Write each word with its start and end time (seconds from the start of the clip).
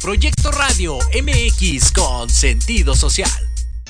Proyecto 0.00 0.50
Radio 0.50 0.98
MX 1.12 1.92
con 1.92 2.30
sentido 2.30 2.96
social. 2.96 3.30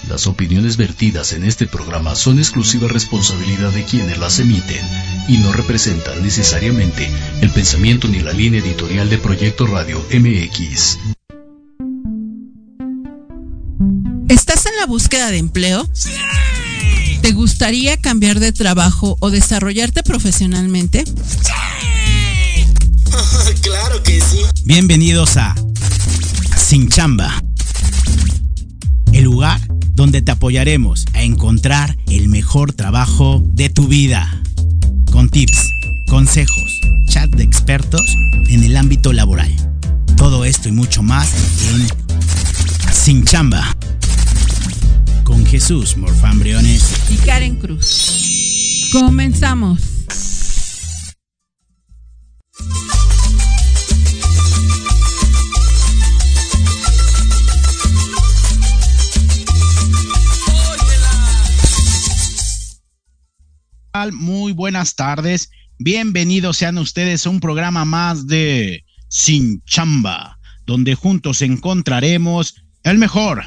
Las 0.08 0.26
opiniones 0.26 0.76
vertidas 0.76 1.32
en 1.32 1.44
este 1.44 1.68
programa 1.68 2.16
son 2.16 2.38
exclusiva 2.38 2.88
responsabilidad 2.88 3.70
de 3.70 3.84
quienes 3.84 4.18
las 4.18 4.40
emiten 4.40 4.84
y 5.28 5.38
no 5.38 5.52
representan 5.52 6.20
necesariamente 6.20 7.08
el 7.42 7.50
pensamiento 7.50 8.08
ni 8.08 8.18
la 8.18 8.32
línea 8.32 8.60
editorial 8.60 9.08
de 9.08 9.18
Proyecto 9.18 9.68
Radio 9.68 10.04
MX. 10.12 10.98
¿Estás 14.28 14.66
en 14.66 14.76
la 14.80 14.86
búsqueda 14.86 15.30
de 15.30 15.38
empleo? 15.38 15.88
¡Sí! 15.92 16.10
¿Te 17.22 17.30
gustaría 17.30 17.96
cambiar 17.98 18.40
de 18.40 18.50
trabajo 18.52 19.16
o 19.20 19.30
desarrollarte 19.30 20.02
profesionalmente? 20.02 21.04
¡Sí! 21.04 22.64
claro 23.62 24.02
que 24.02 24.20
sí. 24.20 24.40
Bienvenidos 24.64 25.36
a 25.36 25.54
Sin 26.70 26.88
Chamba. 26.88 27.42
El 29.12 29.24
lugar 29.24 29.60
donde 29.96 30.22
te 30.22 30.30
apoyaremos 30.30 31.04
a 31.14 31.24
encontrar 31.24 31.96
el 32.06 32.28
mejor 32.28 32.72
trabajo 32.72 33.42
de 33.44 33.70
tu 33.70 33.88
vida. 33.88 34.40
Con 35.10 35.30
tips, 35.30 35.68
consejos, 36.08 36.80
chat 37.08 37.28
de 37.30 37.42
expertos 37.42 38.16
en 38.50 38.62
el 38.62 38.76
ámbito 38.76 39.12
laboral. 39.12 39.52
Todo 40.16 40.44
esto 40.44 40.68
y 40.68 40.70
mucho 40.70 41.02
más 41.02 41.34
en 41.72 41.88
Sin 42.92 43.24
Chamba 43.24 43.76
con 45.24 45.44
Jesús 45.44 45.96
Morfán 45.96 46.38
Briones 46.38 46.88
y 47.10 47.16
Karen 47.16 47.56
Cruz. 47.56 48.90
Comenzamos. 48.92 49.80
Muy 64.12 64.52
buenas 64.52 64.94
tardes. 64.94 65.50
Bienvenidos 65.80 66.58
sean 66.58 66.78
ustedes 66.78 67.26
a 67.26 67.30
un 67.30 67.40
programa 67.40 67.84
más 67.84 68.28
de 68.28 68.84
Sin 69.08 69.64
Chamba, 69.64 70.38
donde 70.64 70.94
juntos 70.94 71.42
encontraremos 71.42 72.54
el 72.84 72.98
mejor 72.98 73.42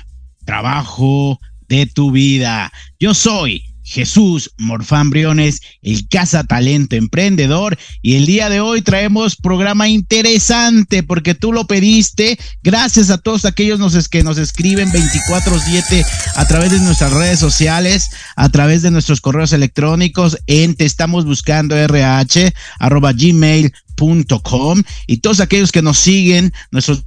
trabajo, 0.46 1.40
de 1.70 1.86
tu 1.86 2.12
vida. 2.12 2.74
Yo 3.00 3.14
soy 3.14 3.64
Jesús 3.84 4.52
Morfán 4.58 5.10
Briones, 5.10 5.62
el 5.82 6.08
Casa 6.08 6.44
Talento 6.44 6.96
Emprendedor, 6.96 7.78
y 8.02 8.16
el 8.16 8.25
día 8.25 8.50
de 8.50 8.60
hoy 8.60 8.82
traemos 8.82 9.36
programa 9.36 9.88
interesante 9.88 11.04
porque 11.04 11.36
tú 11.36 11.54
lo 11.54 11.68
pediste. 11.68 12.40
Gracias 12.63 13.10
a 13.10 13.18
todos 13.18 13.46
aquellos 13.46 13.80
que 14.10 14.24
nos 14.24 14.38
escriben 14.38 14.92
24/7 14.92 16.06
a 16.36 16.48
través 16.48 16.72
de 16.72 16.80
nuestras 16.80 17.13
redes 17.13 17.40
sociales, 17.40 18.10
a 18.36 18.50
través 18.50 18.82
de 18.82 18.92
nuestros 18.92 19.22
correos 19.22 19.54
electrónicos 19.54 20.38
en 20.48 20.75
te 20.75 20.86
estamos 20.86 21.25
buscando 21.25 21.75
rh 21.75 22.54
arroba 22.80 23.13
gmail.com 23.13 24.84
y 25.08 25.18
todos 25.18 25.40
aquellos 25.40 25.72
que 25.72 25.82
nos 25.82 26.00
siguen, 26.00 26.54
nuestros 26.72 27.06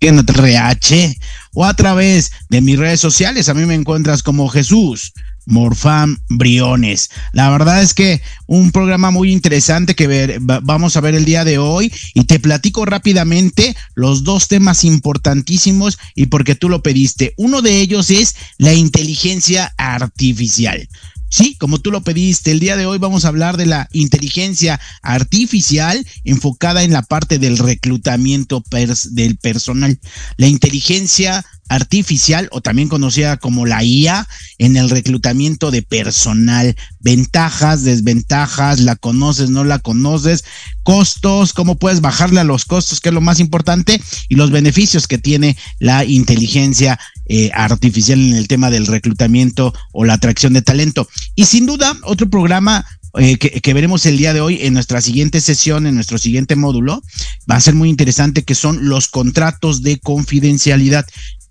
en 0.00 0.18
RH 0.18 1.16
o 1.54 1.64
a 1.64 1.74
través 1.74 2.32
de 2.48 2.60
mis 2.60 2.78
redes 2.78 3.00
sociales. 3.00 3.48
A 3.48 3.54
mí 3.54 3.66
me 3.66 3.74
encuentras 3.74 4.22
como 4.22 4.48
Jesús 4.48 5.12
Morfam 5.46 6.18
Briones. 6.28 7.10
La 7.32 7.50
verdad 7.50 7.82
es 7.82 7.94
que 7.94 8.22
un 8.46 8.72
programa 8.72 9.10
muy 9.10 9.32
interesante 9.32 9.94
que 9.94 10.06
ver, 10.06 10.38
vamos 10.40 10.96
a 10.96 11.00
ver 11.00 11.14
el 11.14 11.24
día 11.24 11.44
de 11.44 11.58
hoy 11.58 11.92
y 12.14 12.24
te 12.24 12.38
platico 12.38 12.84
rápidamente 12.84 13.74
los 13.94 14.24
dos 14.24 14.48
temas 14.48 14.84
importantísimos 14.84 15.98
y 16.14 16.26
porque 16.26 16.54
tú 16.54 16.68
lo 16.68 16.82
pediste. 16.82 17.34
Uno 17.36 17.62
de 17.62 17.80
ellos 17.80 18.10
es 18.10 18.36
la 18.58 18.72
inteligencia 18.72 19.72
artificial. 19.76 20.88
Sí, 21.30 21.54
como 21.54 21.78
tú 21.78 21.92
lo 21.92 22.02
pediste, 22.02 22.50
el 22.50 22.58
día 22.58 22.76
de 22.76 22.86
hoy 22.86 22.98
vamos 22.98 23.24
a 23.24 23.28
hablar 23.28 23.56
de 23.56 23.64
la 23.64 23.88
inteligencia 23.92 24.80
artificial 25.00 26.04
enfocada 26.24 26.82
en 26.82 26.92
la 26.92 27.02
parte 27.02 27.38
del 27.38 27.56
reclutamiento 27.56 28.64
del 29.12 29.36
personal. 29.36 30.00
La 30.36 30.48
inteligencia 30.48 31.44
artificial 31.68 32.48
o 32.50 32.60
también 32.60 32.88
conocida 32.88 33.36
como 33.36 33.64
la 33.64 33.84
IA 33.84 34.26
en 34.58 34.76
el 34.76 34.90
reclutamiento 34.90 35.70
de 35.70 35.82
personal. 35.82 36.76
Ventajas, 36.98 37.84
desventajas, 37.84 38.80
la 38.80 38.96
conoces, 38.96 39.50
no 39.50 39.62
la 39.62 39.78
conoces, 39.78 40.44
costos, 40.82 41.52
cómo 41.52 41.76
puedes 41.76 42.00
bajarle 42.00 42.40
a 42.40 42.44
los 42.44 42.64
costos, 42.64 43.00
que 43.00 43.10
es 43.10 43.14
lo 43.14 43.20
más 43.20 43.38
importante, 43.38 44.02
y 44.28 44.34
los 44.34 44.50
beneficios 44.50 45.06
que 45.06 45.18
tiene 45.18 45.56
la 45.78 46.04
inteligencia 46.04 46.98
eh, 47.32 47.48
artificial 47.54 48.18
en 48.18 48.34
el 48.34 48.48
tema 48.48 48.70
del 48.70 48.88
reclutamiento 48.88 49.72
o 49.92 50.04
la 50.04 50.14
atracción 50.14 50.52
de 50.52 50.62
talento. 50.62 51.08
Y 51.36 51.44
sin 51.44 51.64
duda, 51.64 51.96
otro 52.02 52.28
programa 52.28 52.84
eh, 53.20 53.38
que, 53.38 53.60
que, 53.60 53.72
veremos 53.72 54.04
el 54.04 54.16
día 54.18 54.34
de 54.34 54.40
hoy 54.40 54.58
en 54.62 54.74
nuestra 54.74 55.00
siguiente 55.00 55.40
sesión, 55.40 55.86
en 55.86 55.94
nuestro 55.94 56.18
siguiente 56.18 56.56
módulo, 56.56 57.04
va 57.48 57.54
a 57.54 57.60
ser 57.60 57.76
muy 57.76 57.88
interesante, 57.88 58.42
que 58.42 58.56
son 58.56 58.88
los 58.88 59.06
contratos 59.06 59.84
de 59.84 60.00
confidencialidad. 60.00 61.06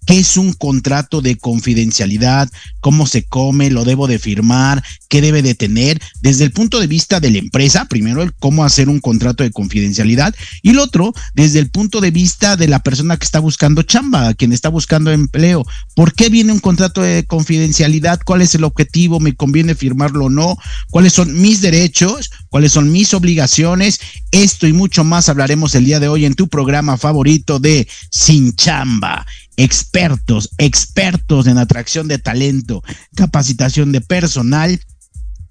¿Qué 0.09 0.17
es 0.17 0.37
un 0.37 0.53
contrato 0.53 1.21
de 1.21 1.37
confidencialidad? 1.37 2.49
¿Cómo 2.79 3.05
se 3.05 3.25
come? 3.25 3.69
¿Lo 3.69 3.85
debo 3.85 4.07
de 4.07 4.17
firmar? 4.17 4.83
¿Qué 5.07 5.21
debe 5.21 5.43
de 5.43 5.53
tener? 5.53 6.01
Desde 6.23 6.45
el 6.45 6.51
punto 6.51 6.79
de 6.79 6.87
vista 6.87 7.19
de 7.19 7.29
la 7.29 7.37
empresa, 7.37 7.85
primero 7.85 8.23
el 8.23 8.33
cómo 8.33 8.65
hacer 8.65 8.89
un 8.89 9.01
contrato 9.01 9.43
de 9.43 9.51
confidencialidad 9.51 10.33
y 10.63 10.71
el 10.71 10.79
otro 10.79 11.13
desde 11.35 11.59
el 11.59 11.69
punto 11.69 12.01
de 12.01 12.09
vista 12.09 12.55
de 12.55 12.67
la 12.67 12.81
persona 12.81 13.17
que 13.17 13.25
está 13.25 13.39
buscando 13.39 13.83
chamba, 13.83 14.33
quien 14.33 14.51
está 14.51 14.69
buscando 14.69 15.11
empleo. 15.11 15.63
¿Por 15.93 16.15
qué 16.15 16.29
viene 16.29 16.53
un 16.53 16.59
contrato 16.59 17.03
de 17.03 17.27
confidencialidad? 17.27 18.19
¿Cuál 18.25 18.41
es 18.41 18.55
el 18.55 18.63
objetivo? 18.63 19.19
¿Me 19.19 19.35
conviene 19.35 19.75
firmarlo 19.75 20.25
o 20.25 20.29
no? 20.31 20.57
¿Cuáles 20.89 21.13
son 21.13 21.39
mis 21.39 21.61
derechos? 21.61 22.31
¿Cuáles 22.49 22.71
son 22.71 22.91
mis 22.91 23.13
obligaciones? 23.13 23.99
Esto 24.31 24.65
y 24.65 24.73
mucho 24.73 25.03
más 25.03 25.29
hablaremos 25.29 25.75
el 25.75 25.85
día 25.85 25.99
de 25.99 26.07
hoy 26.07 26.25
en 26.25 26.33
tu 26.33 26.47
programa 26.47 26.97
favorito 26.97 27.59
de 27.59 27.87
Sin 28.09 28.55
Chamba 28.55 29.27
expertos, 29.59 30.51
expertos 30.57 31.45
en 31.45 31.57
atracción 31.57 32.07
de 32.07 32.17
talento, 32.17 32.81
capacitación 33.13 33.91
de 33.91 33.99
personal 33.99 34.79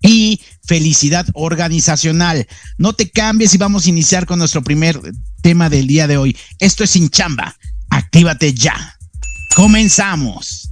y 0.00 0.40
felicidad 0.64 1.26
organizacional. 1.34 2.46
No 2.78 2.94
te 2.94 3.10
cambies 3.10 3.54
y 3.54 3.58
vamos 3.58 3.84
a 3.84 3.90
iniciar 3.90 4.24
con 4.24 4.38
nuestro 4.38 4.62
primer 4.62 4.98
tema 5.42 5.68
del 5.68 5.86
día 5.86 6.06
de 6.06 6.16
hoy. 6.16 6.34
Esto 6.58 6.84
es 6.84 6.90
sin 6.90 7.10
chamba. 7.10 7.54
Actívate 7.90 8.54
ya. 8.54 8.96
Comenzamos. 9.54 10.70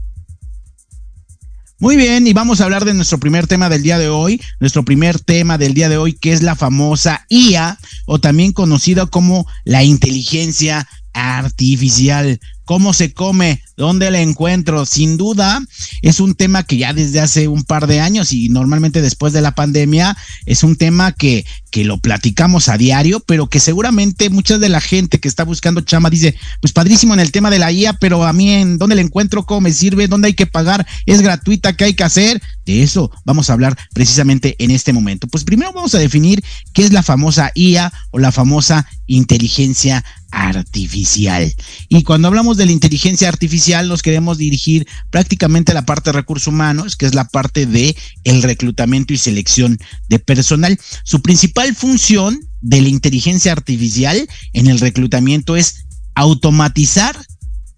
Muy 1.78 1.96
bien, 1.96 2.26
y 2.26 2.32
vamos 2.32 2.62
a 2.62 2.64
hablar 2.64 2.86
de 2.86 2.94
nuestro 2.94 3.18
primer 3.18 3.46
tema 3.46 3.68
del 3.68 3.82
día 3.82 3.98
de 3.98 4.08
hoy, 4.08 4.40
nuestro 4.60 4.82
primer 4.82 5.20
tema 5.20 5.58
del 5.58 5.74
día 5.74 5.90
de 5.90 5.98
hoy, 5.98 6.14
que 6.14 6.32
es 6.32 6.42
la 6.42 6.54
famosa 6.54 7.26
IA, 7.28 7.76
o 8.06 8.18
también 8.18 8.52
conocida 8.52 9.04
como 9.04 9.46
la 9.64 9.84
inteligencia 9.84 10.88
artificial. 11.12 12.40
¿Cómo 12.66 12.92
se 12.92 13.12
come? 13.12 13.62
¿Dónde 13.76 14.10
la 14.10 14.20
encuentro? 14.20 14.86
Sin 14.86 15.16
duda, 15.16 15.62
es 16.02 16.18
un 16.18 16.34
tema 16.34 16.64
que 16.64 16.78
ya 16.78 16.92
desde 16.92 17.20
hace 17.20 17.46
un 17.46 17.62
par 17.62 17.86
de 17.86 18.00
años 18.00 18.32
y 18.32 18.48
normalmente 18.48 19.02
después 19.02 19.32
de 19.32 19.40
la 19.40 19.54
pandemia 19.54 20.16
es 20.46 20.64
un 20.64 20.74
tema 20.74 21.12
que, 21.12 21.46
que 21.70 21.84
lo 21.84 21.98
platicamos 21.98 22.68
a 22.68 22.76
diario, 22.76 23.20
pero 23.20 23.46
que 23.48 23.60
seguramente 23.60 24.30
mucha 24.30 24.58
de 24.58 24.68
la 24.68 24.80
gente 24.80 25.20
que 25.20 25.28
está 25.28 25.44
buscando 25.44 25.82
chama 25.82 26.10
dice, 26.10 26.34
pues 26.60 26.72
padrísimo 26.72 27.14
en 27.14 27.20
el 27.20 27.30
tema 27.30 27.50
de 27.50 27.60
la 27.60 27.70
IA, 27.70 27.92
pero 27.92 28.24
a 28.24 28.32
mí 28.32 28.50
en 28.50 28.78
dónde 28.78 28.96
la 28.96 29.02
encuentro, 29.02 29.46
cómo 29.46 29.60
me 29.60 29.72
sirve, 29.72 30.08
dónde 30.08 30.26
hay 30.26 30.34
que 30.34 30.46
pagar, 30.46 30.84
es 31.06 31.22
gratuita, 31.22 31.74
qué 31.74 31.84
hay 31.84 31.94
que 31.94 32.02
hacer. 32.02 32.42
De 32.64 32.82
eso 32.82 33.12
vamos 33.24 33.48
a 33.48 33.52
hablar 33.52 33.78
precisamente 33.94 34.56
en 34.58 34.72
este 34.72 34.92
momento. 34.92 35.28
Pues 35.28 35.44
primero 35.44 35.72
vamos 35.72 35.94
a 35.94 36.00
definir 36.00 36.42
qué 36.72 36.82
es 36.82 36.92
la 36.92 37.04
famosa 37.04 37.52
IA 37.54 37.92
o 38.10 38.18
la 38.18 38.32
famosa 38.32 38.88
inteligencia 39.06 40.04
artificial. 40.36 41.50
Y 41.88 42.02
cuando 42.02 42.28
hablamos 42.28 42.58
de 42.58 42.66
la 42.66 42.72
inteligencia 42.72 43.26
artificial, 43.26 43.88
nos 43.88 44.02
queremos 44.02 44.36
dirigir 44.36 44.86
prácticamente 45.10 45.72
a 45.72 45.74
la 45.74 45.86
parte 45.86 46.10
de 46.10 46.18
recursos 46.18 46.48
humanos, 46.48 46.94
que 46.94 47.06
es 47.06 47.14
la 47.14 47.24
parte 47.24 47.64
de 47.64 47.96
el 48.24 48.42
reclutamiento 48.42 49.14
y 49.14 49.16
selección 49.16 49.78
de 50.10 50.18
personal. 50.18 50.78
Su 51.04 51.22
principal 51.22 51.74
función 51.74 52.38
de 52.60 52.82
la 52.82 52.88
inteligencia 52.88 53.50
artificial 53.50 54.28
en 54.52 54.66
el 54.66 54.78
reclutamiento 54.78 55.56
es 55.56 55.86
automatizar 56.14 57.16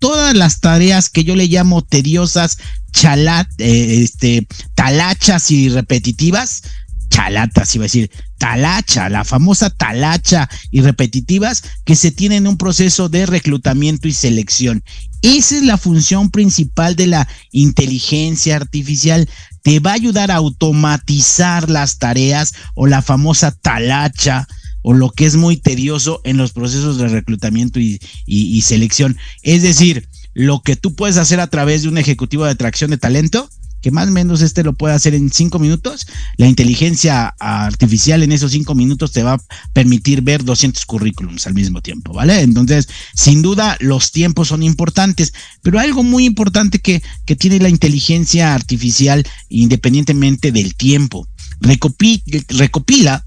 todas 0.00 0.34
las 0.34 0.58
tareas 0.58 1.10
que 1.10 1.22
yo 1.22 1.36
le 1.36 1.46
llamo 1.46 1.82
tediosas, 1.82 2.58
chalat, 2.92 3.48
eh, 3.58 4.02
este, 4.02 4.48
talachas 4.74 5.52
y 5.52 5.68
repetitivas, 5.68 6.62
chalatas, 7.08 7.72
iba 7.76 7.84
a 7.84 7.86
decir, 7.86 8.10
talacha, 8.38 9.08
la 9.08 9.24
famosa 9.24 9.70
talacha 9.70 10.48
y 10.70 10.80
repetitivas 10.80 11.62
que 11.84 11.96
se 11.96 12.10
tienen 12.10 12.44
en 12.44 12.46
un 12.46 12.56
proceso 12.56 13.08
de 13.08 13.26
reclutamiento 13.26 14.08
y 14.08 14.12
selección. 14.12 14.82
Esa 15.22 15.56
es 15.56 15.62
la 15.64 15.76
función 15.76 16.30
principal 16.30 16.94
de 16.96 17.08
la 17.08 17.28
inteligencia 17.50 18.56
artificial. 18.56 19.28
Te 19.62 19.80
va 19.80 19.90
a 19.90 19.94
ayudar 19.94 20.30
a 20.30 20.36
automatizar 20.36 21.68
las 21.68 21.98
tareas 21.98 22.54
o 22.74 22.86
la 22.86 23.02
famosa 23.02 23.50
talacha 23.50 24.46
o 24.82 24.94
lo 24.94 25.10
que 25.10 25.26
es 25.26 25.34
muy 25.34 25.56
tedioso 25.56 26.20
en 26.24 26.36
los 26.36 26.52
procesos 26.52 26.98
de 26.98 27.08
reclutamiento 27.08 27.80
y, 27.80 28.00
y 28.26 28.62
selección. 28.62 29.18
Es 29.42 29.62
decir, 29.62 30.08
lo 30.34 30.62
que 30.62 30.76
tú 30.76 30.94
puedes 30.94 31.16
hacer 31.16 31.40
a 31.40 31.48
través 31.48 31.82
de 31.82 31.88
un 31.88 31.98
ejecutivo 31.98 32.44
de 32.44 32.52
atracción 32.52 32.90
de 32.90 32.98
talento, 32.98 33.50
que 33.88 33.92
más 33.94 34.08
o 34.08 34.10
menos 34.10 34.42
este 34.42 34.62
lo 34.62 34.74
puede 34.74 34.94
hacer 34.94 35.14
en 35.14 35.32
cinco 35.32 35.58
minutos, 35.58 36.06
la 36.36 36.46
inteligencia 36.46 37.34
artificial 37.38 38.22
en 38.22 38.32
esos 38.32 38.52
cinco 38.52 38.74
minutos 38.74 39.12
te 39.12 39.22
va 39.22 39.32
a 39.32 39.40
permitir 39.72 40.20
ver 40.20 40.44
200 40.44 40.84
currículums 40.84 41.46
al 41.46 41.54
mismo 41.54 41.80
tiempo, 41.80 42.12
¿vale? 42.12 42.42
Entonces, 42.42 42.86
sin 43.14 43.40
duda, 43.40 43.78
los 43.80 44.12
tiempos 44.12 44.48
son 44.48 44.62
importantes, 44.62 45.32
pero 45.62 45.78
algo 45.78 46.02
muy 46.02 46.26
importante 46.26 46.80
que, 46.80 47.02
que 47.24 47.34
tiene 47.34 47.60
la 47.60 47.70
inteligencia 47.70 48.54
artificial, 48.54 49.24
independientemente 49.48 50.52
del 50.52 50.74
tiempo, 50.74 51.26
recopila 51.60 53.24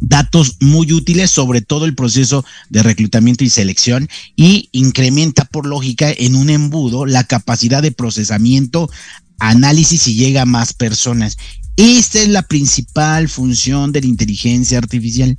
datos 0.00 0.58
muy 0.60 0.92
útiles 0.92 1.30
sobre 1.30 1.62
todo 1.62 1.86
el 1.86 1.94
proceso 1.94 2.44
de 2.68 2.82
reclutamiento 2.82 3.42
y 3.42 3.48
selección 3.48 4.06
y 4.36 4.68
incrementa 4.72 5.46
por 5.46 5.66
lógica 5.66 6.10
en 6.10 6.36
un 6.36 6.50
embudo 6.50 7.06
la 7.06 7.24
capacidad 7.24 7.82
de 7.82 7.90
procesamiento 7.90 8.90
análisis 9.38 10.06
y 10.08 10.14
llega 10.14 10.42
a 10.42 10.46
más 10.46 10.72
personas. 10.72 11.36
Esta 11.78 12.20
es 12.20 12.28
la 12.28 12.42
principal 12.42 13.28
función 13.28 13.92
de 13.92 14.00
la 14.00 14.08
inteligencia 14.08 14.78
artificial. 14.78 15.36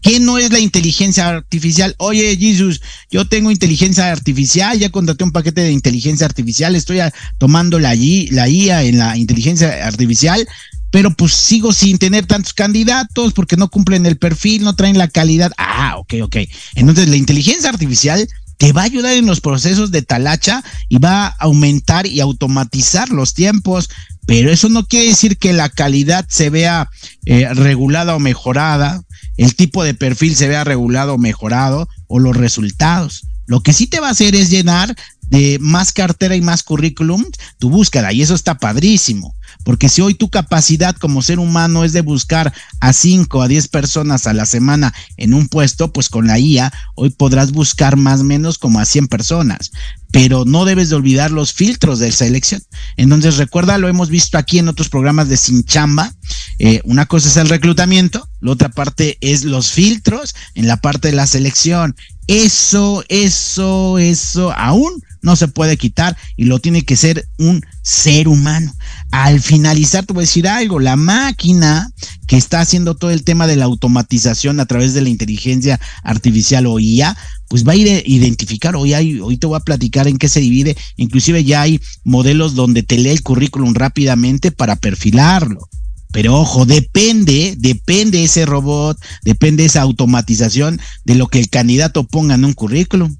¿Qué 0.00 0.20
no 0.20 0.38
es 0.38 0.50
la 0.50 0.58
inteligencia 0.58 1.28
artificial? 1.28 1.94
Oye, 1.98 2.34
Jesus, 2.38 2.80
yo 3.10 3.28
tengo 3.28 3.50
inteligencia 3.50 4.10
artificial, 4.10 4.78
ya 4.78 4.88
contraté 4.88 5.22
un 5.22 5.32
paquete 5.32 5.60
de 5.60 5.70
inteligencia 5.70 6.24
artificial, 6.24 6.74
estoy 6.76 7.00
tomando 7.36 7.78
la, 7.78 7.94
la 8.30 8.48
IA 8.48 8.84
en 8.84 8.98
la 8.98 9.18
inteligencia 9.18 9.86
artificial, 9.86 10.48
pero 10.90 11.10
pues 11.10 11.34
sigo 11.34 11.72
sin 11.74 11.98
tener 11.98 12.24
tantos 12.26 12.54
candidatos 12.54 13.34
porque 13.34 13.58
no 13.58 13.68
cumplen 13.68 14.06
el 14.06 14.16
perfil, 14.16 14.62
no 14.62 14.74
traen 14.74 14.96
la 14.96 15.08
calidad. 15.08 15.52
Ah, 15.58 15.96
ok, 15.98 16.14
ok. 16.22 16.36
Entonces 16.74 17.08
la 17.08 17.16
inteligencia 17.16 17.68
artificial 17.68 18.26
te 18.58 18.72
va 18.72 18.82
a 18.82 18.84
ayudar 18.84 19.14
en 19.14 19.26
los 19.26 19.40
procesos 19.40 19.90
de 19.90 20.02
talacha 20.02 20.62
y 20.88 20.98
va 20.98 21.26
a 21.26 21.36
aumentar 21.40 22.06
y 22.06 22.20
automatizar 22.20 23.10
los 23.10 23.34
tiempos, 23.34 23.90
pero 24.26 24.50
eso 24.50 24.68
no 24.68 24.86
quiere 24.86 25.08
decir 25.08 25.36
que 25.36 25.52
la 25.52 25.68
calidad 25.68 26.26
se 26.28 26.50
vea 26.50 26.88
eh, 27.26 27.48
regulada 27.54 28.14
o 28.14 28.20
mejorada, 28.20 29.02
el 29.36 29.54
tipo 29.56 29.82
de 29.82 29.94
perfil 29.94 30.36
se 30.36 30.48
vea 30.48 30.64
regulado 30.64 31.14
o 31.14 31.18
mejorado 31.18 31.88
o 32.06 32.18
los 32.18 32.36
resultados. 32.36 33.26
Lo 33.46 33.62
que 33.62 33.72
sí 33.72 33.86
te 33.86 34.00
va 34.00 34.08
a 34.08 34.12
hacer 34.12 34.34
es 34.34 34.50
llenar 34.50 34.94
de 35.22 35.58
más 35.60 35.92
cartera 35.92 36.36
y 36.36 36.40
más 36.42 36.62
currículum 36.62 37.24
tu 37.58 37.70
búsqueda 37.70 38.12
y 38.12 38.22
eso 38.22 38.34
está 38.34 38.58
padrísimo. 38.58 39.34
Porque 39.64 39.88
si 39.88 40.00
hoy 40.00 40.14
tu 40.14 40.30
capacidad 40.30 40.96
como 40.96 41.22
ser 41.22 41.38
humano 41.38 41.84
es 41.84 41.92
de 41.92 42.00
buscar 42.00 42.52
a 42.80 42.92
5 42.92 43.42
a 43.42 43.48
10 43.48 43.68
personas 43.68 44.26
a 44.26 44.32
la 44.32 44.46
semana 44.46 44.92
en 45.16 45.34
un 45.34 45.48
puesto, 45.48 45.92
pues 45.92 46.08
con 46.08 46.26
la 46.26 46.38
IA 46.38 46.72
hoy 46.94 47.10
podrás 47.10 47.52
buscar 47.52 47.96
más 47.96 48.20
o 48.20 48.24
menos 48.24 48.58
como 48.58 48.80
a 48.80 48.84
100 48.84 49.08
personas. 49.08 49.70
Pero 50.10 50.44
no 50.44 50.64
debes 50.64 50.90
de 50.90 50.96
olvidar 50.96 51.30
los 51.30 51.52
filtros 51.54 51.98
de 51.98 52.12
selección. 52.12 52.62
Entonces 52.96 53.38
recuerda, 53.38 53.78
lo 53.78 53.88
hemos 53.88 54.10
visto 54.10 54.36
aquí 54.36 54.58
en 54.58 54.68
otros 54.68 54.88
programas 54.90 55.28
de 55.28 55.38
Sin 55.38 55.64
Chamba. 55.64 56.12
Eh, 56.58 56.80
una 56.84 57.06
cosa 57.06 57.28
es 57.28 57.36
el 57.38 57.48
reclutamiento, 57.48 58.28
la 58.40 58.52
otra 58.52 58.68
parte 58.68 59.16
es 59.20 59.44
los 59.44 59.70
filtros 59.70 60.34
en 60.54 60.66
la 60.66 60.76
parte 60.76 61.08
de 61.08 61.14
la 61.14 61.26
selección. 61.26 61.96
Eso, 62.26 63.04
eso, 63.08 63.98
eso 63.98 64.52
aún 64.52 65.02
no 65.22 65.36
se 65.36 65.48
puede 65.48 65.76
quitar 65.76 66.16
y 66.36 66.44
lo 66.44 66.58
tiene 66.58 66.82
que 66.82 66.96
ser 66.96 67.26
un 67.38 67.64
ser 67.82 68.28
humano. 68.28 68.72
Al 69.10 69.40
finalizar, 69.40 70.04
te 70.04 70.12
voy 70.12 70.22
a 70.22 70.26
decir 70.26 70.48
algo, 70.48 70.80
la 70.80 70.96
máquina 70.96 71.90
que 72.26 72.36
está 72.36 72.60
haciendo 72.60 72.94
todo 72.94 73.10
el 73.10 73.24
tema 73.24 73.46
de 73.46 73.56
la 73.56 73.64
automatización 73.64 74.60
a 74.60 74.66
través 74.66 74.94
de 74.94 75.02
la 75.02 75.08
inteligencia 75.08 75.80
artificial 76.02 76.66
o 76.66 76.78
IA, 76.78 77.16
pues 77.48 77.66
va 77.66 77.72
a 77.72 77.76
identificar, 77.76 78.76
hoy, 78.76 78.94
hoy 79.20 79.36
te 79.36 79.46
voy 79.46 79.56
a 79.56 79.60
platicar 79.60 80.08
en 80.08 80.18
qué 80.18 80.28
se 80.28 80.40
divide, 80.40 80.76
inclusive 80.96 81.44
ya 81.44 81.62
hay 81.62 81.80
modelos 82.04 82.54
donde 82.54 82.82
te 82.82 82.98
lee 82.98 83.10
el 83.10 83.22
currículum 83.22 83.74
rápidamente 83.74 84.50
para 84.50 84.76
perfilarlo. 84.76 85.68
Pero 86.12 86.38
ojo, 86.38 86.66
depende, 86.66 87.54
depende 87.58 88.22
ese 88.22 88.44
robot, 88.44 88.98
depende 89.22 89.64
esa 89.64 89.80
automatización 89.80 90.78
de 91.04 91.14
lo 91.14 91.26
que 91.26 91.38
el 91.38 91.48
candidato 91.48 92.04
ponga 92.04 92.34
en 92.34 92.44
un 92.44 92.52
currículum. 92.52 93.16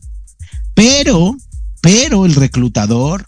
Pero 0.74 1.36
pero 1.82 2.24
el 2.24 2.34
reclutador, 2.34 3.26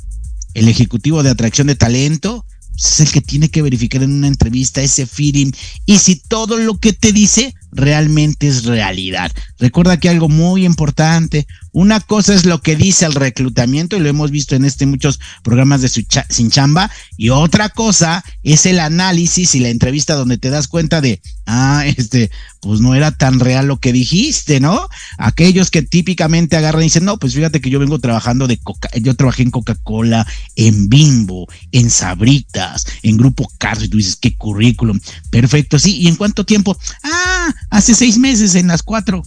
el 0.54 0.68
ejecutivo 0.68 1.22
de 1.22 1.30
atracción 1.30 1.66
de 1.66 1.74
talento, 1.74 2.46
es 2.76 3.00
el 3.00 3.10
que 3.10 3.20
tiene 3.20 3.50
que 3.50 3.62
verificar 3.62 4.02
en 4.02 4.12
una 4.12 4.28
entrevista 4.28 4.80
ese 4.80 5.06
feeling 5.06 5.52
y 5.86 5.98
si 5.98 6.16
todo 6.16 6.56
lo 6.56 6.78
que 6.78 6.92
te 6.92 7.12
dice 7.12 7.54
realmente 7.72 8.48
es 8.48 8.64
realidad. 8.64 9.32
Recuerda 9.58 9.98
que 9.98 10.08
algo 10.08 10.28
muy 10.28 10.64
importante, 10.64 11.46
una 11.74 11.98
cosa 11.98 12.34
es 12.34 12.46
lo 12.46 12.62
que 12.62 12.76
dice 12.76 13.04
el 13.04 13.14
reclutamiento 13.14 13.96
y 13.96 14.00
lo 14.00 14.08
hemos 14.08 14.30
visto 14.30 14.54
en 14.54 14.64
este 14.64 14.86
muchos 14.86 15.18
programas 15.42 15.82
de 15.82 15.88
Sin 15.88 16.48
Chamba 16.48 16.88
y 17.16 17.30
otra 17.30 17.68
cosa 17.68 18.24
es 18.44 18.64
el 18.64 18.78
análisis 18.78 19.56
y 19.56 19.60
la 19.60 19.70
entrevista 19.70 20.14
donde 20.14 20.38
te 20.38 20.50
das 20.50 20.68
cuenta 20.68 21.00
de, 21.00 21.20
ah, 21.46 21.82
este, 21.84 22.30
pues 22.60 22.80
no 22.80 22.94
era 22.94 23.10
tan 23.10 23.40
real 23.40 23.66
lo 23.66 23.78
que 23.78 23.92
dijiste, 23.92 24.60
¿no? 24.60 24.88
Aquellos 25.18 25.72
que 25.72 25.82
típicamente 25.82 26.56
agarran 26.56 26.82
y 26.82 26.84
dicen, 26.84 27.04
no, 27.04 27.18
pues 27.18 27.34
fíjate 27.34 27.60
que 27.60 27.70
yo 27.70 27.80
vengo 27.80 27.98
trabajando 27.98 28.46
de 28.46 28.58
Coca, 28.58 28.88
yo 29.02 29.16
trabajé 29.16 29.42
en 29.42 29.50
Coca-Cola, 29.50 30.24
en 30.54 30.88
Bimbo, 30.88 31.48
en 31.72 31.90
Sabritas, 31.90 32.86
en 33.02 33.16
Grupo 33.16 33.50
Cars 33.58 33.82
y 33.82 33.88
tú 33.88 33.96
dices, 33.96 34.14
qué 34.14 34.36
currículum, 34.36 35.00
perfecto, 35.30 35.80
sí, 35.80 35.96
¿y 35.96 36.06
en 36.06 36.14
cuánto 36.14 36.46
tiempo? 36.46 36.78
Ah, 37.02 37.52
hace 37.70 37.96
seis 37.96 38.16
meses 38.16 38.54
en 38.54 38.68
las 38.68 38.84
cuatro. 38.84 39.24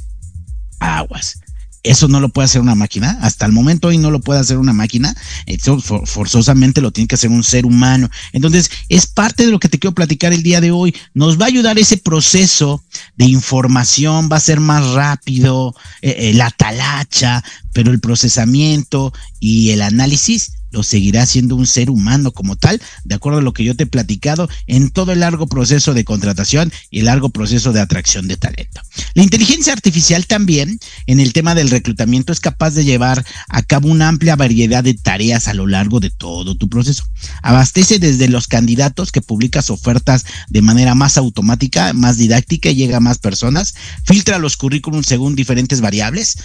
Aguas. 0.79 1.39
Eso 1.87 2.07
no 2.07 2.19
lo 2.19 2.29
puede 2.29 2.45
hacer 2.45 2.61
una 2.61 2.75
máquina. 2.75 3.17
Hasta 3.21 3.45
el 3.45 3.51
momento 3.51 3.87
hoy 3.87 3.97
no 3.97 4.11
lo 4.11 4.19
puede 4.19 4.39
hacer 4.39 4.57
una 4.57 4.73
máquina. 4.73 5.15
Eso 5.45 5.79
forzosamente 5.79 6.81
lo 6.81 6.91
tiene 6.91 7.07
que 7.07 7.15
hacer 7.15 7.29
un 7.29 7.43
ser 7.43 7.65
humano. 7.65 8.09
Entonces, 8.33 8.69
es 8.89 9.07
parte 9.07 9.45
de 9.45 9.51
lo 9.51 9.59
que 9.59 9.69
te 9.69 9.79
quiero 9.79 9.95
platicar 9.95 10.33
el 10.33 10.43
día 10.43 10.61
de 10.61 10.71
hoy. 10.71 10.95
Nos 11.13 11.39
va 11.39 11.45
a 11.45 11.49
ayudar 11.49 11.79
ese 11.79 11.97
proceso 11.97 12.83
de 13.15 13.25
información, 13.25 14.29
va 14.31 14.37
a 14.37 14.41
ser 14.41 14.59
más 14.59 14.85
rápido, 14.93 15.75
eh, 16.01 16.15
eh, 16.17 16.33
la 16.33 16.51
talacha, 16.51 17.43
pero 17.73 17.91
el 17.91 17.99
procesamiento 17.99 19.13
y 19.39 19.69
el 19.69 19.81
análisis 19.81 20.56
lo 20.71 20.83
seguirá 20.83 21.25
siendo 21.25 21.55
un 21.55 21.67
ser 21.67 21.89
humano 21.89 22.31
como 22.31 22.55
tal, 22.55 22.81
de 23.03 23.15
acuerdo 23.15 23.39
a 23.39 23.41
lo 23.41 23.53
que 23.53 23.63
yo 23.63 23.75
te 23.75 23.83
he 23.83 23.87
platicado 23.87 24.49
en 24.67 24.89
todo 24.89 25.11
el 25.11 25.21
largo 25.21 25.47
proceso 25.47 25.93
de 25.93 26.03
contratación 26.03 26.71
y 26.89 26.99
el 26.99 27.05
largo 27.05 27.29
proceso 27.29 27.73
de 27.73 27.81
atracción 27.81 28.27
de 28.27 28.37
talento. 28.37 28.81
La 29.13 29.23
inteligencia 29.23 29.73
artificial 29.73 30.25
también 30.27 30.79
en 31.05 31.19
el 31.19 31.33
tema 31.33 31.55
del 31.55 31.69
reclutamiento 31.69 32.33
es 32.33 32.39
capaz 32.39 32.71
de 32.71 32.85
llevar 32.85 33.25
a 33.49 33.63
cabo 33.63 33.89
una 33.89 34.07
amplia 34.07 34.35
variedad 34.35 34.83
de 34.83 34.93
tareas 34.93 35.47
a 35.47 35.53
lo 35.53 35.67
largo 35.67 35.99
de 35.99 36.09
todo 36.09 36.55
tu 36.55 36.69
proceso. 36.69 37.03
Abastece 37.41 37.99
desde 37.99 38.27
los 38.27 38.47
candidatos 38.47 39.11
que 39.11 39.21
publicas 39.21 39.69
ofertas 39.69 40.25
de 40.49 40.61
manera 40.61 40.95
más 40.95 41.17
automática, 41.17 41.93
más 41.93 42.17
didáctica 42.17 42.69
y 42.69 42.75
llega 42.75 42.97
a 42.97 43.01
más 43.01 43.17
personas, 43.17 43.75
filtra 44.03 44.37
los 44.37 44.57
currículums 44.57 45.07
según 45.07 45.35
diferentes 45.35 45.81
variables, 45.81 46.37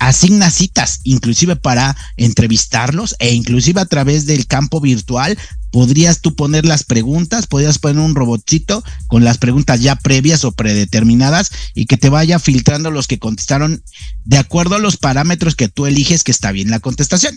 asigna 0.00 0.50
citas, 0.50 1.00
inclusive 1.04 1.54
para 1.54 1.96
entrevistarlos 2.16 3.14
e 3.20 3.32
inclusive 3.34 3.80
a 3.80 3.86
través 3.86 4.26
del 4.26 4.46
campo 4.46 4.80
virtual 4.80 5.38
podrías 5.70 6.20
tú 6.20 6.34
poner 6.34 6.64
las 6.64 6.82
preguntas, 6.84 7.46
podrías 7.46 7.78
poner 7.78 8.02
un 8.02 8.14
robotcito 8.14 8.82
con 9.06 9.24
las 9.24 9.38
preguntas 9.38 9.80
ya 9.80 9.94
previas 9.94 10.44
o 10.44 10.52
predeterminadas 10.52 11.52
y 11.74 11.86
que 11.86 11.96
te 11.96 12.08
vaya 12.08 12.38
filtrando 12.38 12.90
los 12.90 13.06
que 13.06 13.18
contestaron 13.18 13.82
de 14.24 14.38
acuerdo 14.38 14.74
a 14.74 14.80
los 14.80 14.96
parámetros 14.96 15.54
que 15.54 15.68
tú 15.68 15.86
eliges 15.86 16.24
que 16.24 16.32
está 16.32 16.50
bien 16.50 16.70
la 16.70 16.80
contestación. 16.80 17.36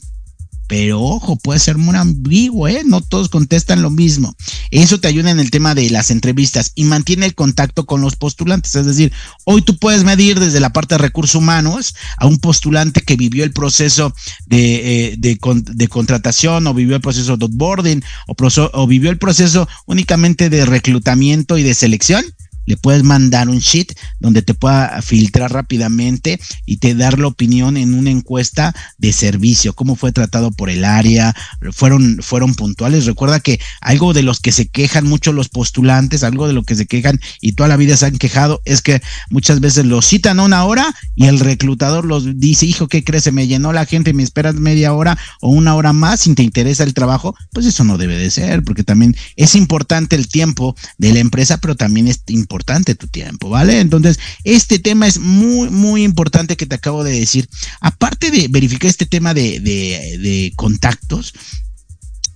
Pero 0.75 0.99
ojo, 1.03 1.35
puede 1.35 1.59
ser 1.59 1.77
muy 1.77 1.95
ambiguo, 1.95 2.67
¿eh? 2.67 2.81
No 2.83 2.99
todos 2.99 3.29
contestan 3.29 3.83
lo 3.83 3.91
mismo. 3.91 4.35
Eso 4.71 4.99
te 4.99 5.07
ayuda 5.07 5.29
en 5.29 5.39
el 5.39 5.51
tema 5.51 5.75
de 5.75 5.87
las 5.91 6.09
entrevistas 6.09 6.71
y 6.73 6.85
mantiene 6.85 7.27
el 7.27 7.35
contacto 7.35 7.85
con 7.85 8.01
los 8.01 8.15
postulantes. 8.15 8.75
Es 8.75 8.87
decir, 8.87 9.13
hoy 9.43 9.61
tú 9.61 9.77
puedes 9.77 10.03
medir 10.03 10.39
desde 10.39 10.59
la 10.59 10.73
parte 10.73 10.95
de 10.95 10.97
recursos 10.97 11.35
humanos 11.35 11.93
a 12.17 12.25
un 12.25 12.39
postulante 12.39 13.01
que 13.01 13.17
vivió 13.17 13.43
el 13.43 13.53
proceso 13.53 14.15
de, 14.47 15.09
eh, 15.09 15.15
de, 15.19 15.87
contratación 15.89 16.65
o 16.65 16.73
vivió 16.73 16.95
el 16.95 17.03
proceso 17.03 17.37
de 17.37 17.45
onboarding 17.45 18.03
o, 18.25 18.35
o 18.73 18.87
vivió 18.87 19.11
el 19.11 19.19
proceso 19.19 19.67
únicamente 19.85 20.49
de 20.49 20.65
reclutamiento 20.65 21.59
y 21.59 21.61
de 21.61 21.75
selección 21.75 22.25
le 22.65 22.77
puedes 22.77 23.03
mandar 23.03 23.49
un 23.49 23.59
sheet 23.59 23.93
donde 24.19 24.41
te 24.41 24.53
pueda 24.53 25.01
filtrar 25.01 25.51
rápidamente 25.51 26.39
y 26.65 26.77
te 26.77 26.95
dar 26.95 27.19
la 27.19 27.27
opinión 27.27 27.77
en 27.77 27.93
una 27.93 28.11
encuesta 28.11 28.73
de 28.97 29.13
servicio, 29.13 29.73
cómo 29.73 29.95
fue 29.95 30.11
tratado 30.11 30.51
por 30.51 30.69
el 30.69 30.85
área, 30.85 31.35
fueron, 31.71 32.19
fueron 32.21 32.55
puntuales. 32.55 33.05
Recuerda 33.05 33.39
que 33.39 33.59
algo 33.81 34.13
de 34.13 34.23
los 34.23 34.39
que 34.39 34.51
se 34.51 34.67
quejan 34.67 35.05
mucho 35.05 35.33
los 35.33 35.49
postulantes, 35.49 36.23
algo 36.23 36.47
de 36.47 36.53
lo 36.53 36.63
que 36.63 36.75
se 36.75 36.85
quejan 36.85 37.19
y 37.41 37.53
toda 37.53 37.69
la 37.69 37.77
vida 37.77 37.97
se 37.97 38.05
han 38.05 38.17
quejado, 38.17 38.61
es 38.65 38.81
que 38.81 39.01
muchas 39.29 39.59
veces 39.59 39.85
los 39.85 40.05
citan 40.05 40.39
a 40.39 40.43
una 40.43 40.65
hora 40.65 40.95
y 41.15 41.25
el 41.27 41.39
reclutador 41.39 42.05
los 42.05 42.39
dice, 42.39 42.65
hijo, 42.65 42.87
¿qué 42.87 43.03
crees? 43.03 43.23
Se 43.23 43.31
me 43.31 43.47
llenó 43.47 43.73
la 43.73 43.85
gente 43.85 44.11
y 44.11 44.13
me 44.13 44.23
esperas 44.23 44.55
media 44.55 44.93
hora 44.93 45.17
o 45.41 45.49
una 45.49 45.75
hora 45.75 45.93
más 45.93 46.21
si 46.21 46.33
te 46.35 46.43
interesa 46.43 46.83
el 46.83 46.93
trabajo. 46.93 47.35
Pues 47.51 47.65
eso 47.65 47.83
no 47.83 47.97
debe 47.97 48.17
de 48.17 48.31
ser, 48.31 48.63
porque 48.63 48.83
también 48.83 49.15
es 49.35 49.55
importante 49.55 50.15
el 50.15 50.27
tiempo 50.27 50.75
de 50.97 51.13
la 51.13 51.19
empresa, 51.19 51.57
pero 51.57 51.75
también 51.75 52.07
es 52.07 52.23
importante 52.27 52.52
tu 52.95 53.07
tiempo, 53.07 53.49
¿vale? 53.49 53.79
Entonces, 53.79 54.19
este 54.43 54.79
tema 54.79 55.07
es 55.07 55.19
muy, 55.19 55.69
muy 55.69 56.03
importante 56.03 56.55
que 56.55 56.65
te 56.65 56.75
acabo 56.75 57.03
de 57.03 57.19
decir. 57.19 57.49
Aparte 57.79 58.31
de 58.31 58.47
verificar 58.47 58.89
este 58.89 59.05
tema 59.05 59.33
de, 59.33 59.59
de, 59.59 60.53
contactos, 60.55 61.33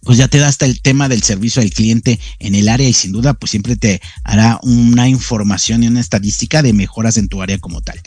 pues 0.01 0.17
ya 0.17 0.27
te 0.27 0.39
da 0.39 0.47
hasta 0.47 0.65
el 0.65 0.81
tema 0.81 1.09
del 1.09 1.21
servicio 1.21 1.61
al 1.61 1.69
cliente 1.69 2.19
en 2.39 2.55
el 2.55 2.69
área 2.69 2.87
y 2.87 2.93
sin 2.93 3.11
duda 3.11 3.33
pues 3.33 3.51
siempre 3.51 3.75
te 3.75 4.01
hará 4.23 4.59
una 4.63 5.09
información 5.09 5.83
y 5.83 5.87
una 5.87 5.99
estadística 5.99 6.61
de 6.61 6.73
mejoras 6.73 7.17
en 7.17 7.27
tu 7.27 7.41
área 7.41 7.59
como 7.59 7.81
tal. 7.81 7.99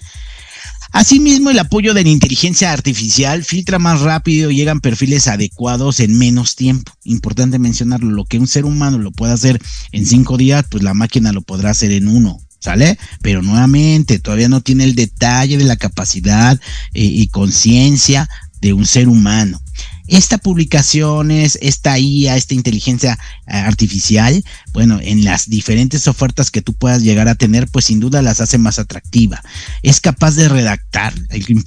Asimismo, 0.93 1.51
el 1.51 1.59
apoyo 1.59 1.95
de 1.95 2.03
la 2.03 2.11
inteligencia 2.11 2.73
artificial 2.73 3.45
filtra 3.45 3.79
más 3.79 4.01
rápido 4.01 4.51
y 4.51 4.57
llegan 4.57 4.81
perfiles 4.81 5.29
adecuados 5.29 6.01
en 6.01 6.19
menos 6.19 6.57
tiempo. 6.57 6.93
Importante 7.05 7.59
mencionarlo, 7.59 8.11
lo 8.11 8.25
que 8.25 8.39
un 8.39 8.49
ser 8.49 8.65
humano 8.65 8.99
lo 8.99 9.13
puede 9.13 9.33
hacer 9.33 9.61
en 9.93 10.05
cinco 10.05 10.37
días, 10.37 10.65
pues 10.69 10.83
la 10.83 10.95
máquina 10.95 11.33
lo 11.33 11.43
podrá 11.43 11.71
hacer 11.71 11.93
en 11.93 12.09
uno. 12.09 12.41
¿Sale? 12.59 12.99
Pero 13.23 13.41
nuevamente, 13.41 14.19
todavía 14.19 14.51
no 14.51 14.61
tiene 14.61 14.85
el 14.85 14.95
detalle 14.95 15.57
de 15.57 15.65
la 15.65 15.77
capacidad 15.77 16.61
eh, 16.93 17.03
y 17.03 17.29
conciencia 17.29 18.29
de 18.61 18.75
un 18.75 18.85
ser 18.85 19.09
humano. 19.09 19.63
Esta 20.11 20.39
publicación 20.39 21.31
es 21.31 21.57
esta 21.63 21.97
IA, 21.97 22.37
esta 22.37 22.55
inteligencia 22.55 23.17
eh, 23.47 23.53
artificial, 23.53 24.45
bueno, 24.73 24.99
en 25.01 25.25
las 25.25 25.49
diferentes 25.49 26.09
ofertas 26.09 26.51
que 26.51 26.63
tú 26.63 26.75
puedas 26.75 27.03
llegar 27.03 27.29
a 27.29 27.37
tener, 27.37 27.69
pues 27.69 27.85
sin 27.85 28.01
duda 28.01 28.21
las 28.21 28.41
hace 28.41 28.59
más 28.59 28.81
atractiva. 28.81 29.41
Es 29.83 30.01
capaz 30.01 30.35
de 30.35 30.49
redactar, 30.49 31.15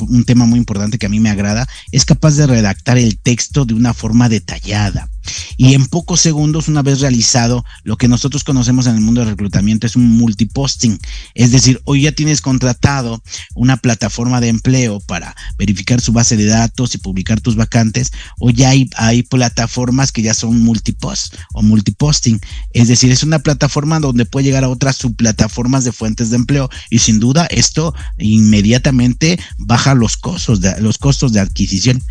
un 0.10 0.26
tema 0.26 0.46
muy 0.46 0.60
importante 0.60 0.98
que 0.98 1.06
a 1.06 1.10
mí 1.10 1.22
me 1.22 1.30
agrada, 1.30 1.70
es 1.94 2.04
capaz 2.04 2.36
de 2.36 2.46
redactar 2.46 2.98
el 2.98 3.18
texto 3.18 3.64
de 3.64 3.76
una 3.76 3.94
forma 3.94 4.28
detallada 4.28 5.10
y 5.58 5.74
en 5.74 5.86
pocos 5.86 6.20
segundos, 6.20 6.68
una 6.68 6.82
vez 6.82 7.00
realizado, 7.02 7.64
lo 7.84 7.98
que 7.98 8.08
nosotros 8.08 8.44
conocemos 8.44 8.88
en 8.88 8.96
el 8.96 9.02
mundo 9.02 9.22
del 9.22 9.32
reclutamiento 9.32 9.88
es 9.88 9.96
un 9.96 10.10
multiposting. 10.18 11.00
Es 11.34 11.52
decir, 11.52 11.82
hoy 11.86 12.04
ya 12.04 12.12
tienes 12.12 12.42
contratado 12.42 13.22
una 13.56 13.78
plataforma 13.78 14.42
de 14.42 14.50
empleo 14.50 15.00
para 15.00 15.36
verificar 15.58 16.02
su 16.02 16.14
base 16.14 16.38
de 16.38 16.46
datos 16.46 16.96
y 16.96 16.98
publicar 16.98 17.42
tus 17.42 17.56
vacantes, 17.56 18.12
o 18.40 18.50
ya 18.50 18.70
hay, 18.70 18.90
hay 18.96 19.24
plataformas 19.24 20.12
que 20.12 20.22
ya 20.22 20.34
son 20.34 20.60
multipost 20.60 21.36
o 21.54 21.62
multiposting. 21.62 22.40
Es 22.74 22.88
decir, 22.88 23.12
es 23.12 23.24
una 23.24 23.40
plataforma 23.40 24.00
donde 24.00 24.26
puede 24.26 24.46
llegar 24.46 24.64
a 24.64 24.70
otras 24.70 24.98
subplataformas 24.98 25.84
de 25.84 25.92
fuentes 25.92 26.30
de 26.30 26.38
empleo 26.38 26.70
y 26.90 27.00
sin 27.00 27.20
duda 27.20 27.46
esto 27.48 27.94
inmediatamente 28.18 29.40
baja 29.58 29.94
los 29.94 30.18
costos 30.18 30.62
de, 30.62 30.80
los 30.82 30.98
costos 30.98 31.34
de 31.34 31.40
adquisición. 31.40 32.02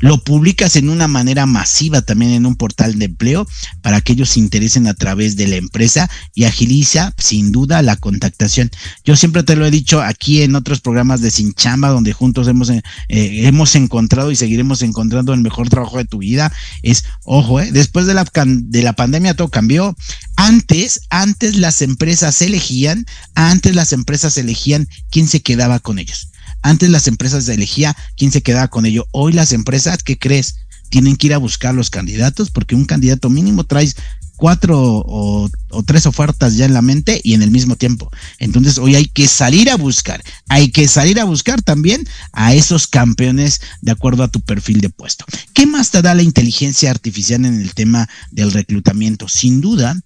Lo 0.00 0.24
publicas 0.24 0.76
en 0.76 0.88
una 0.88 1.08
manera 1.08 1.46
masiva 1.46 2.02
también 2.02 2.32
en 2.32 2.46
un 2.46 2.56
portal 2.56 2.98
de 2.98 3.04
empleo 3.04 3.46
para 3.82 4.00
que 4.00 4.14
ellos 4.14 4.30
se 4.30 4.40
interesen 4.40 4.86
a 4.86 4.94
través 4.94 5.36
de 5.36 5.46
la 5.46 5.56
empresa 5.56 6.10
y 6.34 6.44
agiliza 6.44 7.14
sin 7.18 7.52
duda 7.52 7.82
la 7.82 7.96
contactación. 7.96 8.70
Yo 9.04 9.14
siempre 9.14 9.42
te 9.42 9.56
lo 9.56 9.66
he 9.66 9.70
dicho 9.70 10.00
aquí 10.00 10.42
en 10.42 10.54
otros 10.54 10.80
programas 10.80 11.20
de 11.20 11.30
Sin 11.30 11.52
Chamba, 11.52 11.90
donde 11.90 12.12
juntos 12.12 12.48
hemos, 12.48 12.70
eh, 12.70 12.82
hemos 13.08 13.76
encontrado 13.76 14.30
y 14.30 14.36
seguiremos 14.36 14.82
encontrando 14.82 15.34
el 15.34 15.40
mejor 15.40 15.68
trabajo 15.68 15.98
de 15.98 16.06
tu 16.06 16.18
vida. 16.18 16.52
Es, 16.82 17.04
ojo, 17.24 17.60
eh, 17.60 17.70
después 17.70 18.06
de 18.06 18.14
la, 18.14 18.24
de 18.44 18.82
la 18.82 18.94
pandemia 18.94 19.34
todo 19.34 19.48
cambió. 19.48 19.96
Antes, 20.36 21.02
antes 21.10 21.56
las 21.56 21.82
empresas 21.82 22.40
elegían, 22.40 23.06
antes 23.34 23.74
las 23.74 23.92
empresas 23.92 24.38
elegían 24.38 24.88
quién 25.10 25.28
se 25.28 25.42
quedaba 25.42 25.78
con 25.78 25.98
ellos. 25.98 26.29
Antes 26.62 26.90
las 26.90 27.06
empresas 27.06 27.48
elegían 27.48 27.94
quién 28.16 28.30
se 28.30 28.42
quedaba 28.42 28.68
con 28.68 28.86
ellos. 28.86 29.06
Hoy 29.12 29.32
las 29.32 29.52
empresas, 29.52 30.02
¿qué 30.02 30.18
crees? 30.18 30.56
tienen 30.90 31.16
que 31.16 31.28
ir 31.28 31.34
a 31.34 31.38
buscar 31.38 31.74
los 31.74 31.88
candidatos 31.88 32.50
porque 32.50 32.74
un 32.74 32.84
candidato 32.84 33.30
mínimo 33.30 33.64
traes 33.64 33.96
cuatro 34.36 34.78
o, 34.78 35.48
tres 35.86 36.06
ofertas 36.06 36.56
ya 36.56 36.64
en 36.64 36.74
la 36.74 36.82
mente 36.82 37.20
y 37.22 37.34
en 37.34 37.42
el 37.42 37.50
mismo 37.50 37.76
tiempo. 37.76 38.10
Entonces 38.38 38.78
hoy 38.78 38.94
hay 38.94 39.06
que 39.06 39.28
salir 39.28 39.70
a 39.70 39.76
buscar, 39.76 40.22
hay 40.48 40.70
que 40.70 40.88
salir 40.88 41.20
a 41.20 41.24
buscar 41.24 41.62
también 41.62 42.06
a 42.32 42.54
esos 42.54 42.86
campeones 42.86 43.60
de 43.80 43.92
acuerdo 43.92 44.22
a 44.22 44.28
tu 44.28 44.40
perfil 44.40 44.80
de 44.80 44.90
puesto. 44.90 45.24
¿Qué 45.54 45.66
más 45.66 45.90
te 45.90 46.02
da 46.02 46.14
la 46.14 46.22
inteligencia 46.22 46.90
artificial 46.90 47.44
en 47.44 47.60
el 47.60 47.74
tema 47.74 48.08
del 48.30 48.52
reclutamiento? 48.52 49.28
Sin 49.28 49.60
duda, 49.60 49.96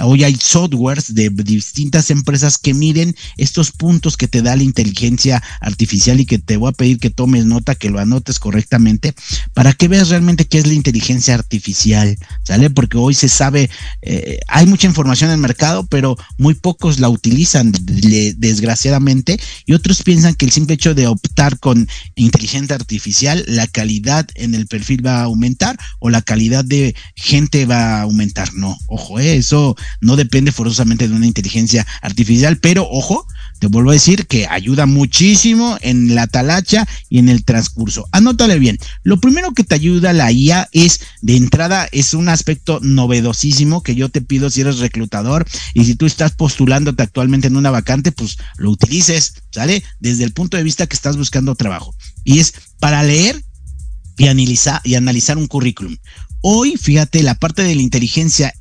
hoy 0.00 0.24
hay 0.24 0.36
softwares 0.36 1.14
de 1.14 1.30
distintas 1.30 2.10
empresas 2.10 2.58
que 2.58 2.74
miren 2.74 3.14
estos 3.36 3.72
puntos 3.72 4.16
que 4.16 4.28
te 4.28 4.42
da 4.42 4.56
la 4.56 4.62
inteligencia 4.62 5.42
artificial 5.60 6.20
y 6.20 6.26
que 6.26 6.38
te 6.38 6.56
voy 6.56 6.70
a 6.70 6.72
pedir 6.72 6.98
que 6.98 7.10
tomes 7.10 7.46
nota, 7.46 7.74
que 7.74 7.90
lo 7.90 7.98
anotes 8.00 8.38
correctamente, 8.38 9.14
para 9.54 9.72
que 9.72 9.88
veas 9.88 10.08
realmente 10.08 10.46
qué 10.46 10.58
es 10.58 10.66
la 10.66 10.74
inteligencia 10.74 11.34
artificial, 11.34 12.18
¿sale? 12.42 12.70
Porque 12.70 12.98
hoy 12.98 13.14
se 13.14 13.28
sabe 13.28 13.70
eh, 14.02 14.40
hay 14.48 14.66
mucha 14.66 14.86
información 14.86 15.11
en 15.20 15.30
el 15.30 15.38
mercado, 15.38 15.84
pero 15.86 16.16
muy 16.38 16.54
pocos 16.54 16.98
la 16.98 17.10
utilizan, 17.10 17.72
desgraciadamente, 17.72 19.38
y 19.66 19.74
otros 19.74 20.02
piensan 20.02 20.34
que 20.34 20.46
el 20.46 20.52
simple 20.52 20.74
hecho 20.74 20.94
de 20.94 21.06
optar 21.06 21.58
con 21.58 21.88
inteligencia 22.14 22.76
artificial, 22.76 23.44
la 23.46 23.66
calidad 23.66 24.26
en 24.34 24.54
el 24.54 24.66
perfil 24.66 25.04
va 25.04 25.20
a 25.20 25.24
aumentar 25.24 25.78
o 25.98 26.08
la 26.08 26.22
calidad 26.22 26.64
de 26.64 26.94
gente 27.14 27.66
va 27.66 27.98
a 27.98 28.02
aumentar. 28.02 28.54
No, 28.54 28.78
ojo, 28.86 29.18
eh, 29.18 29.36
eso 29.36 29.76
no 30.00 30.16
depende 30.16 30.52
forzosamente 30.52 31.08
de 31.08 31.14
una 31.14 31.26
inteligencia 31.26 31.86
artificial, 32.00 32.58
pero 32.58 32.88
ojo, 32.88 33.26
te 33.62 33.68
vuelvo 33.68 33.90
a 33.90 33.92
decir 33.92 34.26
que 34.26 34.48
ayuda 34.48 34.86
muchísimo 34.86 35.78
en 35.82 36.16
la 36.16 36.26
talacha 36.26 36.84
y 37.08 37.20
en 37.20 37.28
el 37.28 37.44
transcurso. 37.44 38.08
Anótale 38.10 38.58
bien. 38.58 38.76
Lo 39.04 39.20
primero 39.20 39.52
que 39.52 39.62
te 39.62 39.76
ayuda 39.76 40.12
la 40.12 40.32
IA 40.32 40.68
es, 40.72 40.98
de 41.20 41.36
entrada, 41.36 41.88
es 41.92 42.12
un 42.12 42.28
aspecto 42.28 42.80
novedosísimo 42.82 43.84
que 43.84 43.94
yo 43.94 44.08
te 44.08 44.20
pido 44.20 44.50
si 44.50 44.62
eres 44.62 44.80
reclutador 44.80 45.46
y 45.74 45.84
si 45.84 45.94
tú 45.94 46.06
estás 46.06 46.32
postulándote 46.32 47.04
actualmente 47.04 47.46
en 47.46 47.56
una 47.56 47.70
vacante, 47.70 48.10
pues 48.10 48.36
lo 48.56 48.68
utilices, 48.68 49.34
¿sale? 49.52 49.84
Desde 50.00 50.24
el 50.24 50.32
punto 50.32 50.56
de 50.56 50.64
vista 50.64 50.88
que 50.88 50.96
estás 50.96 51.16
buscando 51.16 51.54
trabajo. 51.54 51.94
Y 52.24 52.40
es 52.40 52.54
para 52.80 53.04
leer 53.04 53.44
y 54.18 54.26
analizar, 54.26 54.80
y 54.82 54.96
analizar 54.96 55.38
un 55.38 55.46
currículum. 55.46 55.96
Hoy, 56.40 56.76
fíjate, 56.76 57.22
la 57.22 57.36
parte 57.36 57.62
de 57.62 57.76
la 57.76 57.82
inteligencia 57.82 58.52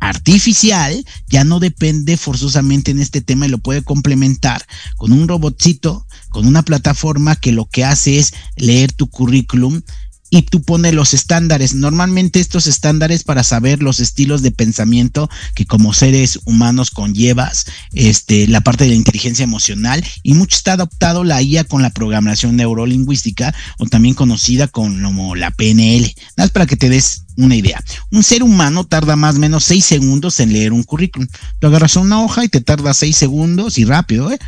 artificial 0.00 1.04
ya 1.28 1.44
no 1.44 1.60
depende 1.60 2.16
forzosamente 2.16 2.90
en 2.90 3.00
este 3.00 3.20
tema 3.20 3.46
y 3.46 3.50
lo 3.50 3.58
puede 3.58 3.82
complementar 3.82 4.66
con 4.96 5.12
un 5.12 5.28
robotcito, 5.28 6.06
con 6.30 6.46
una 6.46 6.62
plataforma 6.62 7.36
que 7.36 7.52
lo 7.52 7.66
que 7.66 7.84
hace 7.84 8.18
es 8.18 8.32
leer 8.56 8.92
tu 8.92 9.08
currículum 9.08 9.82
y 10.30 10.42
tú 10.42 10.62
pones 10.62 10.94
los 10.94 11.12
estándares. 11.12 11.74
Normalmente 11.74 12.40
estos 12.40 12.66
estándares 12.66 13.24
para 13.24 13.44
saber 13.44 13.82
los 13.82 14.00
estilos 14.00 14.42
de 14.42 14.52
pensamiento 14.52 15.28
que 15.54 15.66
como 15.66 15.92
seres 15.92 16.38
humanos 16.44 16.90
conllevas, 16.90 17.66
este, 17.92 18.46
la 18.46 18.60
parte 18.60 18.84
de 18.84 18.90
la 18.90 18.96
inteligencia 18.96 19.42
emocional 19.42 20.04
y 20.22 20.34
mucho 20.34 20.56
está 20.56 20.74
adoptado 20.74 21.24
la 21.24 21.42
IA 21.42 21.64
con 21.64 21.82
la 21.82 21.90
programación 21.90 22.56
neurolingüística 22.56 23.54
o 23.78 23.86
también 23.86 24.14
conocida 24.14 24.68
como 24.68 25.34
la 25.34 25.50
PNL. 25.50 26.02
Nada 26.36 26.46
más 26.46 26.50
para 26.50 26.66
que 26.66 26.76
te 26.76 26.88
des 26.88 27.22
una 27.36 27.56
idea. 27.56 27.82
Un 28.10 28.22
ser 28.22 28.42
humano 28.42 28.84
tarda 28.84 29.16
más 29.16 29.36
o 29.36 29.38
menos 29.38 29.64
seis 29.64 29.84
segundos 29.84 30.40
en 30.40 30.52
leer 30.52 30.72
un 30.72 30.82
currículum. 30.82 31.28
Tú 31.58 31.66
agarras 31.66 31.96
una 31.96 32.22
hoja 32.22 32.44
y 32.44 32.48
te 32.48 32.60
tarda 32.60 32.94
seis 32.94 33.16
segundos 33.16 33.78
y 33.78 33.84
rápido, 33.84 34.30
¿eh? 34.30 34.38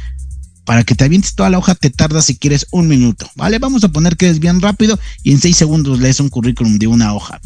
Para 0.64 0.85
que 0.85 0.94
te 0.94 1.05
avientes 1.05 1.35
toda 1.35 1.51
la 1.51 1.59
hoja 1.59 1.75
te 1.75 1.90
tarda 1.90 2.22
si 2.22 2.37
quieres 2.37 2.66
un 2.70 2.88
minuto, 2.88 3.29
¿vale? 3.35 3.59
Vamos 3.59 3.83
a 3.85 3.88
poner 3.88 4.16
que 4.16 4.29
es 4.29 4.38
bien 4.38 4.61
rápido 4.61 4.98
y 5.22 5.33
en 5.33 5.40
seis 5.40 5.57
segundos 5.57 5.98
lees 5.98 6.20
un 6.20 6.29
currículum 6.29 6.79
de 6.79 6.87
una 6.87 7.14
hoja. 7.14 7.40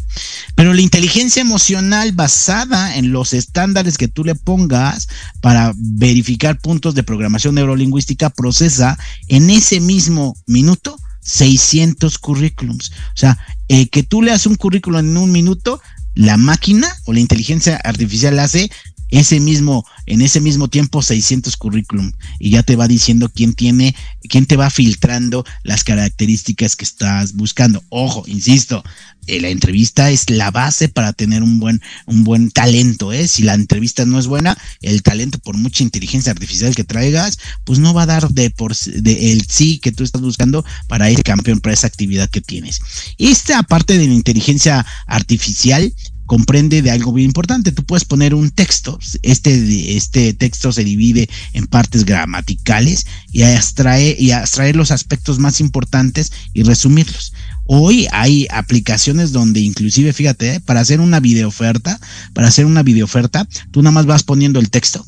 Pero 0.54 0.74
la 0.74 0.82
inteligencia 0.82 1.40
emocional 1.40 2.12
basada 2.12 2.96
en 2.96 3.12
los 3.12 3.32
estándares 3.32 3.96
que 3.98 4.08
tú 4.08 4.24
le 4.24 4.34
pongas 4.34 5.08
para 5.40 5.72
verificar 5.76 6.58
puntos 6.58 6.94
de 6.94 7.02
programación 7.02 7.54
neurolingüística 7.54 8.30
procesa 8.30 8.98
en 9.28 9.50
ese 9.50 9.80
mismo 9.80 10.36
minuto 10.46 10.98
600 11.22 12.18
currículums. 12.18 12.90
O 12.90 13.16
sea, 13.16 13.38
que 13.68 14.02
tú 14.02 14.22
leas 14.22 14.46
un 14.46 14.54
currículum 14.54 15.00
en 15.00 15.16
un 15.16 15.32
minuto, 15.32 15.80
la 16.14 16.36
máquina 16.36 16.88
o 17.04 17.12
la 17.12 17.20
inteligencia 17.20 17.76
artificial 17.76 18.38
hace 18.38 18.70
ese 19.10 19.40
mismo, 19.40 19.86
en 20.06 20.22
ese 20.22 20.40
mismo 20.40 20.68
tiempo 20.68 21.02
600 21.02 21.56
currículum 21.56 22.12
y 22.38 22.50
ya 22.50 22.62
te 22.62 22.76
va 22.76 22.88
diciendo 22.88 23.30
quién 23.32 23.54
tiene, 23.54 23.94
quién 24.28 24.46
te 24.46 24.56
va 24.56 24.70
filtrando 24.70 25.44
las 25.62 25.84
características 25.84 26.76
que 26.76 26.84
estás 26.84 27.34
buscando. 27.34 27.82
Ojo, 27.88 28.24
insisto, 28.26 28.82
eh, 29.26 29.40
la 29.40 29.48
entrevista 29.48 30.10
es 30.10 30.30
la 30.30 30.50
base 30.50 30.88
para 30.88 31.12
tener 31.12 31.42
un 31.42 31.58
buen, 31.58 31.82
un 32.06 32.22
buen 32.24 32.50
talento, 32.50 33.12
¿eh? 33.12 33.26
Si 33.26 33.42
la 33.42 33.54
entrevista 33.54 34.06
no 34.06 34.18
es 34.18 34.26
buena, 34.26 34.56
el 34.82 35.02
talento, 35.02 35.38
por 35.38 35.56
mucha 35.56 35.82
inteligencia 35.82 36.32
artificial 36.32 36.74
que 36.74 36.84
traigas, 36.84 37.38
pues 37.64 37.78
no 37.78 37.92
va 37.92 38.02
a 38.02 38.06
dar 38.06 38.28
de 38.30 38.50
por 38.50 38.76
de 38.76 39.32
el 39.32 39.46
sí 39.48 39.78
que 39.78 39.92
tú 39.92 40.04
estás 40.04 40.22
buscando 40.22 40.64
para 40.86 41.10
ese 41.10 41.22
campeón, 41.22 41.60
para 41.60 41.74
esa 41.74 41.88
actividad 41.88 42.30
que 42.30 42.40
tienes. 42.40 42.80
Esta 43.18 43.62
parte 43.64 43.98
de 43.98 44.06
la 44.06 44.14
inteligencia 44.14 44.86
artificial 45.06 45.92
comprende 46.26 46.82
de 46.82 46.90
algo 46.90 47.12
bien 47.12 47.26
importante. 47.26 47.72
Tú 47.72 47.84
puedes 47.84 48.04
poner 48.04 48.34
un 48.34 48.50
texto, 48.50 48.98
este, 49.22 49.96
este 49.96 50.34
texto 50.34 50.72
se 50.72 50.84
divide 50.84 51.28
en 51.52 51.66
partes 51.66 52.04
gramaticales 52.04 53.06
y 53.32 53.42
extraer, 53.42 54.20
y 54.20 54.32
extraer 54.32 54.76
los 54.76 54.90
aspectos 54.90 55.38
más 55.38 55.60
importantes 55.60 56.32
y 56.52 56.64
resumirlos. 56.64 57.32
Hoy 57.64 58.06
hay 58.12 58.46
aplicaciones 58.50 59.32
donde 59.32 59.60
inclusive, 59.60 60.12
fíjate, 60.12 60.54
¿eh? 60.54 60.60
para 60.60 60.80
hacer 60.80 61.00
una 61.00 61.20
videoferta, 61.20 61.98
para 62.32 62.48
hacer 62.48 62.66
una 62.66 62.82
videoferta, 62.82 63.48
tú 63.72 63.82
nada 63.82 63.92
más 63.92 64.06
vas 64.06 64.22
poniendo 64.22 64.60
el 64.60 64.70
texto, 64.70 65.04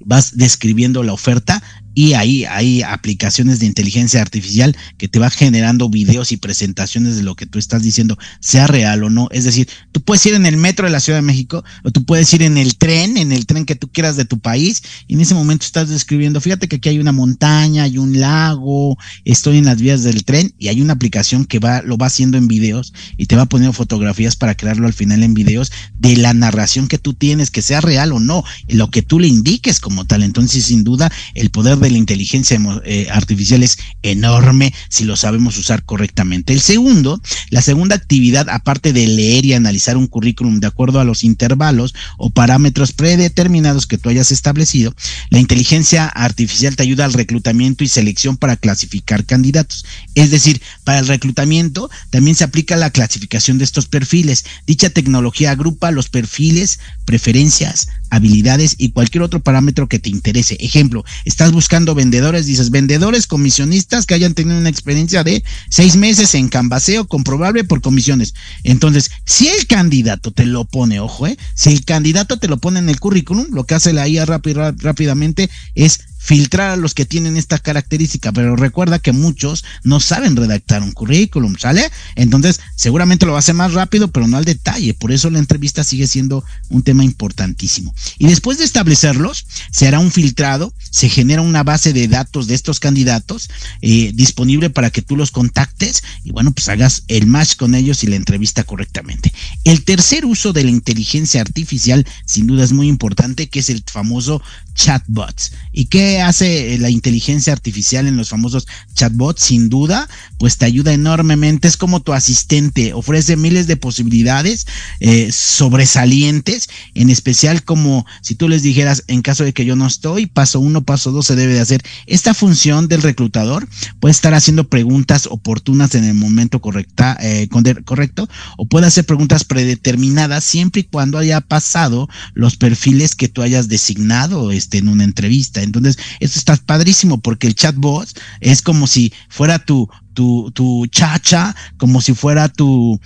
vas 0.00 0.36
describiendo 0.36 1.02
la 1.02 1.12
oferta 1.12 1.62
y 2.00 2.14
ahí 2.14 2.46
hay 2.46 2.80
aplicaciones 2.80 3.60
de 3.60 3.66
inteligencia 3.66 4.22
artificial 4.22 4.74
que 4.96 5.06
te 5.06 5.18
va 5.18 5.28
generando 5.28 5.90
videos 5.90 6.32
y 6.32 6.38
presentaciones 6.38 7.16
de 7.16 7.22
lo 7.22 7.34
que 7.34 7.44
tú 7.44 7.58
estás 7.58 7.82
diciendo, 7.82 8.16
sea 8.40 8.66
real 8.66 9.04
o 9.04 9.10
no. 9.10 9.28
Es 9.32 9.44
decir, 9.44 9.68
tú 9.92 10.00
puedes 10.00 10.24
ir 10.24 10.32
en 10.32 10.46
el 10.46 10.56
metro 10.56 10.86
de 10.86 10.92
la 10.92 11.00
Ciudad 11.00 11.18
de 11.18 11.26
México 11.26 11.62
o 11.84 11.90
tú 11.90 12.06
puedes 12.06 12.32
ir 12.32 12.40
en 12.40 12.56
el 12.56 12.78
tren, 12.78 13.18
en 13.18 13.32
el 13.32 13.44
tren 13.44 13.66
que 13.66 13.74
tú 13.74 13.90
quieras 13.92 14.16
de 14.16 14.24
tu 14.24 14.38
país 14.38 14.82
y 15.08 15.12
en 15.12 15.20
ese 15.20 15.34
momento 15.34 15.66
estás 15.66 15.90
describiendo, 15.90 16.40
fíjate 16.40 16.68
que 16.68 16.76
aquí 16.76 16.88
hay 16.88 17.00
una 17.00 17.12
montaña, 17.12 17.82
hay 17.82 17.98
un 17.98 18.18
lago, 18.18 18.96
estoy 19.26 19.58
en 19.58 19.66
las 19.66 19.78
vías 19.78 20.02
del 20.02 20.24
tren 20.24 20.54
y 20.58 20.68
hay 20.68 20.80
una 20.80 20.94
aplicación 20.94 21.44
que 21.44 21.58
va, 21.58 21.82
lo 21.82 21.98
va 21.98 22.06
haciendo 22.06 22.38
en 22.38 22.48
videos 22.48 22.94
y 23.18 23.26
te 23.26 23.36
va 23.36 23.44
poniendo 23.44 23.74
fotografías 23.74 24.36
para 24.36 24.54
crearlo 24.54 24.86
al 24.86 24.94
final 24.94 25.22
en 25.22 25.34
videos 25.34 25.70
de 25.98 26.16
la 26.16 26.32
narración 26.32 26.88
que 26.88 26.96
tú 26.96 27.12
tienes, 27.12 27.50
que 27.50 27.60
sea 27.60 27.82
real 27.82 28.12
o 28.12 28.20
no, 28.20 28.42
lo 28.68 28.90
que 28.90 29.02
tú 29.02 29.20
le 29.20 29.28
indiques 29.28 29.80
como 29.80 30.06
tal. 30.06 30.22
Entonces, 30.22 30.64
sin 30.64 30.82
duda, 30.82 31.12
el 31.34 31.50
poder 31.50 31.76
de 31.76 31.89
la 31.90 31.98
inteligencia 31.98 32.58
eh, 32.84 33.08
artificial 33.10 33.62
es 33.62 33.78
enorme 34.02 34.72
si 34.88 35.04
lo 35.04 35.16
sabemos 35.16 35.56
usar 35.58 35.84
correctamente. 35.84 36.52
El 36.52 36.60
segundo, 36.60 37.20
la 37.50 37.62
segunda 37.62 37.96
actividad, 37.96 38.48
aparte 38.48 38.92
de 38.92 39.06
leer 39.06 39.44
y 39.44 39.54
analizar 39.54 39.96
un 39.96 40.06
currículum 40.06 40.60
de 40.60 40.66
acuerdo 40.66 41.00
a 41.00 41.04
los 41.04 41.24
intervalos 41.24 41.94
o 42.18 42.30
parámetros 42.30 42.92
predeterminados 42.92 43.86
que 43.86 43.98
tú 43.98 44.08
hayas 44.08 44.32
establecido, 44.32 44.94
la 45.30 45.38
inteligencia 45.38 46.06
artificial 46.06 46.76
te 46.76 46.82
ayuda 46.82 47.04
al 47.04 47.12
reclutamiento 47.12 47.84
y 47.84 47.88
selección 47.88 48.36
para 48.36 48.56
clasificar 48.56 49.24
candidatos. 49.24 49.84
Es 50.14 50.30
decir, 50.30 50.60
para 50.84 50.98
el 50.98 51.06
reclutamiento 51.06 51.90
también 52.10 52.36
se 52.36 52.44
aplica 52.44 52.76
la 52.76 52.90
clasificación 52.90 53.58
de 53.58 53.64
estos 53.64 53.86
perfiles. 53.86 54.44
Dicha 54.66 54.90
tecnología 54.90 55.50
agrupa 55.50 55.90
los 55.90 56.08
perfiles, 56.08 56.78
preferencias, 57.04 57.88
habilidades 58.10 58.74
y 58.78 58.90
cualquier 58.90 59.22
otro 59.22 59.42
parámetro 59.42 59.88
que 59.88 59.98
te 59.98 60.10
interese. 60.10 60.56
Ejemplo, 60.60 61.04
estás 61.24 61.52
buscando 61.52 61.69
vendedores, 61.94 62.46
dices 62.46 62.70
vendedores 62.70 63.26
comisionistas 63.26 64.04
que 64.04 64.14
hayan 64.14 64.34
tenido 64.34 64.58
una 64.58 64.68
experiencia 64.68 65.24
de 65.24 65.42
seis 65.68 65.96
meses 65.96 66.34
en 66.34 66.48
canvaseo 66.48 67.06
comprobable 67.06 67.64
por 67.64 67.80
comisiones. 67.80 68.34
Entonces, 68.64 69.10
si 69.24 69.48
el 69.48 69.66
candidato 69.66 70.32
te 70.32 70.44
lo 70.44 70.64
pone, 70.64 71.00
ojo, 71.00 71.26
eh, 71.26 71.38
si 71.54 71.70
el 71.70 71.84
candidato 71.84 72.38
te 72.38 72.48
lo 72.48 72.58
pone 72.58 72.80
en 72.80 72.88
el 72.88 72.98
currículum, 72.98 73.46
lo 73.50 73.64
que 73.64 73.74
hace 73.74 73.92
la 73.92 74.08
IA 74.08 74.26
rápidamente 74.26 75.48
es 75.74 76.00
filtrar 76.20 76.70
a 76.70 76.76
los 76.76 76.92
que 76.92 77.06
tienen 77.06 77.36
esta 77.38 77.58
característica, 77.58 78.30
pero 78.30 78.54
recuerda 78.54 78.98
que 78.98 79.12
muchos 79.12 79.64
no 79.82 80.00
saben 80.00 80.36
redactar 80.36 80.82
un 80.82 80.92
currículum, 80.92 81.56
¿sale? 81.58 81.90
Entonces, 82.14 82.60
seguramente 82.76 83.24
lo 83.24 83.32
va 83.32 83.38
a 83.38 83.40
hacer 83.40 83.54
más 83.54 83.72
rápido, 83.72 84.12
pero 84.12 84.28
no 84.28 84.36
al 84.36 84.44
detalle, 84.44 84.92
por 84.92 85.12
eso 85.12 85.30
la 85.30 85.38
entrevista 85.38 85.82
sigue 85.82 86.06
siendo 86.06 86.44
un 86.68 86.82
tema 86.82 87.04
importantísimo. 87.04 87.94
Y 88.18 88.26
después 88.26 88.58
de 88.58 88.64
establecerlos, 88.64 89.46
se 89.72 89.88
hará 89.88 89.98
un 89.98 90.12
filtrado, 90.12 90.74
se 90.90 91.08
genera 91.08 91.40
una 91.40 91.64
base 91.64 91.94
de 91.94 92.06
datos 92.06 92.46
de 92.46 92.54
estos 92.54 92.80
candidatos 92.80 93.48
eh, 93.80 94.12
disponible 94.14 94.68
para 94.68 94.90
que 94.90 95.02
tú 95.02 95.16
los 95.16 95.30
contactes 95.30 96.02
y 96.22 96.32
bueno, 96.32 96.52
pues 96.52 96.68
hagas 96.68 97.04
el 97.08 97.26
match 97.26 97.56
con 97.56 97.74
ellos 97.74 98.04
y 98.04 98.08
la 98.08 98.16
entrevista 98.16 98.64
correctamente. 98.64 99.32
El 99.64 99.84
tercer 99.84 100.26
uso 100.26 100.52
de 100.52 100.64
la 100.64 100.70
inteligencia 100.70 101.40
artificial, 101.40 102.06
sin 102.26 102.46
duda 102.46 102.64
es 102.64 102.72
muy 102.72 102.88
importante, 102.88 103.48
que 103.48 103.60
es 103.60 103.70
el 103.70 103.82
famoso 103.86 104.42
chatbots. 104.74 105.52
¿Y 105.72 105.86
qué 105.86 106.09
hace 106.20 106.76
la 106.78 106.90
inteligencia 106.90 107.52
artificial 107.52 108.06
en 108.06 108.16
los 108.16 108.28
famosos 108.28 108.66
chatbots? 108.94 109.42
Sin 109.42 109.68
duda, 109.68 110.08
pues 110.38 110.56
te 110.56 110.64
ayuda 110.64 110.92
enormemente. 110.92 111.68
Es 111.68 111.76
como 111.76 112.00
tu 112.00 112.12
asistente, 112.12 112.92
ofrece 112.92 113.36
miles 113.36 113.66
de 113.66 113.76
posibilidades 113.76 114.66
eh, 115.00 115.30
sobresalientes, 115.32 116.68
en 116.94 117.10
especial 117.10 117.62
como 117.62 118.06
si 118.22 118.34
tú 118.34 118.48
les 118.48 118.62
dijeras, 118.62 119.04
en 119.06 119.22
caso 119.22 119.44
de 119.44 119.52
que 119.52 119.64
yo 119.64 119.76
no 119.76 119.86
estoy, 119.86 120.26
paso 120.26 120.60
uno, 120.60 120.82
paso 120.82 121.12
dos 121.12 121.26
se 121.26 121.36
debe 121.36 121.54
de 121.54 121.60
hacer. 121.60 121.82
Esta 122.06 122.34
función 122.34 122.88
del 122.88 123.02
reclutador 123.02 123.68
puede 124.00 124.12
estar 124.12 124.34
haciendo 124.34 124.68
preguntas 124.68 125.28
oportunas 125.30 125.94
en 125.94 126.04
el 126.04 126.14
momento 126.14 126.60
correcta, 126.60 127.16
eh, 127.20 127.48
correcto 127.84 128.28
o 128.56 128.66
puede 128.66 128.86
hacer 128.86 129.04
preguntas 129.04 129.44
predeterminadas 129.44 130.44
siempre 130.44 130.82
y 130.82 130.84
cuando 130.84 131.18
haya 131.18 131.40
pasado 131.40 132.08
los 132.34 132.56
perfiles 132.56 133.14
que 133.14 133.28
tú 133.28 133.42
hayas 133.42 133.68
designado 133.68 134.50
este, 134.50 134.78
en 134.78 134.88
una 134.88 135.04
entrevista. 135.04 135.62
Entonces, 135.62 135.98
esto 136.20 136.38
está 136.38 136.56
padrísimo 136.56 137.20
porque 137.20 137.46
el 137.46 137.54
chatbot 137.54 138.08
es 138.40 138.62
como 138.62 138.86
si 138.86 139.12
fuera 139.28 139.58
tu, 139.58 139.88
tu, 140.14 140.50
tu 140.52 140.86
chacha, 140.86 141.54
como 141.76 142.00
si 142.00 142.14
fuera 142.14 142.48
tu, 142.48 143.00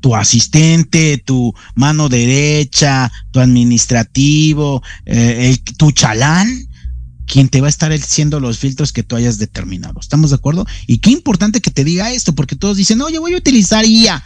tu 0.00 0.14
asistente, 0.14 1.18
tu 1.18 1.54
mano 1.74 2.08
derecha, 2.08 3.10
tu 3.30 3.40
administrativo, 3.40 4.82
eh, 5.06 5.50
el, 5.50 5.76
tu 5.76 5.92
chalán, 5.92 6.68
quien 7.26 7.48
te 7.48 7.60
va 7.60 7.66
a 7.66 7.70
estar 7.70 7.92
haciendo 7.92 8.40
los 8.40 8.58
filtros 8.58 8.92
que 8.92 9.02
tú 9.02 9.16
hayas 9.16 9.38
determinado. 9.38 10.00
¿Estamos 10.00 10.30
de 10.30 10.36
acuerdo? 10.36 10.66
Y 10.86 10.98
qué 10.98 11.10
importante 11.10 11.60
que 11.60 11.70
te 11.70 11.84
diga 11.84 12.10
esto, 12.10 12.34
porque 12.34 12.56
todos 12.56 12.76
dicen, 12.76 13.02
oye, 13.02 13.18
voy 13.18 13.34
a 13.34 13.38
utilizar 13.38 13.84
IA. 13.84 14.22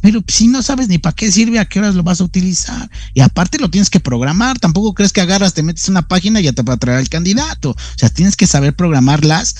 Pero 0.00 0.22
si 0.28 0.46
no 0.46 0.62
sabes 0.62 0.88
ni 0.88 0.98
para 0.98 1.14
qué 1.14 1.30
sirve, 1.32 1.58
a 1.58 1.64
qué 1.64 1.80
horas 1.80 1.94
lo 1.94 2.02
vas 2.02 2.20
a 2.20 2.24
utilizar. 2.24 2.90
Y 3.14 3.20
aparte 3.20 3.58
lo 3.58 3.70
tienes 3.70 3.90
que 3.90 4.00
programar. 4.00 4.58
Tampoco 4.58 4.94
crees 4.94 5.12
que 5.12 5.20
agarras, 5.20 5.54
te 5.54 5.62
metes 5.62 5.88
en 5.88 5.94
una 5.94 6.06
página 6.06 6.40
y 6.40 6.44
ya 6.44 6.52
te 6.52 6.62
va 6.62 6.74
a 6.74 6.78
traer 6.78 7.00
el 7.00 7.08
candidato. 7.08 7.70
O 7.70 7.98
sea, 7.98 8.08
tienes 8.08 8.36
que 8.36 8.46
saber 8.46 8.76
programarlas 8.76 9.56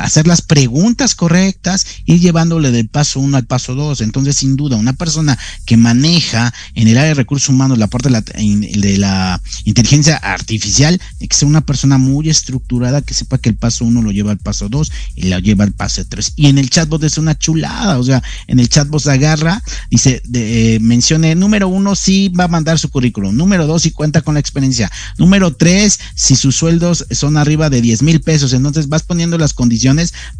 hacer 0.00 0.26
las 0.26 0.42
preguntas 0.42 1.14
correctas, 1.14 1.86
y 2.04 2.18
llevándole 2.18 2.70
del 2.70 2.88
paso 2.88 3.20
uno 3.20 3.36
al 3.36 3.46
paso 3.46 3.74
dos. 3.74 4.00
Entonces, 4.00 4.36
sin 4.36 4.56
duda, 4.56 4.76
una 4.76 4.92
persona 4.92 5.38
que 5.64 5.76
maneja 5.76 6.52
en 6.74 6.88
el 6.88 6.96
área 6.96 7.08
de 7.08 7.14
recursos 7.14 7.48
humanos 7.48 7.78
la 7.78 7.88
parte 7.88 8.08
de 8.08 8.98
la, 8.98 9.40
inteligencia 9.64 10.16
artificial, 10.16 11.00
que 11.18 11.36
ser 11.36 11.48
una 11.48 11.66
persona 11.66 11.98
muy 11.98 12.28
estructurada 12.28 13.02
que 13.02 13.14
sepa 13.14 13.38
que 13.38 13.48
el 13.48 13.56
paso 13.56 13.84
uno 13.84 14.02
lo 14.02 14.12
lleva 14.12 14.30
al 14.30 14.38
paso 14.38 14.68
dos 14.68 14.92
y 15.14 15.28
lo 15.28 15.38
lleva 15.38 15.64
al 15.64 15.72
paso 15.72 16.04
tres. 16.08 16.32
Y 16.36 16.46
en 16.46 16.58
el 16.58 16.70
chatbot 16.70 17.02
es 17.02 17.18
una 17.18 17.36
chulada, 17.36 17.98
o 17.98 18.04
sea, 18.04 18.22
en 18.46 18.60
el 18.60 18.68
chatbot 18.68 19.06
agarra, 19.08 19.62
dice, 19.90 20.22
de, 20.24 20.76
eh, 20.76 20.80
mencione 20.80 21.34
número 21.34 21.68
uno, 21.68 21.94
si 21.94 22.28
va 22.28 22.44
a 22.44 22.48
mandar 22.48 22.78
su 22.78 22.90
currículum, 22.90 23.36
número 23.36 23.66
dos, 23.66 23.82
si 23.82 23.90
cuenta 23.90 24.22
con 24.22 24.34
la 24.34 24.40
experiencia, 24.40 24.90
número 25.18 25.54
tres, 25.54 25.98
si 26.14 26.36
sus 26.36 26.56
sueldos 26.56 27.06
son 27.10 27.36
arriba 27.36 27.70
de 27.70 27.80
10 27.80 28.02
mil 28.02 28.20
pesos, 28.20 28.52
entonces 28.52 28.88
vas 28.88 29.02
poniendo 29.02 29.38
las 29.38 29.52
condiciones 29.52 29.65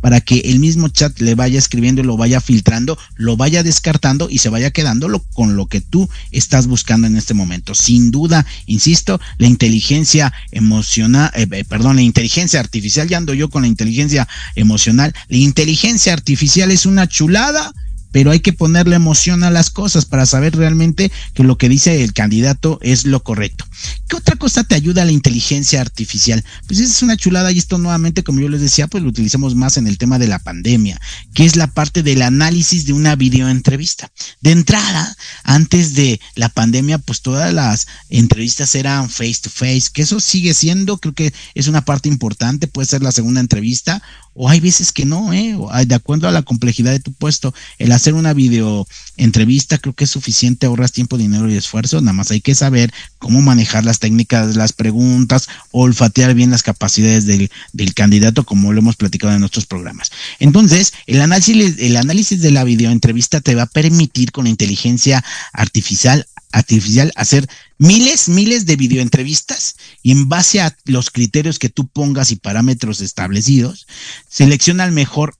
para 0.00 0.20
que 0.20 0.38
el 0.40 0.58
mismo 0.58 0.88
chat 0.88 1.18
le 1.20 1.34
vaya 1.34 1.58
escribiendo 1.58 2.00
y 2.00 2.04
lo 2.04 2.16
vaya 2.16 2.40
filtrando, 2.40 2.98
lo 3.16 3.36
vaya 3.36 3.62
descartando 3.62 4.28
y 4.30 4.38
se 4.38 4.48
vaya 4.48 4.70
quedando 4.70 5.08
con 5.32 5.56
lo 5.56 5.66
que 5.66 5.80
tú 5.80 6.08
estás 6.30 6.66
buscando 6.66 7.06
en 7.06 7.16
este 7.16 7.34
momento. 7.34 7.74
Sin 7.74 8.10
duda, 8.10 8.46
insisto, 8.66 9.20
la 9.38 9.46
inteligencia 9.46 10.32
emocional, 10.50 11.30
eh, 11.34 11.46
eh, 11.50 11.64
perdón, 11.64 11.96
la 11.96 12.02
inteligencia 12.02 12.60
artificial, 12.60 13.08
ya 13.08 13.18
ando 13.18 13.34
yo 13.34 13.48
con 13.48 13.62
la 13.62 13.68
inteligencia 13.68 14.28
emocional, 14.54 15.14
la 15.28 15.36
inteligencia 15.36 16.12
artificial 16.12 16.70
es 16.70 16.86
una 16.86 17.08
chulada 17.08 17.72
pero 18.16 18.30
hay 18.30 18.40
que 18.40 18.54
ponerle 18.54 18.96
emoción 18.96 19.44
a 19.44 19.50
las 19.50 19.68
cosas 19.68 20.06
para 20.06 20.24
saber 20.24 20.56
realmente 20.56 21.12
que 21.34 21.44
lo 21.44 21.58
que 21.58 21.68
dice 21.68 22.02
el 22.02 22.14
candidato 22.14 22.78
es 22.80 23.04
lo 23.04 23.22
correcto. 23.22 23.66
¿Qué 24.08 24.16
otra 24.16 24.36
cosa 24.36 24.64
te 24.64 24.74
ayuda 24.74 25.04
la 25.04 25.12
inteligencia 25.12 25.82
artificial? 25.82 26.42
Pues 26.66 26.80
esa 26.80 26.90
es 26.94 27.02
una 27.02 27.18
chulada 27.18 27.52
y 27.52 27.58
esto 27.58 27.76
nuevamente, 27.76 28.24
como 28.24 28.40
yo 28.40 28.48
les 28.48 28.62
decía, 28.62 28.86
pues 28.86 29.02
lo 29.02 29.10
utilizamos 29.10 29.54
más 29.54 29.76
en 29.76 29.86
el 29.86 29.98
tema 29.98 30.18
de 30.18 30.28
la 30.28 30.38
pandemia, 30.38 30.98
que 31.34 31.44
es 31.44 31.56
la 31.56 31.66
parte 31.66 32.02
del 32.02 32.22
análisis 32.22 32.86
de 32.86 32.94
una 32.94 33.16
videoentrevista. 33.16 34.10
De 34.40 34.52
entrada, 34.52 35.14
antes 35.44 35.92
de 35.92 36.18
la 36.36 36.48
pandemia, 36.48 36.96
pues 36.96 37.20
todas 37.20 37.52
las 37.52 37.86
entrevistas 38.08 38.74
eran 38.76 39.10
face 39.10 39.40
to 39.42 39.50
face, 39.50 39.90
que 39.92 40.00
eso 40.00 40.20
sigue 40.20 40.54
siendo, 40.54 40.96
creo 40.96 41.12
que 41.12 41.34
es 41.54 41.68
una 41.68 41.84
parte 41.84 42.08
importante, 42.08 42.66
puede 42.66 42.86
ser 42.86 43.02
la 43.02 43.12
segunda 43.12 43.40
entrevista 43.42 44.02
o 44.36 44.48
hay 44.48 44.60
veces 44.60 44.92
que 44.92 45.04
no, 45.04 45.32
¿eh? 45.32 45.56
de 45.86 45.94
acuerdo 45.94 46.28
a 46.28 46.32
la 46.32 46.42
complejidad 46.42 46.92
de 46.92 47.00
tu 47.00 47.12
puesto, 47.12 47.54
el 47.78 47.90
hacer 47.92 48.14
una 48.14 48.34
video 48.34 48.86
entrevista 49.16 49.78
creo 49.78 49.94
que 49.94 50.04
es 50.04 50.10
suficiente, 50.10 50.66
ahorras 50.66 50.92
tiempo, 50.92 51.16
dinero 51.16 51.50
y 51.50 51.56
esfuerzo, 51.56 52.00
nada 52.00 52.12
más 52.12 52.30
hay 52.30 52.40
que 52.40 52.54
saber 52.54 52.92
cómo 53.18 53.40
manejar 53.40 53.84
las 53.84 53.98
técnicas 53.98 54.56
las 54.56 54.72
preguntas, 54.72 55.48
olfatear 55.70 56.34
bien 56.34 56.50
las 56.50 56.62
capacidades 56.62 57.26
del, 57.26 57.50
del 57.72 57.94
candidato, 57.94 58.44
como 58.44 58.72
lo 58.72 58.80
hemos 58.80 58.96
platicado 58.96 59.32
en 59.32 59.40
nuestros 59.40 59.66
programas. 59.66 60.10
Entonces, 60.38 60.92
el 61.06 61.20
análisis, 61.20 61.76
el 61.78 61.96
análisis 61.96 62.40
de 62.40 62.50
la 62.50 62.64
videoentrevista 62.64 63.40
te 63.40 63.54
va 63.54 63.62
a 63.62 63.66
permitir 63.66 64.32
con 64.32 64.46
inteligencia 64.46 65.24
artificial 65.52 66.26
artificial 66.56 67.12
hacer 67.16 67.46
miles, 67.76 68.30
miles 68.30 68.64
de 68.64 68.76
videoentrevistas 68.76 69.76
y 70.02 70.10
en 70.12 70.30
base 70.30 70.62
a 70.62 70.74
los 70.86 71.10
criterios 71.10 71.58
que 71.58 71.68
tú 71.68 71.86
pongas 71.86 72.30
y 72.30 72.36
parámetros 72.36 73.02
establecidos, 73.02 73.86
selecciona 74.26 74.86
el 74.86 74.92
mejor 74.92 75.34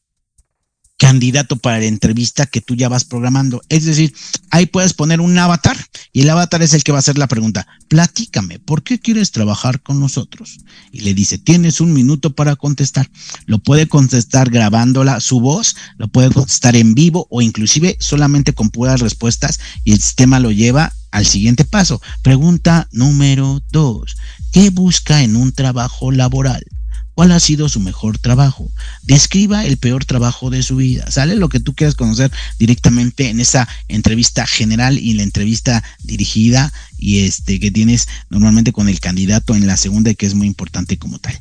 candidato 0.99 1.57
para 1.57 1.79
la 1.79 1.87
entrevista 1.87 2.47
que 2.47 2.61
tú 2.61 2.75
ya 2.75 2.89
vas 2.89 3.05
programando. 3.05 3.61
Es 3.69 3.85
decir, 3.85 4.15
ahí 4.51 4.67
puedes 4.67 4.95
poner 4.95 5.21
un 5.21 5.37
avatar 5.39 5.77
y 6.13 6.23
el 6.23 6.31
avatar 6.31 6.63
es 6.63 6.73
el 6.75 6.85
que 6.85 6.93
va 6.93 6.99
a 6.99 7.01
hacer 7.01 7.19
la 7.19 7.29
pregunta. 7.29 7.67
Platícame, 7.89 8.59
¿por 8.59 8.83
qué 8.83 8.99
quieres 8.99 9.31
trabajar 9.31 9.83
con 9.83 10.01
nosotros? 10.01 10.59
Y 10.93 11.01
le 11.01 11.15
dice, 11.15 11.39
tienes 11.39 11.81
un 11.81 11.93
minuto 11.93 12.35
para 12.35 12.57
contestar. 12.57 13.11
Lo 13.45 13.59
puede 13.59 13.89
contestar 13.89 14.51
grabándola 14.51 15.21
su 15.21 15.41
voz, 15.41 15.77
lo 15.99 16.09
puede 16.09 16.31
contestar 16.31 16.77
en 16.77 16.95
vivo 16.95 17.27
o 17.31 17.43
inclusive 17.43 17.97
solamente 18.01 18.55
con 18.55 18.71
puras 18.71 19.01
respuestas 19.01 19.61
y 19.85 19.93
el 19.93 20.01
sistema 20.01 20.41
lo 20.41 20.51
lleva 20.51 20.93
al 21.11 21.27
siguiente 21.27 21.65
paso. 21.65 22.01
Pregunta 22.23 22.89
número 22.93 23.63
dos. 23.71 24.17
¿Qué 24.53 24.71
busca 24.71 25.23
en 25.23 25.37
un 25.37 25.53
trabajo 25.53 26.11
laboral? 26.11 26.65
¿Cuál 27.17 27.33
ha 27.33 27.41
sido 27.41 27.71
su 27.71 27.81
mejor 27.81 28.19
trabajo? 28.19 28.71
Describa 29.03 29.65
el 29.65 29.79
peor 29.79 30.05
trabajo 30.05 30.51
de 30.51 30.63
su 30.63 30.77
vida. 30.77 31.11
Sale 31.11 31.35
lo 31.35 31.49
que 31.49 31.61
tú 31.61 31.75
quieras 31.75 31.95
conocer 31.95 32.31
directamente 32.59 33.31
en 33.31 33.41
esa 33.41 33.67
entrevista 33.89 34.47
general 34.47 34.99
y 34.99 35.15
la 35.15 35.23
entrevista 35.23 35.83
dirigida 36.03 36.75
y 36.99 37.21
este 37.21 37.59
que 37.59 37.71
tienes 37.71 38.07
normalmente 38.29 38.75
con 38.75 38.91
el 38.91 39.01
candidato 39.01 39.55
en 39.55 39.67
la 39.67 39.79
segunda 39.79 40.13
que 40.13 40.27
es 40.27 40.35
muy 40.35 40.47
importante 40.47 40.99
como 40.99 41.19
tal. 41.19 41.41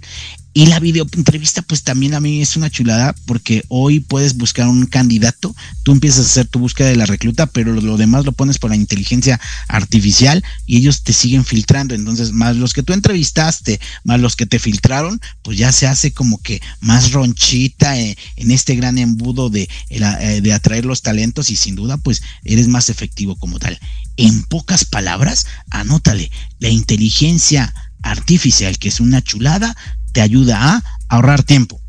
Y 0.58 0.68
la 0.68 0.80
video 0.80 1.06
entrevista, 1.18 1.64
pues 1.64 1.84
también 1.84 2.14
a 2.14 2.22
mí 2.22 2.42
es 2.42 2.56
una 2.56 2.70
chulada 2.70 3.14
porque 3.26 3.66
hoy 3.68 4.00
puedes 4.00 4.38
buscar 4.38 4.70
un 4.70 4.86
candidato, 4.86 5.54
tú 5.84 5.92
empiezas 5.92 6.20
a 6.20 6.30
hacer 6.30 6.48
tu 6.48 6.60
búsqueda 6.60 6.88
de 6.88 6.96
la 6.96 7.06
recluta, 7.06 7.46
pero 7.46 7.74
lo, 7.74 7.98
demás 7.98 8.24
lo 8.24 8.32
pones 8.32 8.58
por 8.58 8.70
la 8.70 8.78
inteligencia 8.78 9.38
artificial 9.68 10.46
y 10.66 10.78
ellos 10.78 11.04
te 11.04 11.12
siguen 11.12 11.44
filtrando. 11.44 11.94
Entonces, 11.94 12.32
más 12.32 12.56
los 12.56 12.72
que 12.72 12.84
tú 12.84 12.94
entrevistaste, 12.94 13.82
más 14.06 14.22
los 14.22 14.38
que 14.38 14.46
te 14.46 14.60
filtraron, 14.60 15.20
pues 15.42 15.58
ya 15.58 15.74
se 15.74 15.88
hace 15.88 16.14
como 16.14 16.38
que 16.38 16.62
más 16.80 17.12
ronchita 17.12 18.00
eh, 18.00 18.18
en 18.38 18.52
este 18.52 18.76
gran 18.76 18.98
embudo 18.98 19.50
de, 19.50 19.68
eh, 19.90 20.40
de 20.42 20.54
atraer 20.54 20.86
los 20.86 21.02
talentos 21.02 21.50
y 21.50 21.58
sin 21.58 21.76
duda, 21.76 21.98
pues 21.98 22.22
eres 22.46 22.70
más 22.70 22.90
efectivo 22.90 23.36
como 23.36 23.60
tal. 23.60 23.78
En 24.16 24.44
pocas 24.44 24.86
palabras, 24.86 25.48
anótale, 25.70 26.32
la 26.60 26.70
inteligencia 26.70 27.74
artificial, 28.06 28.78
que 28.78 28.88
es 28.88 29.00
una 29.00 29.22
chulada, 29.22 29.76
te 30.14 30.22
ayuda 30.22 30.76
a 30.76 30.84
ahorrar 31.10 31.44
tiempo. 31.44 31.82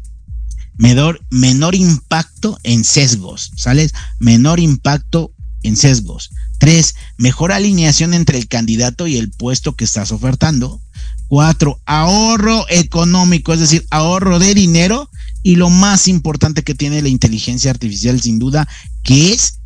Menor, 0.79 1.21
menor 1.31 1.75
impacto 1.75 2.59
en 2.63 2.85
sesgos, 2.85 3.53
¿sales? 3.57 3.93
Menor 4.19 4.59
impacto 4.59 5.33
en 5.63 5.77
sesgos. 5.77 6.31
Tres, 6.59 6.95
mejor 7.19 7.53
alineación 7.53 8.15
entre 8.15 8.39
el 8.39 8.49
candidato 8.49 9.07
y 9.07 9.17
el 9.17 9.31
puesto 9.31 9.77
que 9.77 9.85
estás 9.85 10.11
ofertando. 10.11 10.81
Cuatro, 11.29 11.81
ahorro 11.87 12.67
económico, 12.69 13.53
es 13.53 13.61
decir, 13.61 13.87
ahorro 13.91 14.39
de 14.39 14.55
dinero. 14.55 15.11
Y 15.43 15.57
lo 15.57 15.71
más 15.71 16.09
importante 16.09 16.63
que 16.63 16.75
tiene 16.75 17.03
la 17.03 17.09
inteligencia 17.09 17.71
artificial, 17.71 18.21
sin 18.21 18.39
duda, 18.39 18.67
que 19.03 19.33
es 19.33 19.61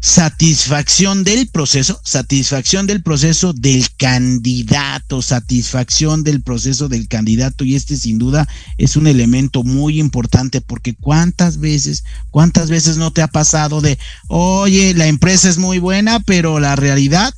satisfacción 0.00 1.24
del 1.24 1.48
proceso, 1.48 2.00
satisfacción 2.04 2.86
del 2.86 3.02
proceso 3.02 3.52
del 3.52 3.84
candidato, 3.96 5.22
satisfacción 5.22 6.22
del 6.22 6.42
proceso 6.42 6.88
del 6.88 7.08
candidato 7.08 7.64
y 7.64 7.74
este 7.74 7.96
sin 7.96 8.18
duda 8.18 8.46
es 8.76 8.96
un 8.96 9.06
elemento 9.06 9.64
muy 9.64 9.98
importante 9.98 10.60
porque 10.60 10.94
cuántas 10.94 11.58
veces, 11.58 12.04
cuántas 12.30 12.70
veces 12.70 12.96
no 12.96 13.12
te 13.12 13.22
ha 13.22 13.28
pasado 13.28 13.80
de, 13.80 13.98
oye, 14.28 14.94
la 14.94 15.08
empresa 15.08 15.48
es 15.48 15.58
muy 15.58 15.78
buena, 15.78 16.20
pero 16.20 16.60
la 16.60 16.76
realidad 16.76 17.34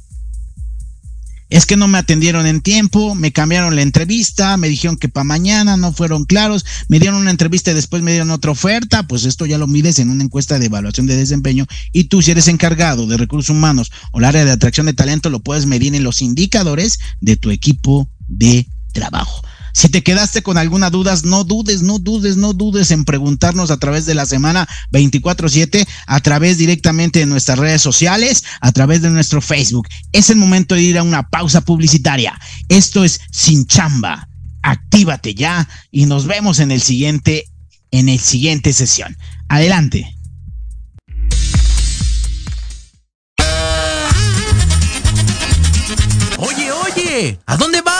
es 1.50 1.66
que 1.66 1.76
no 1.76 1.88
me 1.88 1.98
atendieron 1.98 2.46
en 2.46 2.60
tiempo, 2.60 3.14
me 3.14 3.32
cambiaron 3.32 3.76
la 3.76 3.82
entrevista, 3.82 4.56
me 4.56 4.68
dijeron 4.68 4.96
que 4.96 5.08
para 5.08 5.24
mañana 5.24 5.76
no 5.76 5.92
fueron 5.92 6.24
claros, 6.24 6.64
me 6.88 7.00
dieron 7.00 7.20
una 7.20 7.30
entrevista 7.30 7.72
y 7.72 7.74
después 7.74 8.02
me 8.02 8.12
dieron 8.12 8.30
otra 8.30 8.52
oferta, 8.52 9.02
pues 9.02 9.24
esto 9.24 9.46
ya 9.46 9.58
lo 9.58 9.66
mides 9.66 9.98
en 9.98 10.10
una 10.10 10.24
encuesta 10.24 10.58
de 10.58 10.66
evaluación 10.66 11.06
de 11.06 11.16
desempeño 11.16 11.66
y 11.92 12.04
tú 12.04 12.22
si 12.22 12.30
eres 12.30 12.48
encargado 12.48 13.06
de 13.06 13.16
recursos 13.16 13.50
humanos 13.50 13.90
o 14.12 14.18
el 14.20 14.24
área 14.24 14.44
de 14.44 14.52
atracción 14.52 14.86
de 14.86 14.94
talento 14.94 15.28
lo 15.28 15.40
puedes 15.40 15.66
medir 15.66 15.94
en 15.94 16.04
los 16.04 16.22
indicadores 16.22 17.00
de 17.20 17.36
tu 17.36 17.50
equipo 17.50 18.08
de 18.28 18.66
trabajo. 18.92 19.42
Si 19.72 19.88
te 19.88 20.02
quedaste 20.02 20.42
con 20.42 20.58
alguna 20.58 20.90
duda, 20.90 21.14
no 21.24 21.44
dudes, 21.44 21.82
no 21.82 21.98
dudes, 21.98 22.36
no 22.36 22.52
dudes 22.52 22.90
en 22.90 23.04
preguntarnos 23.04 23.70
a 23.70 23.78
través 23.78 24.06
de 24.06 24.14
la 24.14 24.26
semana 24.26 24.68
24/7, 24.92 25.86
a 26.06 26.20
través 26.20 26.58
directamente 26.58 27.20
de 27.20 27.26
nuestras 27.26 27.58
redes 27.58 27.82
sociales, 27.82 28.44
a 28.60 28.72
través 28.72 29.02
de 29.02 29.10
nuestro 29.10 29.40
Facebook. 29.40 29.88
Es 30.12 30.30
el 30.30 30.36
momento 30.36 30.74
de 30.74 30.82
ir 30.82 30.98
a 30.98 31.02
una 31.02 31.28
pausa 31.28 31.60
publicitaria. 31.60 32.38
Esto 32.68 33.04
es 33.04 33.20
Sin 33.30 33.66
Chamba. 33.66 34.28
Actívate 34.62 35.34
ya 35.34 35.68
y 35.90 36.06
nos 36.06 36.26
vemos 36.26 36.58
en 36.58 36.70
el 36.70 36.82
siguiente 36.82 37.46
en 37.90 38.08
el 38.08 38.20
siguiente 38.20 38.72
sesión. 38.72 39.16
Adelante. 39.48 40.16
Oye, 46.38 46.72
oye, 46.72 47.38
¿a 47.46 47.56
dónde 47.56 47.80
vas? 47.82 47.99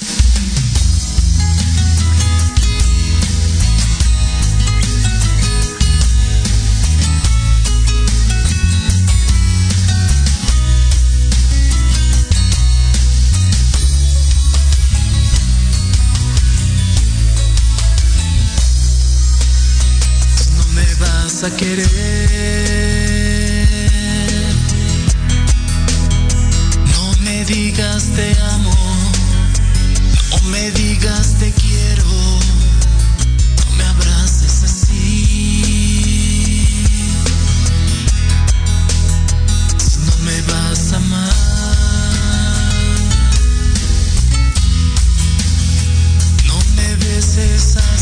A 21.43 21.49
querer. 21.49 21.87
No 26.93 27.13
me 27.21 27.45
digas 27.45 28.03
te 28.15 28.35
amo, 28.53 29.11
no 30.29 30.39
me 30.49 30.69
digas 30.71 31.33
te 31.39 31.51
quiero, 31.53 32.05
no 33.57 33.75
me 33.77 33.83
abraces 33.85 34.63
así. 34.63 36.05
No 40.05 40.15
me 40.23 40.41
vas 40.41 40.93
a 40.93 40.97
amar. 40.97 41.33
No 46.45 46.57
me 46.75 46.95
beses 46.97 47.77
así, 47.77 48.00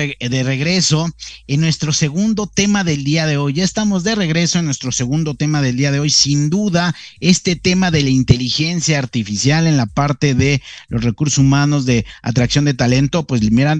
de 0.00 0.42
regreso 0.42 1.08
en 1.46 1.60
nuestro 1.60 1.92
segundo 1.92 2.46
tema 2.46 2.84
del 2.84 3.04
día 3.04 3.26
de 3.26 3.36
hoy. 3.36 3.52
Ya 3.54 3.64
estamos 3.64 4.04
de 4.04 4.14
regreso 4.14 4.58
en 4.58 4.64
nuestro 4.64 4.92
segundo 4.92 5.34
tema 5.34 5.60
del 5.60 5.76
día 5.76 5.92
de 5.92 6.00
hoy. 6.00 6.10
Sin 6.10 6.50
duda, 6.50 6.94
este 7.20 7.56
tema 7.56 7.90
de 7.90 8.02
la 8.02 8.10
inteligencia 8.10 8.98
artificial 8.98 9.66
en 9.66 9.76
la 9.76 9.86
parte 9.86 10.34
de 10.34 10.62
los 10.88 11.04
recursos 11.04 11.38
humanos 11.38 11.86
de 11.86 12.06
atracción 12.22 12.64
de 12.64 12.74
talento, 12.74 13.26
pues 13.26 13.42
mira, 13.50 13.76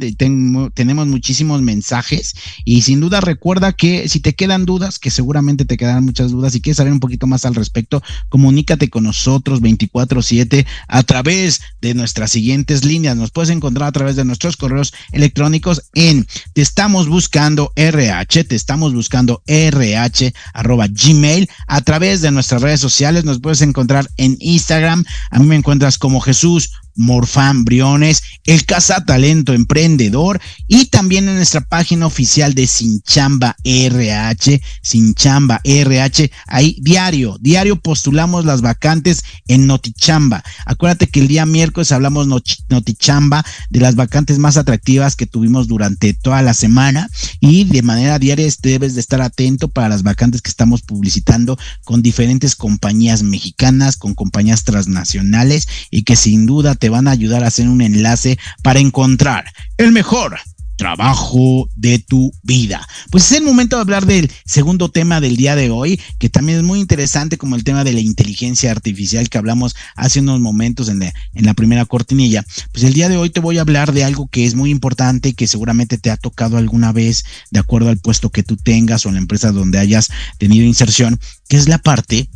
tenemos 0.75 1.07
muchísimos 1.07 1.63
mensajes 1.63 2.35
y 2.65 2.83
sin 2.83 3.01
duda 3.01 3.21
recuerda 3.21 3.73
que 3.73 4.09
si 4.09 4.21
te 4.21 4.35
quedan 4.35 4.67
dudas, 4.67 4.99
que 4.99 5.11
seguramente 5.11 5.65
te 5.65 5.77
quedarán 5.77 6.05
muchas 6.05 6.31
dudas 6.31 6.55
y 6.55 6.61
quieres 6.61 6.79
saber 6.79 6.93
un 6.93 7.01
poquito 7.01 7.27
más 7.27 7.45
al 7.45 7.55
respecto, 7.55 8.03
comunícate 8.29 8.91
con 8.91 9.05
nosotros 9.05 9.61
24/7 9.61 10.67
a 10.89 11.03
través 11.03 11.61
de 11.81 11.95
nuestras 11.95 12.31
siguientes 12.33 12.85
líneas. 12.85 13.17
Nos 13.17 13.31
puedes 13.31 13.51
encontrar 13.51 13.89
a 13.89 13.93
través 13.93 14.17
de 14.17 14.25
nuestros 14.25 14.57
correos 14.57 14.93
electrónicos 15.13 15.83
en 15.95 16.10
te 16.53 16.63
estamos 16.63 17.09
buscando 17.09 17.73
RH, 17.77 18.45
te 18.45 18.57
estamos 18.57 18.93
buscando 18.95 19.43
RH 19.47 20.33
arroba 20.53 20.87
gmail, 20.89 21.49
a 21.67 21.81
través 21.83 22.21
de 22.21 22.31
nuestras 22.31 22.63
redes 22.63 22.81
sociales, 22.81 23.25
nos 23.25 23.41
puedes 23.41 23.63
encontrar 23.63 24.09
en 24.17 24.37
Instagram, 24.41 25.05
a 25.31 25.39
mí 25.39 25.47
me 25.47 25.57
encuentras 25.57 25.99
como 25.99 26.21
Jesús 26.21 26.71
Morfán 26.97 27.65
Briones, 27.65 28.23
el 28.45 28.65
Talento 29.07 29.53
Emprendedor 29.53 30.41
y 30.67 30.87
también 30.87 31.29
en 31.29 31.37
nuestra 31.37 31.61
página 31.61 32.07
oficial 32.07 32.55
de 32.55 32.67
Sinchamba 32.67 33.57
RH, 33.63 34.61
Sinchamba 34.83 35.61
RH, 35.63 36.31
ahí 36.47 36.77
diario, 36.81 37.37
diario 37.41 37.77
postulamos 37.77 38.45
las 38.45 38.61
vacantes 38.61 39.23
en 39.47 39.67
Notichamba. 39.67 40.43
Acuérdate 40.67 41.07
que 41.07 41.21
el 41.21 41.29
día 41.29 41.47
miércoles 41.47 41.93
hablamos 41.93 42.27
Notichamba 42.27 43.45
de 43.71 43.81
las 43.81 43.95
vacantes 43.95 44.39
más 44.39 44.57
atractivas 44.57 45.17
que 45.17 45.27
tuvimos 45.27 45.69
durante 45.69 46.15
toda 46.15 46.43
la 46.43 46.55
semana 46.55 47.09
y 47.39 47.65
de 47.65 47.83
manera 47.83 48.19
diaria 48.19 48.41
debes 48.63 48.95
de 48.95 49.01
estar 49.01 49.21
atento 49.21 49.69
para 49.69 49.89
las 49.89 50.03
vacantes 50.03 50.43
que 50.43 50.51
estamos 50.51 50.83
publicitando 50.83 51.59
con 51.85 52.03
diferentes 52.03 52.57
compañías 52.57 53.23
mexicanas, 53.23 53.97
con 53.97 54.15
compañías 54.15 54.65
transnacionales 54.65 55.69
y 55.91 56.03
que 56.03 56.17
sin 56.17 56.47
duda 56.47 56.75
te 56.75 56.89
van 56.91 57.09
a 57.09 57.13
ayudar 57.13 57.45
a 57.45 57.49
hacer 57.49 57.69
un 57.69 57.81
enlace 57.81 58.39
para 58.63 58.81
encontrar 58.81 59.45
el 59.79 59.93
mejor 59.93 60.39
trabajo 60.81 61.69
de 61.77 61.99
tu 61.99 62.33
vida. 62.43 62.89
Pues 63.11 63.31
es 63.31 63.37
el 63.37 63.45
momento 63.45 63.77
de 63.77 63.83
hablar 63.83 64.07
del 64.07 64.33
segundo 64.47 64.91
tema 64.91 65.21
del 65.21 65.37
día 65.37 65.55
de 65.55 65.69
hoy, 65.69 66.01
que 66.19 66.31
también 66.31 66.57
es 66.57 66.65
muy 66.65 66.81
interesante 66.81 67.37
como 67.37 67.55
el 67.55 67.65
tema 67.65 67.85
de 67.85 67.93
la 67.93 68.01
inteligencia 68.01 68.71
artificial 68.71 69.29
que 69.29 69.37
hablamos 69.37 69.77
hace 69.95 70.21
unos 70.21 70.41
momentos 70.41 70.89
en 70.89 71.01
la, 71.01 71.13
en 71.35 71.45
la 71.45 71.53
primera 71.53 71.85
cortinilla. 71.85 72.47
Pues 72.73 72.85
el 72.85 72.95
día 72.95 73.11
de 73.11 73.19
hoy 73.19 73.29
te 73.29 73.41
voy 73.41 73.59
a 73.59 73.61
hablar 73.61 73.93
de 73.93 74.05
algo 74.05 74.29
que 74.29 74.47
es 74.47 74.55
muy 74.55 74.71
importante, 74.71 75.35
que 75.35 75.47
seguramente 75.47 75.99
te 75.99 76.11
ha 76.11 76.17
tocado 76.17 76.57
alguna 76.57 76.93
vez 76.93 77.25
de 77.51 77.61
acuerdo 77.61 77.91
al 77.91 77.99
puesto 77.99 78.31
que 78.31 78.43
tú 78.43 78.57
tengas 78.57 79.05
o 79.05 79.11
la 79.11 79.19
empresa 79.19 79.53
donde 79.53 79.79
hayas 79.79 80.09
tenido 80.39 80.65
inserción, 80.65 81.21
que 81.47 81.59
es 81.59 81.69
la 81.69 81.77
parte 81.77 82.31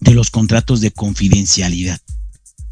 de 0.00 0.12
los 0.12 0.28
contratos 0.28 0.82
de 0.82 0.90
confidencialidad 0.90 1.98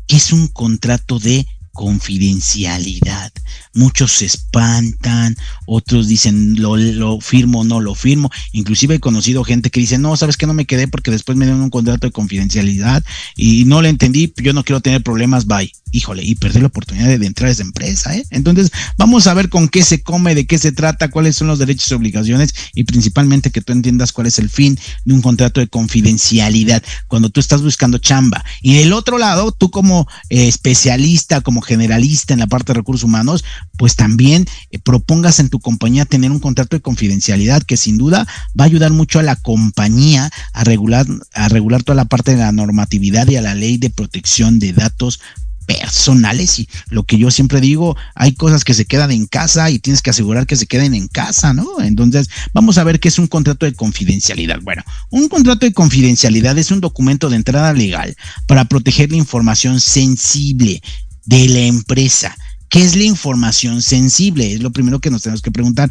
es 0.08 0.32
un 0.32 0.48
contrato 0.48 1.18
de 1.18 1.46
confidencialidad. 1.72 3.32
Muchos 3.72 4.10
se 4.10 4.26
espantan, 4.26 5.36
otros 5.64 6.08
dicen 6.08 6.60
lo, 6.60 6.76
lo 6.76 7.20
firmo 7.20 7.62
no 7.62 7.80
lo 7.80 7.94
firmo. 7.94 8.30
Inclusive 8.52 8.96
he 8.96 9.00
conocido 9.00 9.44
gente 9.44 9.70
que 9.70 9.78
dice, 9.78 9.96
no, 9.96 10.16
sabes 10.16 10.36
que 10.36 10.48
no 10.48 10.54
me 10.54 10.64
quedé 10.64 10.88
porque 10.88 11.12
después 11.12 11.38
me 11.38 11.44
dieron 11.44 11.62
un 11.62 11.70
contrato 11.70 12.08
de 12.08 12.12
confidencialidad 12.12 13.04
y 13.36 13.64
no 13.64 13.80
le 13.80 13.90
entendí, 13.90 14.32
yo 14.38 14.52
no 14.52 14.64
quiero 14.64 14.80
tener 14.80 15.04
problemas, 15.04 15.46
bye 15.46 15.72
híjole, 15.92 16.22
y 16.24 16.34
perder 16.34 16.62
la 16.62 16.68
oportunidad 16.68 17.18
de, 17.18 17.26
entrar 17.26 17.48
a 17.48 17.52
esa 17.52 17.62
empresa, 17.62 18.16
¿eh? 18.16 18.24
Entonces, 18.30 18.70
vamos 18.96 19.26
a 19.26 19.34
ver 19.34 19.48
con 19.48 19.68
qué 19.68 19.82
se 19.82 20.02
come, 20.02 20.34
de 20.34 20.46
qué 20.46 20.58
se 20.58 20.72
trata, 20.72 21.10
cuáles 21.10 21.36
son 21.36 21.48
los 21.48 21.58
derechos 21.58 21.90
y 21.90 21.94
obligaciones 21.94 22.54
y 22.74 22.84
principalmente 22.84 23.50
que 23.50 23.60
tú 23.60 23.72
entiendas 23.72 24.12
cuál 24.12 24.26
es 24.26 24.38
el 24.38 24.48
fin 24.48 24.78
de 25.04 25.14
un 25.14 25.22
contrato 25.22 25.60
de 25.60 25.68
confidencialidad 25.68 26.82
cuando 27.06 27.30
tú 27.30 27.40
estás 27.40 27.62
buscando 27.62 27.98
chamba. 27.98 28.44
Y 28.62 28.74
del 28.74 28.92
otro 28.92 29.18
lado, 29.18 29.52
tú 29.52 29.70
como 29.70 30.08
eh, 30.30 30.48
especialista, 30.48 31.40
como 31.40 31.60
generalista 31.60 32.34
en 32.34 32.40
la 32.40 32.46
parte 32.46 32.72
de 32.72 32.78
recursos 32.78 33.04
humanos, 33.04 33.44
pues 33.76 33.96
también 33.96 34.46
eh, 34.70 34.78
propongas 34.78 35.40
en 35.40 35.48
tu 35.48 35.60
compañía 35.60 36.04
tener 36.04 36.30
un 36.30 36.40
contrato 36.40 36.76
de 36.76 36.82
confidencialidad 36.82 37.62
que 37.62 37.76
sin 37.76 37.98
duda 37.98 38.26
va 38.58 38.64
a 38.64 38.66
ayudar 38.66 38.92
mucho 38.92 39.18
a 39.18 39.22
la 39.22 39.36
compañía 39.36 40.30
a 40.52 40.64
regular, 40.64 41.06
a 41.32 41.48
regular 41.48 41.82
toda 41.82 41.96
la 41.96 42.04
parte 42.04 42.32
de 42.32 42.38
la 42.38 42.52
normatividad 42.52 43.28
y 43.28 43.36
a 43.36 43.42
la 43.42 43.54
ley 43.54 43.78
de 43.78 43.90
protección 43.90 44.58
de 44.58 44.72
datos 44.72 45.20
personales 45.68 46.58
y 46.58 46.68
lo 46.88 47.02
que 47.02 47.18
yo 47.18 47.30
siempre 47.30 47.60
digo, 47.60 47.94
hay 48.14 48.32
cosas 48.32 48.64
que 48.64 48.72
se 48.72 48.86
quedan 48.86 49.10
en 49.10 49.26
casa 49.26 49.68
y 49.68 49.78
tienes 49.78 50.00
que 50.00 50.08
asegurar 50.08 50.46
que 50.46 50.56
se 50.56 50.66
queden 50.66 50.94
en 50.94 51.08
casa, 51.08 51.52
¿no? 51.52 51.82
Entonces, 51.82 52.30
vamos 52.54 52.78
a 52.78 52.84
ver 52.84 53.00
qué 53.00 53.08
es 53.08 53.18
un 53.18 53.26
contrato 53.26 53.66
de 53.66 53.74
confidencialidad. 53.74 54.60
Bueno, 54.62 54.82
un 55.10 55.28
contrato 55.28 55.66
de 55.66 55.74
confidencialidad 55.74 56.56
es 56.56 56.70
un 56.70 56.80
documento 56.80 57.28
de 57.28 57.36
entrada 57.36 57.74
legal 57.74 58.16
para 58.46 58.64
proteger 58.64 59.10
la 59.10 59.18
información 59.18 59.78
sensible 59.78 60.80
de 61.26 61.48
la 61.48 61.60
empresa. 61.60 62.34
¿Qué 62.70 62.82
es 62.82 62.96
la 62.96 63.04
información 63.04 63.82
sensible? 63.82 64.54
Es 64.54 64.62
lo 64.62 64.72
primero 64.72 65.00
que 65.00 65.10
nos 65.10 65.22
tenemos 65.22 65.42
que 65.42 65.50
preguntar 65.50 65.90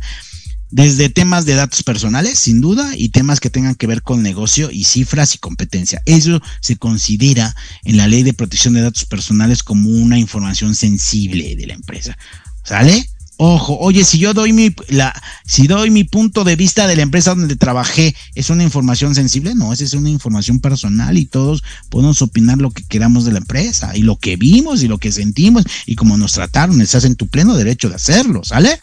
desde 0.70 1.10
temas 1.10 1.46
de 1.46 1.56
datos 1.56 1.84
personales, 1.84 2.40
sin 2.40 2.62
duda, 2.62 2.92
y 2.96 3.10
temas 3.10 3.40
que 3.40 3.50
tengan 3.50 3.76
que 3.76 3.88
ver 3.88 4.02
con 4.02 4.22
negocio 4.22 4.70
y 4.72 4.84
cifras 4.84 5.36
y 5.36 5.38
competencia. 5.38 6.02
Eso 6.06 6.42
se 6.62 6.76
considera 6.78 7.56
en 7.84 7.98
la 7.98 8.08
ley 8.08 8.24
de 8.24 8.34
protección 8.34 8.74
de 8.74 8.82
datos 8.82 9.06
personales 9.06 9.64
como 9.64 9.90
una 9.90 10.20
información 10.20 10.76
sensible 10.76 11.56
de 11.56 11.68
la 11.68 11.74
empresa. 11.74 12.18
¿Sale? 12.64 13.10
Ojo, 13.40 13.78
oye, 13.78 14.04
si 14.04 14.18
yo 14.18 14.34
doy 14.34 14.52
mi 14.52 14.74
la 14.90 15.14
si 15.46 15.68
doy 15.68 15.92
mi 15.92 16.04
punto 16.04 16.44
de 16.44 16.56
vista 16.56 16.88
de 16.88 16.96
la 16.96 17.04
empresa 17.04 17.36
donde 17.36 17.56
trabajé, 17.56 18.16
¿es 18.34 18.50
una 18.50 18.64
información 18.64 19.14
sensible? 19.14 19.54
No, 19.54 19.72
esa 19.72 19.84
es 19.84 19.94
una 19.94 20.10
información 20.10 20.60
personal 20.60 21.20
y 21.20 21.26
todos 21.26 21.64
podemos 21.90 22.24
opinar 22.24 22.58
lo 22.58 22.72
que 22.72 22.84
queramos 22.84 23.26
de 23.26 23.34
la 23.34 23.38
empresa 23.38 23.96
y 23.96 24.02
lo 24.02 24.18
que 24.18 24.38
vimos 24.38 24.82
y 24.82 24.88
lo 24.88 24.98
que 24.98 25.12
sentimos 25.12 25.66
y 25.86 25.94
cómo 25.94 26.18
nos 26.18 26.34
trataron, 26.34 26.82
estás 26.82 27.06
en 27.06 27.16
tu 27.16 27.28
pleno 27.28 27.56
derecho 27.56 27.90
de 27.90 27.96
hacerlo, 27.96 28.44
¿sale? 28.44 28.80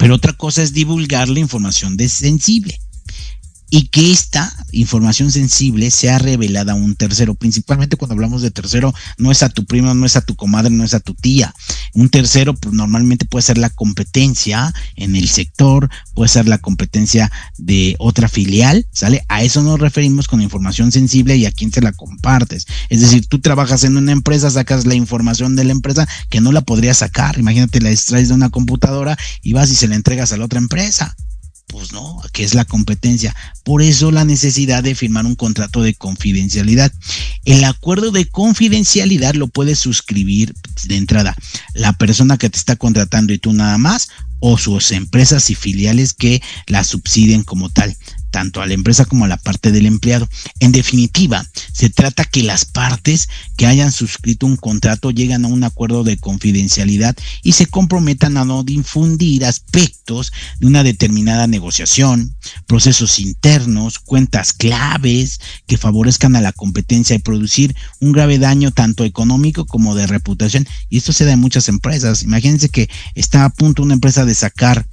Pero 0.00 0.14
otra 0.14 0.32
cosa 0.32 0.62
es 0.62 0.72
divulgar 0.72 1.28
la 1.28 1.40
información 1.40 1.98
de 1.98 2.08
sensible 2.08 2.80
y 3.70 3.86
que 3.86 4.12
esta 4.12 4.52
información 4.72 5.30
sensible 5.30 5.90
sea 5.90 6.18
revelada 6.18 6.72
a 6.72 6.74
un 6.76 6.96
tercero. 6.96 7.34
Principalmente 7.34 7.96
cuando 7.96 8.14
hablamos 8.14 8.42
de 8.42 8.50
tercero, 8.50 8.92
no 9.16 9.30
es 9.30 9.42
a 9.42 9.48
tu 9.48 9.64
primo, 9.64 9.94
no 9.94 10.06
es 10.06 10.16
a 10.16 10.20
tu 10.20 10.34
comadre, 10.34 10.70
no 10.70 10.84
es 10.84 10.92
a 10.94 11.00
tu 11.00 11.14
tía. 11.14 11.54
Un 11.94 12.08
tercero 12.08 12.54
pues, 12.54 12.74
normalmente 12.74 13.24
puede 13.24 13.42
ser 13.42 13.58
la 13.58 13.70
competencia 13.70 14.74
en 14.96 15.14
el 15.16 15.28
sector, 15.28 15.88
puede 16.14 16.28
ser 16.28 16.48
la 16.48 16.58
competencia 16.58 17.30
de 17.58 17.94
otra 17.98 18.28
filial, 18.28 18.86
¿sale? 18.92 19.24
A 19.28 19.42
eso 19.42 19.62
nos 19.62 19.78
referimos 19.78 20.26
con 20.26 20.42
información 20.42 20.90
sensible 20.90 21.36
y 21.36 21.46
a 21.46 21.52
quién 21.52 21.72
se 21.72 21.80
la 21.80 21.92
compartes. 21.92 22.66
Es 22.88 23.00
decir, 23.00 23.26
tú 23.26 23.40
trabajas 23.40 23.84
en 23.84 23.96
una 23.96 24.12
empresa, 24.12 24.50
sacas 24.50 24.84
la 24.84 24.94
información 24.94 25.54
de 25.54 25.64
la 25.64 25.72
empresa 25.72 26.08
que 26.28 26.40
no 26.40 26.50
la 26.50 26.62
podrías 26.62 26.98
sacar. 26.98 27.38
Imagínate, 27.38 27.80
la 27.80 27.90
extraes 27.90 28.28
de 28.28 28.34
una 28.34 28.50
computadora 28.50 29.16
y 29.42 29.52
vas 29.52 29.70
y 29.70 29.74
se 29.74 29.88
la 29.88 29.94
entregas 29.94 30.32
a 30.32 30.36
la 30.36 30.44
otra 30.44 30.58
empresa. 30.58 31.16
Pues 31.70 31.92
no, 31.92 32.20
que 32.32 32.42
es 32.42 32.54
la 32.54 32.64
competencia. 32.64 33.34
Por 33.64 33.80
eso 33.80 34.10
la 34.10 34.24
necesidad 34.24 34.82
de 34.82 34.94
firmar 34.94 35.24
un 35.24 35.36
contrato 35.36 35.82
de 35.82 35.94
confidencialidad. 35.94 36.92
El 37.44 37.62
acuerdo 37.64 38.10
de 38.10 38.26
confidencialidad 38.26 39.34
lo 39.34 39.46
puedes 39.46 39.78
suscribir 39.78 40.54
de 40.84 40.96
entrada 40.96 41.36
la 41.74 41.92
persona 41.92 42.38
que 42.38 42.50
te 42.50 42.58
está 42.58 42.76
contratando 42.76 43.32
y 43.32 43.38
tú 43.38 43.52
nada 43.52 43.78
más 43.78 44.08
o 44.40 44.58
sus 44.58 44.90
empresas 44.90 45.50
y 45.50 45.54
filiales 45.54 46.12
que 46.12 46.42
la 46.66 46.82
subsidien 46.82 47.44
como 47.44 47.70
tal 47.70 47.96
tanto 48.30 48.62
a 48.62 48.66
la 48.66 48.74
empresa 48.74 49.04
como 49.04 49.24
a 49.24 49.28
la 49.28 49.36
parte 49.36 49.72
del 49.72 49.86
empleado. 49.86 50.28
En 50.60 50.72
definitiva, 50.72 51.44
se 51.72 51.90
trata 51.90 52.24
que 52.24 52.42
las 52.42 52.64
partes 52.64 53.28
que 53.56 53.66
hayan 53.66 53.92
suscrito 53.92 54.46
un 54.46 54.56
contrato 54.56 55.10
llegan 55.10 55.44
a 55.44 55.48
un 55.48 55.64
acuerdo 55.64 56.04
de 56.04 56.16
confidencialidad 56.16 57.16
y 57.42 57.52
se 57.52 57.66
comprometan 57.66 58.36
a 58.36 58.44
no 58.44 58.62
difundir 58.62 59.44
aspectos 59.44 60.32
de 60.58 60.66
una 60.66 60.82
determinada 60.82 61.46
negociación, 61.46 62.34
procesos 62.66 63.18
internos, 63.18 63.98
cuentas 63.98 64.52
claves 64.52 65.40
que 65.66 65.78
favorezcan 65.78 66.36
a 66.36 66.40
la 66.40 66.52
competencia 66.52 67.16
y 67.16 67.20
producir 67.20 67.74
un 68.00 68.12
grave 68.12 68.38
daño 68.38 68.70
tanto 68.70 69.04
económico 69.04 69.66
como 69.66 69.94
de 69.94 70.06
reputación. 70.06 70.66
Y 70.88 70.98
esto 70.98 71.12
se 71.12 71.24
da 71.24 71.32
en 71.32 71.40
muchas 71.40 71.68
empresas. 71.68 72.22
Imagínense 72.22 72.68
que 72.68 72.88
está 73.14 73.44
a 73.44 73.50
punto 73.50 73.82
una 73.82 73.94
empresa 73.94 74.24
de 74.24 74.34
sacar 74.34 74.86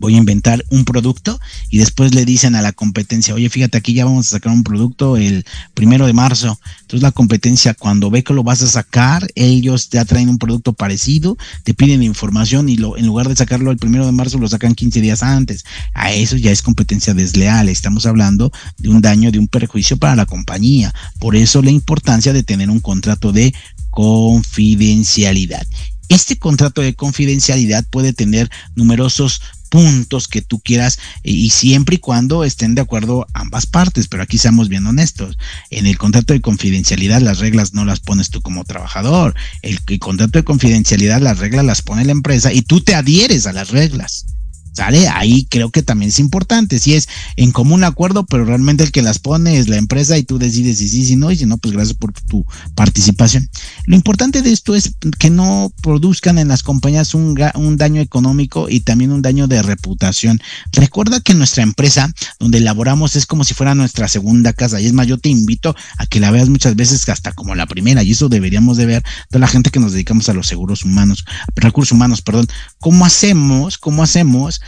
voy 0.00 0.14
a 0.14 0.18
inventar 0.18 0.64
un 0.70 0.84
producto 0.84 1.38
y 1.68 1.78
después 1.78 2.14
le 2.14 2.24
dicen 2.24 2.56
a 2.56 2.62
la 2.62 2.72
competencia, 2.72 3.34
oye, 3.34 3.48
fíjate, 3.48 3.78
aquí 3.78 3.92
ya 3.92 4.06
vamos 4.06 4.26
a 4.26 4.30
sacar 4.30 4.52
un 4.52 4.64
producto 4.64 5.16
el 5.16 5.44
primero 5.74 6.06
de 6.06 6.14
marzo. 6.14 6.58
Entonces 6.80 7.02
la 7.02 7.12
competencia, 7.12 7.74
cuando 7.74 8.10
ve 8.10 8.24
que 8.24 8.34
lo 8.34 8.42
vas 8.42 8.62
a 8.62 8.66
sacar, 8.66 9.28
ellos 9.34 9.90
ya 9.90 10.04
traen 10.04 10.30
un 10.30 10.38
producto 10.38 10.72
parecido, 10.72 11.36
te 11.62 11.74
piden 11.74 12.02
información 12.02 12.68
y 12.68 12.74
en 12.74 13.06
lugar 13.06 13.28
de 13.28 13.36
sacarlo 13.36 13.70
el 13.70 13.76
primero 13.76 14.06
de 14.06 14.12
marzo, 14.12 14.38
lo 14.38 14.48
sacan 14.48 14.74
15 14.74 15.00
días 15.00 15.22
antes. 15.22 15.64
A 15.94 16.12
eso 16.12 16.36
ya 16.36 16.50
es 16.50 16.62
competencia 16.62 17.14
desleal. 17.14 17.68
Estamos 17.68 18.06
hablando 18.06 18.50
de 18.78 18.88
un 18.88 19.02
daño, 19.02 19.30
de 19.30 19.38
un 19.38 19.48
perjuicio 19.48 19.98
para 19.98 20.16
la 20.16 20.26
compañía. 20.26 20.94
Por 21.18 21.36
eso 21.36 21.60
la 21.62 21.70
importancia 21.70 22.32
de 22.32 22.42
tener 22.42 22.70
un 22.70 22.80
contrato 22.80 23.32
de 23.32 23.54
confidencialidad. 23.90 25.66
Este 26.08 26.36
contrato 26.38 26.80
de 26.80 26.94
confidencialidad 26.94 27.84
puede 27.88 28.12
tener 28.12 28.50
numerosos 28.74 29.42
puntos 29.70 30.28
que 30.28 30.42
tú 30.42 30.60
quieras 30.60 30.98
y 31.22 31.48
siempre 31.50 31.94
y 31.94 31.98
cuando 31.98 32.44
estén 32.44 32.74
de 32.74 32.82
acuerdo 32.82 33.26
ambas 33.32 33.64
partes, 33.64 34.08
pero 34.08 34.22
aquí 34.22 34.36
seamos 34.36 34.68
bien 34.68 34.86
honestos. 34.86 35.38
En 35.70 35.86
el 35.86 35.96
contrato 35.96 36.34
de 36.34 36.42
confidencialidad 36.42 37.22
las 37.22 37.38
reglas 37.38 37.72
no 37.72 37.86
las 37.86 38.00
pones 38.00 38.28
tú 38.28 38.42
como 38.42 38.64
trabajador, 38.64 39.34
el, 39.62 39.78
el 39.86 39.98
contrato 39.98 40.38
de 40.38 40.44
confidencialidad 40.44 41.22
las 41.22 41.38
reglas 41.38 41.64
las 41.64 41.80
pone 41.80 42.04
la 42.04 42.12
empresa 42.12 42.52
y 42.52 42.62
tú 42.62 42.82
te 42.82 42.94
adhieres 42.94 43.46
a 43.46 43.52
las 43.52 43.70
reglas. 43.70 44.26
¿Sale? 44.72 45.08
Ahí 45.08 45.46
creo 45.50 45.70
que 45.70 45.82
también 45.82 46.10
es 46.10 46.20
importante. 46.20 46.78
Si 46.78 46.94
es 46.94 47.08
en 47.36 47.50
común 47.50 47.82
acuerdo, 47.82 48.24
pero 48.24 48.44
realmente 48.44 48.84
el 48.84 48.92
que 48.92 49.02
las 49.02 49.18
pone 49.18 49.58
es 49.58 49.68
la 49.68 49.76
empresa 49.76 50.16
y 50.16 50.22
tú 50.22 50.38
decides 50.38 50.78
si 50.78 50.88
sí, 50.88 51.04
si 51.04 51.16
no, 51.16 51.30
y 51.30 51.36
si 51.36 51.46
no, 51.46 51.58
pues 51.58 51.74
gracias 51.74 51.96
por 51.96 52.12
tu 52.12 52.46
participación. 52.74 53.48
Lo 53.86 53.96
importante 53.96 54.42
de 54.42 54.52
esto 54.52 54.74
es 54.74 54.92
que 55.18 55.30
no 55.30 55.72
produzcan 55.82 56.38
en 56.38 56.48
las 56.48 56.62
compañías 56.62 57.14
un, 57.14 57.34
daño 57.76 58.00
económico 58.00 58.68
y 58.68 58.80
también 58.80 59.12
un 59.12 59.22
daño 59.22 59.48
de 59.48 59.62
reputación. 59.62 60.40
Recuerda 60.72 61.20
que 61.20 61.34
nuestra 61.34 61.62
empresa, 61.62 62.12
donde 62.38 62.60
laboramos, 62.60 63.16
es 63.16 63.26
como 63.26 63.44
si 63.44 63.54
fuera 63.54 63.74
nuestra 63.74 64.06
segunda 64.08 64.52
casa. 64.52 64.80
Y 64.80 64.86
es 64.86 64.92
más, 64.92 65.06
yo 65.06 65.18
te 65.18 65.28
invito 65.28 65.74
a 65.98 66.06
que 66.06 66.20
la 66.20 66.30
veas 66.30 66.48
muchas 66.48 66.76
veces 66.76 67.08
hasta 67.08 67.32
como 67.32 67.54
la 67.54 67.66
primera, 67.66 68.02
y 68.02 68.12
eso 68.12 68.28
deberíamos 68.28 68.76
de 68.76 68.86
ver 68.86 69.04
de 69.30 69.38
la 69.38 69.48
gente 69.48 69.70
que 69.70 69.80
nos 69.80 69.92
dedicamos 69.92 70.28
a 70.28 70.34
los 70.34 70.46
seguros 70.46 70.84
humanos, 70.84 71.24
recursos 71.56 71.92
humanos, 71.92 72.22
perdón. 72.22 72.46
¿Cómo 72.78 73.04
hacemos? 73.04 73.78
¿Cómo 73.78 74.02
hacemos? 74.02 74.59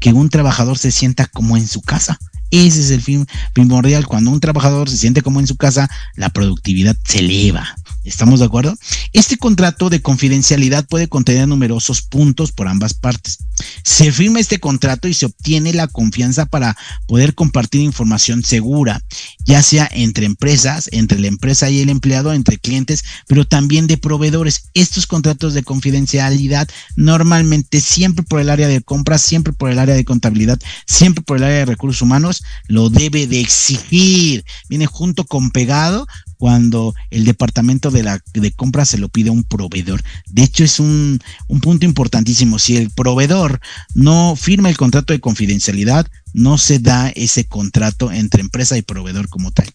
Que 0.00 0.12
un 0.12 0.30
trabajador 0.30 0.78
se 0.78 0.90
sienta 0.90 1.26
como 1.26 1.56
en 1.56 1.68
su 1.68 1.82
casa. 1.82 2.18
Ese 2.50 2.80
es 2.80 2.90
el 2.90 3.00
fin 3.00 3.26
primordial. 3.52 4.06
Cuando 4.06 4.30
un 4.30 4.40
trabajador 4.40 4.90
se 4.90 4.96
siente 4.96 5.22
como 5.22 5.38
en 5.38 5.46
su 5.46 5.56
casa, 5.56 5.88
la 6.16 6.30
productividad 6.30 6.96
se 7.04 7.20
eleva. 7.20 7.76
¿Estamos 8.10 8.40
de 8.40 8.46
acuerdo? 8.46 8.76
Este 9.12 9.36
contrato 9.36 9.88
de 9.88 10.02
confidencialidad 10.02 10.84
puede 10.84 11.08
contener 11.08 11.46
numerosos 11.46 12.02
puntos 12.02 12.50
por 12.50 12.66
ambas 12.66 12.92
partes. 12.92 13.38
Se 13.84 14.10
firma 14.10 14.40
este 14.40 14.58
contrato 14.58 15.06
y 15.06 15.14
se 15.14 15.26
obtiene 15.26 15.72
la 15.72 15.86
confianza 15.86 16.44
para 16.46 16.76
poder 17.06 17.36
compartir 17.36 17.82
información 17.82 18.42
segura, 18.42 19.00
ya 19.46 19.62
sea 19.62 19.88
entre 19.92 20.26
empresas, 20.26 20.88
entre 20.90 21.20
la 21.20 21.28
empresa 21.28 21.70
y 21.70 21.82
el 21.82 21.88
empleado, 21.88 22.32
entre 22.32 22.58
clientes, 22.58 23.04
pero 23.28 23.46
también 23.46 23.86
de 23.86 23.96
proveedores. 23.96 24.64
Estos 24.74 25.06
contratos 25.06 25.54
de 25.54 25.62
confidencialidad 25.62 26.68
normalmente 26.96 27.80
siempre 27.80 28.24
por 28.24 28.40
el 28.40 28.50
área 28.50 28.66
de 28.66 28.80
compras, 28.80 29.22
siempre 29.22 29.52
por 29.52 29.70
el 29.70 29.78
área 29.78 29.94
de 29.94 30.04
contabilidad, 30.04 30.58
siempre 30.84 31.22
por 31.22 31.36
el 31.36 31.44
área 31.44 31.58
de 31.58 31.66
recursos 31.66 32.02
humanos, 32.02 32.42
lo 32.66 32.90
debe 32.90 33.28
de 33.28 33.40
exigir. 33.40 34.44
Viene 34.68 34.86
junto 34.86 35.24
con 35.24 35.52
pegado 35.52 36.08
cuando 36.40 36.94
el 37.10 37.26
departamento 37.26 37.90
de 37.90 38.02
la 38.02 38.18
de 38.32 38.50
compra 38.50 38.86
se 38.86 38.96
lo 38.96 39.10
pide 39.10 39.28
a 39.28 39.32
un 39.32 39.44
proveedor. 39.44 40.02
De 40.26 40.42
hecho, 40.42 40.64
es 40.64 40.80
un, 40.80 41.20
un 41.48 41.60
punto 41.60 41.84
importantísimo. 41.84 42.58
Si 42.58 42.78
el 42.78 42.88
proveedor 42.88 43.60
no 43.94 44.34
firma 44.36 44.70
el 44.70 44.78
contrato 44.78 45.12
de 45.12 45.20
confidencialidad, 45.20 46.06
no 46.32 46.56
se 46.56 46.78
da 46.78 47.10
ese 47.10 47.44
contrato 47.44 48.10
entre 48.10 48.40
empresa 48.40 48.78
y 48.78 48.82
proveedor 48.82 49.28
como 49.28 49.50
tal. 49.50 49.70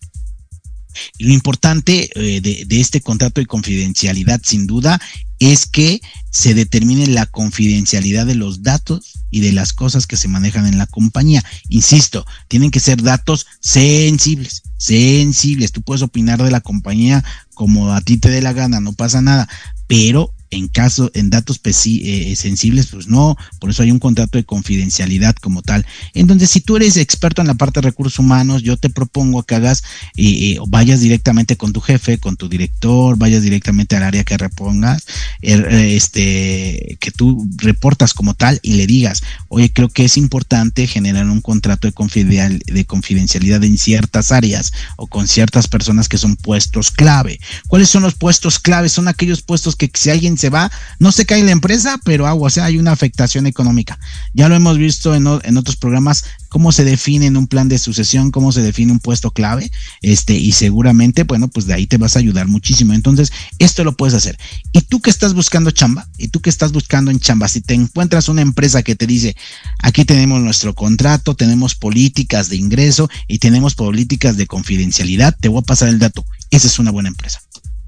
Lo 1.19 1.33
importante 1.33 2.09
eh, 2.15 2.41
de, 2.41 2.65
de, 2.65 2.79
este 2.79 3.01
contrato 3.01 3.41
de 3.41 3.47
confidencialidad, 3.47 4.41
sin 4.43 4.67
duda, 4.67 4.99
es 5.39 5.65
que 5.65 6.01
se 6.31 6.53
determine 6.53 7.07
la 7.07 7.25
confidencialidad 7.25 8.25
de 8.25 8.35
los 8.35 8.63
datos 8.63 9.13
y 9.31 9.41
de 9.41 9.51
las 9.51 9.73
cosas 9.73 10.07
que 10.07 10.17
se 10.17 10.27
manejan 10.27 10.65
en 10.65 10.77
la 10.77 10.87
compañía. 10.87 11.43
Insisto, 11.69 12.25
tienen 12.47 12.71
que 12.71 12.79
ser 12.79 13.01
datos 13.01 13.45
sensibles, 13.59 14.63
sensibles. 14.77 15.71
Tú 15.71 15.81
puedes 15.81 16.03
opinar 16.03 16.41
de 16.41 16.51
la 16.51 16.61
compañía 16.61 17.23
como 17.53 17.93
a 17.93 18.01
ti 18.01 18.17
te 18.17 18.29
dé 18.29 18.41
la 18.41 18.53
gana, 18.53 18.79
no 18.79 18.93
pasa 18.93 19.21
nada, 19.21 19.47
pero 19.87 20.34
en 20.55 20.67
caso, 20.69 21.11
en 21.13 21.29
datos 21.29 21.59
eh, 21.65 22.35
sensibles, 22.37 22.87
pues 22.87 23.07
no, 23.07 23.35
por 23.59 23.69
eso 23.69 23.83
hay 23.83 23.91
un 23.91 23.99
contrato 23.99 24.37
de 24.37 24.45
confidencialidad 24.45 25.35
como 25.35 25.61
tal. 25.61 25.85
Entonces, 26.13 26.49
si 26.49 26.61
tú 26.61 26.77
eres 26.77 26.97
experto 26.97 27.41
en 27.41 27.47
la 27.47 27.55
parte 27.55 27.81
de 27.81 27.87
recursos 27.87 28.19
humanos, 28.19 28.63
yo 28.63 28.77
te 28.77 28.89
propongo 28.89 29.43
que 29.43 29.55
hagas, 29.55 29.83
eh, 30.15 30.53
eh, 30.53 30.57
vayas 30.67 31.01
directamente 31.01 31.57
con 31.57 31.73
tu 31.73 31.81
jefe, 31.81 32.17
con 32.17 32.37
tu 32.37 32.47
director, 32.47 33.17
vayas 33.17 33.43
directamente 33.43 33.95
al 33.97 34.03
área 34.03 34.23
que 34.23 34.37
repongas, 34.37 35.05
er, 35.41 35.65
este, 35.73 36.97
que 36.99 37.11
tú 37.11 37.47
reportas 37.57 38.13
como 38.13 38.33
tal 38.33 38.59
y 38.61 38.73
le 38.73 38.87
digas, 38.87 39.23
oye, 39.49 39.71
creo 39.71 39.89
que 39.89 40.05
es 40.05 40.17
importante 40.17 40.87
generar 40.87 41.27
un 41.29 41.41
contrato 41.41 41.87
de, 41.87 41.93
confidencial, 41.93 42.59
de 42.59 42.85
confidencialidad 42.85 43.63
en 43.63 43.77
ciertas 43.77 44.31
áreas 44.31 44.71
o 44.95 45.07
con 45.07 45.27
ciertas 45.27 45.67
personas 45.67 46.07
que 46.07 46.17
son 46.17 46.37
puestos 46.37 46.91
clave. 46.91 47.39
¿Cuáles 47.67 47.89
son 47.89 48.03
los 48.03 48.15
puestos 48.15 48.59
clave? 48.59 48.89
Son 48.89 49.07
aquellos 49.07 49.41
puestos 49.41 49.75
que 49.75 49.89
si 49.93 50.09
alguien 50.09 50.37
se 50.37 50.44
va, 50.49 50.71
no 50.99 51.11
se 51.11 51.25
cae 51.25 51.43
la 51.43 51.51
empresa, 51.51 51.99
pero 52.03 52.27
agua, 52.27 52.47
o 52.47 52.49
sea, 52.49 52.65
hay 52.65 52.77
una 52.77 52.91
afectación 52.91 53.47
económica. 53.47 53.99
Ya 54.33 54.49
lo 54.49 54.55
hemos 54.55 54.77
visto 54.77 55.15
en, 55.15 55.27
en 55.43 55.57
otros 55.57 55.75
programas, 55.75 56.25
cómo 56.49 56.71
se 56.71 56.83
define 56.83 57.25
en 57.25 57.37
un 57.37 57.47
plan 57.47 57.67
de 57.67 57.77
sucesión, 57.77 58.31
cómo 58.31 58.51
se 58.51 58.61
define 58.61 58.91
un 58.91 58.99
puesto 58.99 59.31
clave, 59.31 59.71
este, 60.01 60.33
y 60.35 60.51
seguramente, 60.53 61.23
bueno, 61.23 61.47
pues 61.47 61.65
de 61.65 61.73
ahí 61.73 61.87
te 61.87 61.97
vas 61.97 62.15
a 62.15 62.19
ayudar 62.19 62.47
muchísimo. 62.47 62.93
Entonces, 62.93 63.31
esto 63.59 63.83
lo 63.83 63.97
puedes 63.97 64.13
hacer. 64.13 64.37
Y 64.71 64.81
tú 64.81 65.01
que 65.01 65.09
estás 65.09 65.33
buscando 65.33 65.71
chamba, 65.71 66.07
y 66.17 66.29
tú 66.29 66.39
que 66.39 66.49
estás 66.49 66.71
buscando 66.71 67.11
en 67.11 67.19
chamba, 67.19 67.47
si 67.47 67.61
te 67.61 67.73
encuentras 67.73 68.29
una 68.29 68.41
empresa 68.41 68.83
que 68.83 68.95
te 68.95 69.05
dice, 69.07 69.35
aquí 69.79 70.05
tenemos 70.05 70.41
nuestro 70.41 70.73
contrato, 70.73 71.35
tenemos 71.35 71.75
políticas 71.75 72.49
de 72.49 72.55
ingreso 72.57 73.09
y 73.27 73.39
tenemos 73.39 73.75
políticas 73.75 74.37
de 74.37 74.47
confidencialidad, 74.47 75.35
te 75.39 75.49
voy 75.49 75.59
a 75.59 75.65
pasar 75.65 75.89
el 75.89 75.99
dato. 75.99 76.25
Esa 76.51 76.67
es 76.67 76.79
una 76.79 76.91
buena 76.91 77.09
empresa. 77.09 77.41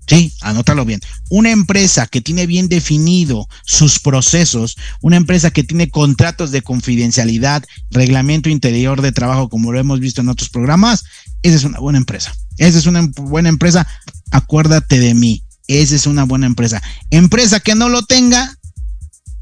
Sí, 0.08 0.34
anótalo 0.42 0.86
bien. 0.86 1.02
Una 1.30 1.52
empresa 1.52 2.08
que 2.08 2.22
tiene 2.22 2.48
bien 2.48 2.70
definido 2.70 3.50
sus 3.66 4.00
procesos, 4.00 4.78
una 5.02 5.18
empresa 5.18 5.52
que 5.52 5.64
tiene 5.64 5.90
contratos 5.90 6.52
de 6.52 6.62
confidencialidad, 6.62 7.66
reglamento 7.92 8.50
interior 8.50 9.02
de 9.02 9.12
trabajo, 9.12 9.50
como 9.50 9.74
lo 9.74 9.80
hemos 9.80 10.00
visto 10.00 10.22
en 10.22 10.30
otros 10.30 10.50
programas, 10.50 11.04
esa 11.44 11.58
es 11.58 11.64
una 11.66 11.80
buena 11.80 12.00
empresa. 12.00 12.34
Esa 12.58 12.80
es 12.80 12.86
una 12.86 13.08
buena 13.18 13.50
empresa. 13.50 13.86
Acuérdate 14.32 15.00
de 15.00 15.14
mí. 15.14 15.44
Esa 15.68 15.96
es 15.96 16.08
una 16.08 16.24
buena 16.24 16.46
empresa. 16.46 16.82
Empresa 17.12 17.60
que 17.60 17.76
no 17.76 17.90
lo 17.90 18.04
tenga, 18.04 18.58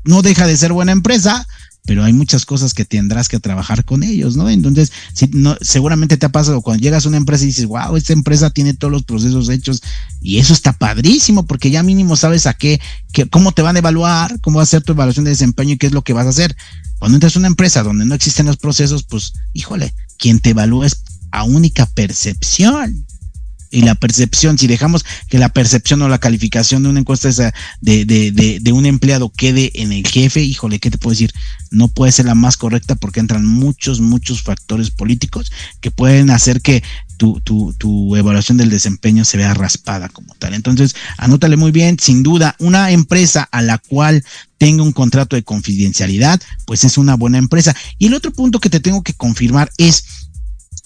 no 0.04 0.24
deja 0.24 0.48
de 0.48 0.58
ser 0.58 0.74
buena 0.74 0.92
empresa, 0.92 1.48
pero 1.86 2.04
hay 2.04 2.14
muchas 2.14 2.46
cosas 2.46 2.74
que 2.74 2.86
tendrás 2.86 3.28
que 3.28 3.40
trabajar 3.40 3.86
con 3.86 4.04
ellos, 4.04 4.36
¿no? 4.36 4.50
Entonces, 4.50 4.92
si 5.14 5.28
no, 5.28 5.56
seguramente 5.62 6.18
te 6.18 6.26
ha 6.26 6.32
pasado 6.32 6.62
cuando 6.62 6.82
llegas 6.82 7.06
a 7.06 7.10
una 7.10 7.18
empresa 7.18 7.44
y 7.44 7.48
dices, 7.48 7.66
wow, 7.68 7.96
esta 7.96 8.14
empresa 8.14 8.50
tiene 8.50 8.74
todos 8.74 8.92
los 8.92 9.04
procesos 9.04 9.50
hechos 9.50 9.82
y 10.22 10.40
eso 10.40 10.54
está 10.54 10.74
padrísimo 10.74 11.46
porque 11.46 11.70
ya 11.70 11.84
mínimo 11.84 12.16
sabes 12.16 12.48
a 12.48 12.54
qué, 12.54 12.82
qué 13.12 13.28
cómo 13.28 13.52
te 13.52 13.62
van 13.62 13.76
a 13.76 13.80
evaluar, 13.80 14.40
cómo 14.42 14.58
va 14.58 14.64
a 14.64 14.68
ser 14.68 14.84
tu 14.84 14.94
evaluación 14.94 15.26
de 15.26 15.32
desempeño 15.32 15.74
y 15.74 15.78
qué 15.78 15.88
es 15.88 15.94
lo 15.94 16.04
que 16.04 16.14
vas 16.14 16.26
a 16.26 16.30
hacer. 16.30 16.56
Cuando 17.00 17.18
entras 17.18 17.36
a 17.36 17.40
una 17.40 17.48
empresa 17.48 17.84
donde 17.84 18.06
no 18.06 18.16
existen 18.16 18.48
los 18.48 18.58
procesos, 18.58 19.04
pues, 19.04 19.34
híjole, 19.54 19.94
quien 20.18 20.40
te 20.40 20.52
evalúa 20.52 20.88
es 20.88 21.04
a 21.32 21.44
única 21.44 21.86
percepción 21.86 23.06
y 23.76 23.82
la 23.82 23.96
percepción, 23.96 24.58
si 24.58 24.68
dejamos 24.68 25.04
que 25.28 25.38
la 25.38 25.50
percepción 25.50 26.02
o 26.02 26.08
la 26.08 26.18
calificación 26.18 26.84
de 26.84 26.90
una 26.90 27.02
encuesta 27.02 27.28
esa 27.28 27.54
de, 27.82 28.06
de, 28.06 28.32
de, 28.32 28.62
de, 28.62 28.72
un 28.72 28.86
empleado 28.86 29.30
quede 29.30 29.70
en 29.76 29.92
el 29.92 30.08
jefe, 30.08 30.42
híjole, 30.42 30.80
¿qué 30.80 30.90
te 30.90 30.98
puedo 30.98 31.12
decir? 31.12 31.34
No 31.72 31.90
puede 31.90 32.14
ser 32.14 32.26
la 32.26 32.36
más 32.36 32.56
correcta 32.56 32.96
porque 32.96 33.20
entran 33.20 33.46
muchos, 33.46 34.00
muchos 34.00 34.42
factores 34.42 34.92
políticos 34.92 35.52
que 35.82 35.92
pueden 35.92 36.30
hacer 36.30 36.62
que 36.62 36.84
tu, 37.18 37.42
tu, 37.42 37.74
tu 37.74 38.16
evaluación 38.16 38.58
del 38.58 38.70
desempeño 38.70 39.26
se 39.26 39.36
vea 39.36 39.54
raspada 39.54 40.08
como 40.08 40.34
tal. 40.36 40.54
Entonces, 40.54 40.96
anótale 41.18 41.58
muy 41.58 41.72
bien, 41.72 41.98
sin 42.00 42.24
duda, 42.24 42.56
una 42.60 42.92
empresa 42.92 43.44
a 43.52 43.62
la 43.62 43.78
cual 43.78 44.24
tenga 44.58 44.84
un 44.84 44.94
contrato 44.94 45.36
de 45.36 45.44
confidencialidad, 45.44 46.42
pues 46.66 46.86
es 46.86 46.98
una 46.98 47.16
buena 47.16 47.40
empresa. 47.40 47.76
Y 47.98 48.08
el 48.08 48.14
otro 48.14 48.32
punto 48.32 48.62
que 48.62 48.70
te 48.70 48.80
tengo 48.80 49.04
que 49.04 49.14
confirmar 49.14 49.70
es, 49.78 50.06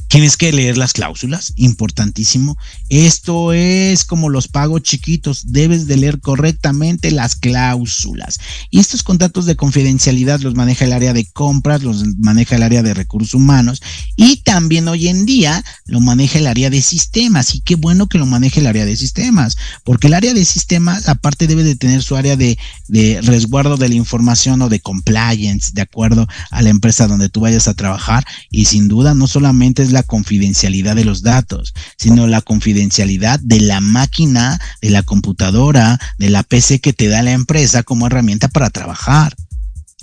Tienes 0.09 0.37
que 0.37 0.51
leer 0.51 0.75
las 0.75 0.93
cláusulas, 0.93 1.53
importantísimo. 1.55 2.57
Esto 2.89 3.53
es 3.53 4.03
como 4.03 4.29
los 4.29 4.47
pagos 4.47 4.81
chiquitos, 4.81 5.51
debes 5.51 5.85
de 5.85 5.97
leer 5.97 6.19
correctamente 6.19 7.11
las 7.11 7.35
cláusulas. 7.35 8.39
Y 8.71 8.79
estos 8.79 9.03
contratos 9.03 9.45
de 9.45 9.55
confidencialidad 9.55 10.39
los 10.39 10.55
maneja 10.55 10.85
el 10.85 10.93
área 10.93 11.13
de 11.13 11.25
compras, 11.25 11.83
los 11.83 12.03
maneja 12.17 12.55
el 12.55 12.63
área 12.63 12.81
de 12.81 12.95
recursos 12.95 13.35
humanos 13.35 13.83
y 14.15 14.37
también 14.37 14.87
hoy 14.87 15.09
en 15.09 15.27
día 15.27 15.63
lo 15.85 15.99
maneja 15.99 16.39
el 16.39 16.47
área 16.47 16.71
de 16.71 16.81
sistemas. 16.81 17.53
Y 17.53 17.61
qué 17.61 17.75
bueno 17.75 18.07
que 18.07 18.17
lo 18.17 18.25
maneje 18.25 18.61
el 18.61 18.67
área 18.67 18.85
de 18.85 18.97
sistemas, 18.97 19.57
porque 19.83 20.07
el 20.07 20.15
área 20.15 20.33
de 20.33 20.43
sistemas 20.43 21.07
aparte 21.07 21.45
debe 21.45 21.63
de 21.63 21.75
tener 21.75 22.01
su 22.01 22.15
área 22.15 22.35
de, 22.35 22.57
de 22.87 23.21
resguardo 23.21 23.77
de 23.77 23.89
la 23.89 23.95
información 23.95 24.63
o 24.63 24.69
de 24.69 24.79
compliance, 24.79 25.69
de 25.73 25.83
acuerdo 25.83 26.27
a 26.49 26.63
la 26.63 26.69
empresa 26.69 27.05
donde 27.05 27.29
tú 27.29 27.41
vayas 27.41 27.67
a 27.67 27.75
trabajar. 27.75 28.25
Y 28.49 28.65
sin 28.65 28.87
duda 28.87 29.13
no 29.13 29.27
solamente 29.27 29.83
es 29.83 29.91
la 29.91 29.98
confidencialidad 30.03 30.95
de 30.95 31.05
los 31.05 31.21
datos, 31.21 31.73
sino 31.97 32.27
la 32.27 32.41
confidencialidad 32.41 33.39
de 33.39 33.61
la 33.61 33.81
máquina, 33.81 34.59
de 34.81 34.89
la 34.89 35.03
computadora, 35.03 35.99
de 36.17 36.29
la 36.29 36.43
PC 36.43 36.79
que 36.79 36.93
te 36.93 37.07
da 37.07 37.21
la 37.21 37.31
empresa 37.31 37.83
como 37.83 38.07
herramienta 38.07 38.47
para 38.47 38.69
trabajar. 38.69 39.35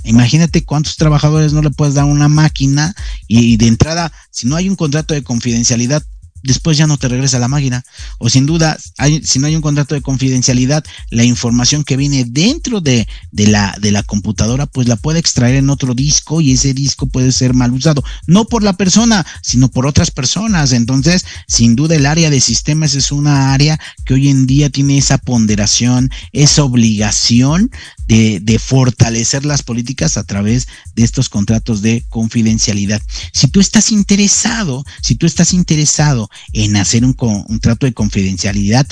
Imagínate 0.05 0.65
cuántos 0.65 0.97
trabajadores 0.97 1.53
no 1.53 1.63
le 1.63 1.71
puedes 1.71 1.95
dar 1.95 2.05
una 2.05 2.29
máquina 2.29 2.95
y, 3.27 3.57
de 3.57 3.67
entrada, 3.67 4.13
si 4.31 4.47
no 4.47 4.55
hay 4.55 4.69
un 4.69 4.77
contrato 4.77 5.15
de 5.15 5.25
confidencialidad, 5.25 6.03
después 6.43 6.77
ya 6.77 6.87
no 6.87 6.97
te 6.97 7.09
regresa 7.09 7.39
la 7.39 7.49
máquina. 7.49 7.85
O 8.19 8.29
sin 8.29 8.47
duda, 8.47 8.79
si 9.23 9.39
no 9.39 9.47
hay 9.47 9.57
un 9.57 9.63
contrato 9.63 9.95
de 9.95 10.03
confidencialidad, 10.03 10.85
la 11.11 11.25
información 11.25 11.85
que 11.85 11.97
viene 11.97 12.25
dentro 12.25 12.81
de, 12.81 13.07
de, 13.33 13.47
la, 13.47 13.77
de 13.81 13.93
la 13.93 14.03
computadora, 14.03 14.67
pues 14.67 14.89
la 14.89 14.97
puede 14.97 15.19
extraer 15.19 15.57
en 15.57 15.71
otro 15.71 15.95
disco 15.95 16.41
y 16.41 16.53
ese 16.53 16.75
disco 16.75 17.07
puede 17.07 17.33
ser 17.33 17.55
mal 17.55 17.73
usado. 17.73 18.03
No 18.27 18.47
por 18.47 18.63
la 18.63 18.75
persona, 18.75 19.27
sino 19.43 19.69
por 19.69 19.87
otras 19.87 20.11
personas. 20.11 20.73
Entonces, 20.73 21.25
sin 21.47 21.77
duda, 21.77 21.97
el 21.97 22.07
área 22.07 22.31
de 22.31 22.41
sistemas 22.41 22.95
es 22.95 23.13
una 23.13 23.53
área 23.53 23.81
que 24.05 24.15
hoy 24.15 24.29
en 24.29 24.47
día 24.47 24.71
tiene 24.71 24.99
esa 24.99 25.19
ponderación, 25.19 26.11
esa 26.33 26.65
obligación 26.65 27.71
de, 28.07 28.41
de, 28.41 28.59
fortalecer 28.59 29.45
las 29.45 29.63
políticas 29.63 30.17
a 30.17 30.25
través 30.25 30.69
de 30.95 31.03
estos 31.03 31.29
contratos 31.29 31.83
de 31.83 32.05
confidencialidad. 32.09 33.03
Si 33.33 33.49
tú 33.49 33.61
estás 33.61 33.91
interesado, 33.91 34.85
si 35.03 35.17
tú 35.17 35.27
estás 35.27 35.53
interesado 35.53 36.26
en 36.53 36.77
hacer 36.77 37.05
un 37.05 37.13
contrato 37.13 37.87
de 37.87 37.93
confidencialidad, 37.93 38.87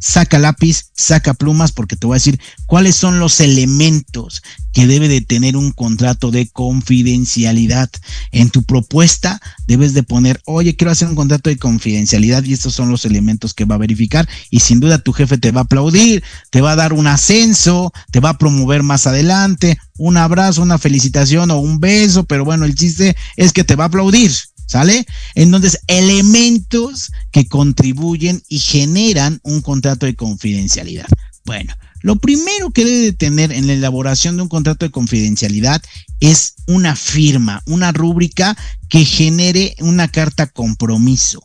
saca 0.00 0.38
lápiz, 0.38 0.90
saca 0.94 1.34
plumas, 1.34 1.72
porque 1.72 1.96
te 1.96 2.06
voy 2.06 2.14
a 2.14 2.20
decir 2.20 2.40
cuáles 2.66 2.96
son 2.96 3.18
los 3.18 3.40
elementos 3.40 4.42
que 4.72 4.86
debe 4.86 5.08
de 5.08 5.20
tener 5.20 5.56
un 5.56 5.72
contrato 5.72 6.30
de 6.30 6.48
confidencialidad. 6.48 7.90
En 8.30 8.50
tu 8.50 8.62
propuesta 8.62 9.40
debes 9.66 9.94
de 9.94 10.02
poner, 10.02 10.40
oye, 10.44 10.76
quiero 10.76 10.90
hacer 10.90 11.08
un 11.08 11.16
contrato 11.16 11.50
de 11.50 11.56
confidencialidad 11.56 12.44
y 12.44 12.52
estos 12.52 12.74
son 12.74 12.90
los 12.90 13.04
elementos 13.04 13.54
que 13.54 13.64
va 13.64 13.76
a 13.76 13.78
verificar 13.78 14.28
y 14.50 14.60
sin 14.60 14.80
duda 14.80 14.98
tu 14.98 15.12
jefe 15.12 15.38
te 15.38 15.50
va 15.50 15.62
a 15.62 15.64
aplaudir, 15.64 16.22
te 16.50 16.60
va 16.60 16.72
a 16.72 16.76
dar 16.76 16.92
un 16.92 17.06
ascenso, 17.06 17.92
te 18.10 18.20
va 18.20 18.30
a 18.30 18.38
promover 18.38 18.82
más 18.82 19.06
adelante, 19.06 19.78
un 19.96 20.18
abrazo, 20.18 20.62
una 20.62 20.78
felicitación 20.78 21.50
o 21.50 21.58
un 21.58 21.80
beso, 21.80 22.24
pero 22.24 22.44
bueno, 22.44 22.64
el 22.64 22.74
chiste 22.74 23.16
es 23.36 23.52
que 23.52 23.64
te 23.64 23.76
va 23.76 23.84
a 23.84 23.88
aplaudir. 23.88 24.30
¿Sale? 24.66 25.06
Entonces, 25.34 25.80
elementos 25.86 27.12
que 27.30 27.46
contribuyen 27.46 28.42
y 28.48 28.58
generan 28.58 29.40
un 29.44 29.62
contrato 29.62 30.06
de 30.06 30.16
confidencialidad. 30.16 31.06
Bueno, 31.44 31.74
lo 32.02 32.16
primero 32.16 32.70
que 32.70 32.84
debe 32.84 32.98
de 32.98 33.12
tener 33.12 33.52
en 33.52 33.68
la 33.68 33.72
elaboración 33.72 34.36
de 34.36 34.42
un 34.42 34.48
contrato 34.48 34.84
de 34.84 34.90
confidencialidad 34.90 35.82
es 36.20 36.54
una 36.66 36.96
firma, 36.96 37.62
una 37.66 37.92
rúbrica 37.92 38.56
que 38.88 39.04
genere 39.04 39.76
una 39.80 40.08
carta 40.08 40.46
compromiso. 40.46 41.42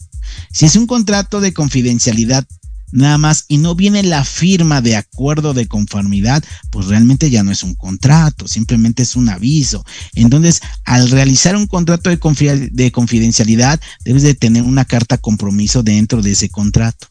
Si 0.52 0.66
es 0.66 0.76
un 0.76 0.88
contrato 0.88 1.42
de 1.42 1.54
confidencialidad 1.54 2.46
nada 2.92 3.18
más 3.18 3.46
y 3.48 3.58
no 3.58 3.76
viene 3.76 4.04
la 4.04 4.24
firma 4.24 4.82
de 4.82 4.96
acuerdo 4.96 5.54
de 5.54 5.68
conformidad, 5.68 6.44
pues 6.70 6.88
realmente 6.88 7.30
ya 7.30 7.44
no 7.44 7.52
es 7.52 7.64
un 7.64 7.76
contrato, 7.76 8.48
simplemente 8.48 9.04
es 9.04 9.16
un 9.16 9.30
aviso. 9.30 9.86
Entonces, 10.16 10.62
al 10.86 11.10
realizar 11.10 11.56
un 11.56 11.68
contrato 11.68 12.10
de, 12.10 12.70
de 12.72 12.92
confidencialidad, 12.92 13.80
debes 14.04 14.24
de 14.24 14.36
tener 14.36 14.64
una 14.64 14.86
carta 14.86 15.18
compromiso 15.18 15.84
dentro 15.84 16.22
de 16.22 16.32
ese 16.32 16.50
contrato. 16.50 17.08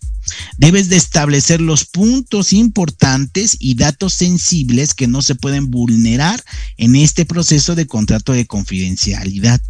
Debes 0.59 0.89
de 0.89 0.97
establecer 0.97 1.61
los 1.61 1.87
puntos 1.87 2.53
importantes 2.53 3.57
y 3.59 3.75
datos 3.75 4.13
sensibles 4.15 4.95
que 4.95 5.07
no 5.07 5.23
se 5.23 5.35
pueden 5.35 5.71
vulnerar 5.71 6.43
en 6.77 6.97
este 6.97 7.25
proceso 7.25 7.75
de 7.75 7.87
contrato 7.87 8.33
de 8.33 8.47
confidencialidad. 8.47 9.61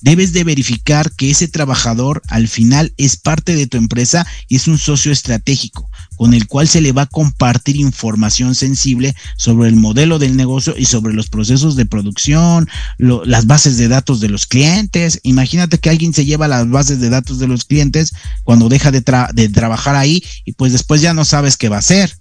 Debes 0.00 0.32
de 0.32 0.44
verificar 0.44 1.12
que 1.12 1.30
ese 1.30 1.48
trabajador 1.48 2.22
al 2.28 2.48
final 2.48 2.92
es 2.96 3.16
parte 3.16 3.54
de 3.54 3.66
tu 3.66 3.76
empresa 3.76 4.26
y 4.48 4.56
es 4.56 4.68
un 4.68 4.78
socio 4.78 5.12
estratégico 5.12 5.88
con 6.16 6.34
el 6.34 6.46
cual 6.46 6.68
se 6.68 6.80
le 6.80 6.92
va 6.92 7.02
a 7.02 7.06
compartir 7.06 7.76
información 7.76 8.54
sensible 8.54 9.14
sobre 9.36 9.68
el 9.68 9.76
modelo 9.76 10.18
del 10.18 10.36
negocio 10.36 10.74
y 10.76 10.84
sobre 10.84 11.14
los 11.14 11.28
procesos 11.28 11.74
de 11.74 11.86
producción, 11.86 12.68
las 12.98 13.46
bases 13.46 13.76
de 13.76 13.88
datos 13.88 14.20
de 14.20 14.28
los 14.28 14.46
clientes. 14.46 15.20
Imagínate 15.24 15.78
que 15.78 15.90
alguien 15.90 16.14
se 16.14 16.24
lleva 16.24 16.48
las 16.48 16.68
bases 16.68 17.00
de 17.00 17.10
datos 17.10 17.38
de 17.38 17.48
los 17.48 17.64
clientes 17.64 18.12
cuando 18.44 18.68
deja 18.68 18.90
de, 18.90 19.02
tra 19.02 19.30
de 19.34 19.48
trabajar 19.48 19.96
ahí 19.96 20.22
y 20.44 20.52
pues 20.52 20.72
después 20.72 21.00
ya 21.00 21.14
no 21.14 21.24
sabes 21.24 21.56
qué 21.56 21.68
va 21.68 21.76
a 21.76 21.80
hacer. 21.80 22.16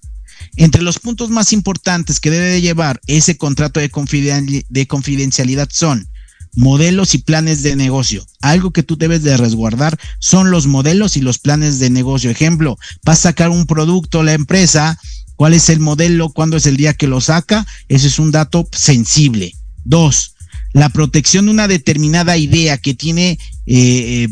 Entre 0.55 0.81
los 0.81 0.97
puntos 0.97 1.29
más 1.29 1.53
importantes 1.53 2.19
que 2.19 2.31
debe 2.31 2.47
de 2.47 2.61
llevar 2.61 2.99
ese 3.07 3.37
contrato 3.37 3.79
de 3.79 3.89
confidencialidad 4.87 5.69
son 5.71 6.07
modelos 6.55 7.13
y 7.15 7.19
planes 7.19 7.63
de 7.63 7.75
negocio. 7.75 8.25
Algo 8.41 8.71
que 8.71 8.83
tú 8.83 8.97
debes 8.97 9.23
de 9.23 9.37
resguardar 9.37 9.97
son 10.19 10.51
los 10.51 10.67
modelos 10.67 11.17
y 11.17 11.21
los 11.21 11.37
planes 11.37 11.79
de 11.79 11.89
negocio. 11.89 12.29
Ejemplo, 12.29 12.77
vas 13.03 13.19
a 13.19 13.29
sacar 13.29 13.49
un 13.49 13.65
producto 13.65 14.23
la 14.23 14.33
empresa, 14.33 14.99
cuál 15.35 15.53
es 15.53 15.69
el 15.69 15.79
modelo, 15.79 16.29
cuándo 16.29 16.57
es 16.57 16.65
el 16.65 16.77
día 16.77 16.93
que 16.93 17.07
lo 17.07 17.21
saca, 17.21 17.65
ese 17.89 18.07
es 18.07 18.19
un 18.19 18.31
dato 18.31 18.67
sensible. 18.71 19.55
Dos, 19.83 20.35
la 20.73 20.89
protección 20.89 21.45
de 21.45 21.51
una 21.51 21.67
determinada 21.67 22.37
idea 22.37 22.77
que 22.77 22.93
tiene 22.93 23.39
eh, 23.65 24.27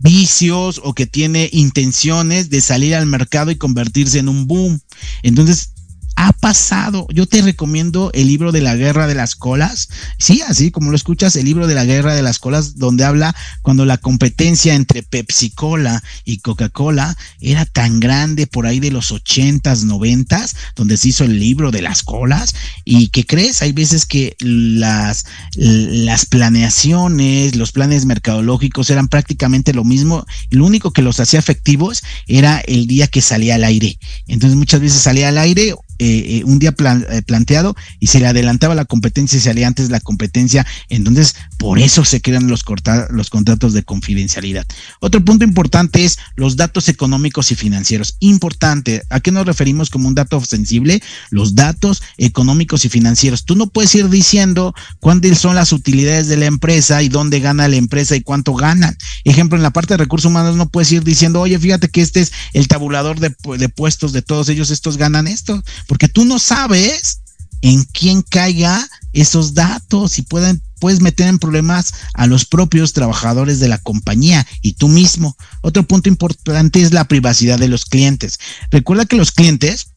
vicios 0.00 0.80
o 0.82 0.94
que 0.94 1.06
tiene 1.06 1.48
intenciones 1.52 2.50
de 2.50 2.60
salir 2.60 2.94
al 2.94 3.06
mercado 3.06 3.50
y 3.50 3.56
convertirse 3.56 4.18
en 4.18 4.28
un 4.28 4.46
boom. 4.46 4.80
Entonces, 5.22 5.72
ha 6.20 6.34
pasado. 6.34 7.06
Yo 7.14 7.24
te 7.24 7.40
recomiendo 7.40 8.10
el 8.12 8.26
libro 8.26 8.52
de 8.52 8.60
la 8.60 8.76
guerra 8.76 9.06
de 9.06 9.14
las 9.14 9.34
colas. 9.34 9.88
Sí, 10.18 10.42
así 10.46 10.70
como 10.70 10.90
lo 10.90 10.96
escuchas, 10.96 11.34
el 11.34 11.46
libro 11.46 11.66
de 11.66 11.74
la 11.74 11.86
guerra 11.86 12.14
de 12.14 12.20
las 12.20 12.38
colas, 12.38 12.76
donde 12.76 13.04
habla 13.04 13.34
cuando 13.62 13.86
la 13.86 13.96
competencia 13.96 14.74
entre 14.74 15.02
Pepsi 15.02 15.48
Cola 15.48 16.02
y 16.26 16.40
Coca-Cola 16.40 17.16
era 17.40 17.64
tan 17.64 18.00
grande 18.00 18.46
por 18.46 18.66
ahí 18.66 18.80
de 18.80 18.90
los 18.90 19.12
ochentas, 19.12 19.84
noventas, 19.84 20.56
donde 20.76 20.98
se 20.98 21.08
hizo 21.08 21.24
el 21.24 21.40
libro 21.40 21.70
de 21.70 21.80
las 21.80 22.02
colas. 22.02 22.54
Y 22.84 23.08
que 23.08 23.24
crees, 23.24 23.62
hay 23.62 23.72
veces 23.72 24.04
que 24.04 24.36
las, 24.40 25.24
las 25.54 26.26
planeaciones, 26.26 27.56
los 27.56 27.72
planes 27.72 28.04
mercadológicos 28.04 28.90
eran 28.90 29.08
prácticamente 29.08 29.72
lo 29.72 29.84
mismo. 29.84 30.26
Lo 30.50 30.66
único 30.66 30.90
que 30.90 31.00
los 31.00 31.18
hacía 31.18 31.38
efectivos 31.38 32.02
era 32.26 32.58
el 32.58 32.86
día 32.86 33.06
que 33.06 33.22
salía 33.22 33.54
al 33.54 33.64
aire. 33.64 33.98
Entonces 34.26 34.58
muchas 34.58 34.82
veces 34.82 35.00
salía 35.00 35.30
al 35.30 35.38
aire 35.38 35.74
eh, 36.02 36.38
eh, 36.38 36.44
un 36.46 36.58
día 36.58 36.74
eh, 37.10 37.22
planteado 37.26 37.76
y 37.98 38.06
se 38.06 38.20
le 38.20 38.26
adelantaba 38.26 38.74
la 38.74 38.86
competencia 38.86 39.36
y 39.36 39.40
salía 39.40 39.66
antes 39.66 39.90
la 39.90 40.00
competencia. 40.00 40.66
Entonces, 40.88 41.34
por 41.58 41.78
eso 41.78 42.06
se 42.06 42.22
crean 42.22 42.48
los, 42.48 42.64
los 43.10 43.28
contratos 43.28 43.74
de 43.74 43.82
confidencialidad. 43.82 44.64
Otro 45.00 45.22
punto 45.22 45.44
importante 45.44 46.02
es 46.06 46.18
los 46.36 46.56
datos 46.56 46.88
económicos 46.88 47.52
y 47.52 47.54
financieros. 47.54 48.16
Importante, 48.20 49.02
¿a 49.10 49.20
qué 49.20 49.30
nos 49.30 49.44
referimos 49.44 49.90
como 49.90 50.08
un 50.08 50.14
dato 50.14 50.42
sensible? 50.42 51.02
Los 51.28 51.54
datos 51.54 52.02
económicos 52.16 52.86
y 52.86 52.88
financieros. 52.88 53.44
Tú 53.44 53.54
no 53.54 53.66
puedes 53.66 53.94
ir 53.94 54.08
diciendo 54.08 54.74
cuáles 55.00 55.36
son 55.36 55.54
las 55.54 55.70
utilidades 55.70 56.28
de 56.28 56.38
la 56.38 56.46
empresa 56.46 57.02
y 57.02 57.10
dónde 57.10 57.40
gana 57.40 57.68
la 57.68 57.76
empresa 57.76 58.16
y 58.16 58.22
cuánto 58.22 58.54
ganan. 58.54 58.96
Ejemplo, 59.24 59.58
en 59.58 59.62
la 59.62 59.70
parte 59.70 59.92
de 59.92 59.98
recursos 59.98 60.30
humanos 60.30 60.56
no 60.56 60.70
puedes 60.70 60.90
ir 60.92 61.04
diciendo, 61.04 61.42
oye, 61.42 61.58
fíjate 61.58 61.90
que 61.90 62.00
este 62.00 62.20
es 62.20 62.32
el 62.54 62.68
tabulador 62.68 63.20
de, 63.20 63.36
de 63.58 63.68
puestos 63.68 64.14
de 64.14 64.22
todos 64.22 64.48
ellos, 64.48 64.70
estos 64.70 64.96
ganan 64.96 65.26
esto 65.26 65.62
porque 65.90 66.06
tú 66.06 66.24
no 66.24 66.38
sabes 66.38 67.20
en 67.62 67.82
quién 67.82 68.22
caiga 68.22 68.88
esos 69.12 69.54
datos 69.54 70.20
y 70.20 70.22
pueden, 70.22 70.62
puedes 70.78 71.00
meter 71.00 71.26
en 71.26 71.40
problemas 71.40 71.92
a 72.14 72.28
los 72.28 72.44
propios 72.44 72.92
trabajadores 72.92 73.58
de 73.58 73.66
la 73.66 73.78
compañía 73.78 74.46
y 74.62 74.74
tú 74.74 74.86
mismo. 74.86 75.36
Otro 75.62 75.82
punto 75.82 76.08
importante 76.08 76.80
es 76.80 76.92
la 76.92 77.08
privacidad 77.08 77.58
de 77.58 77.66
los 77.66 77.86
clientes. 77.86 78.38
Recuerda 78.70 79.04
que 79.04 79.16
los 79.16 79.32
clientes 79.32 79.88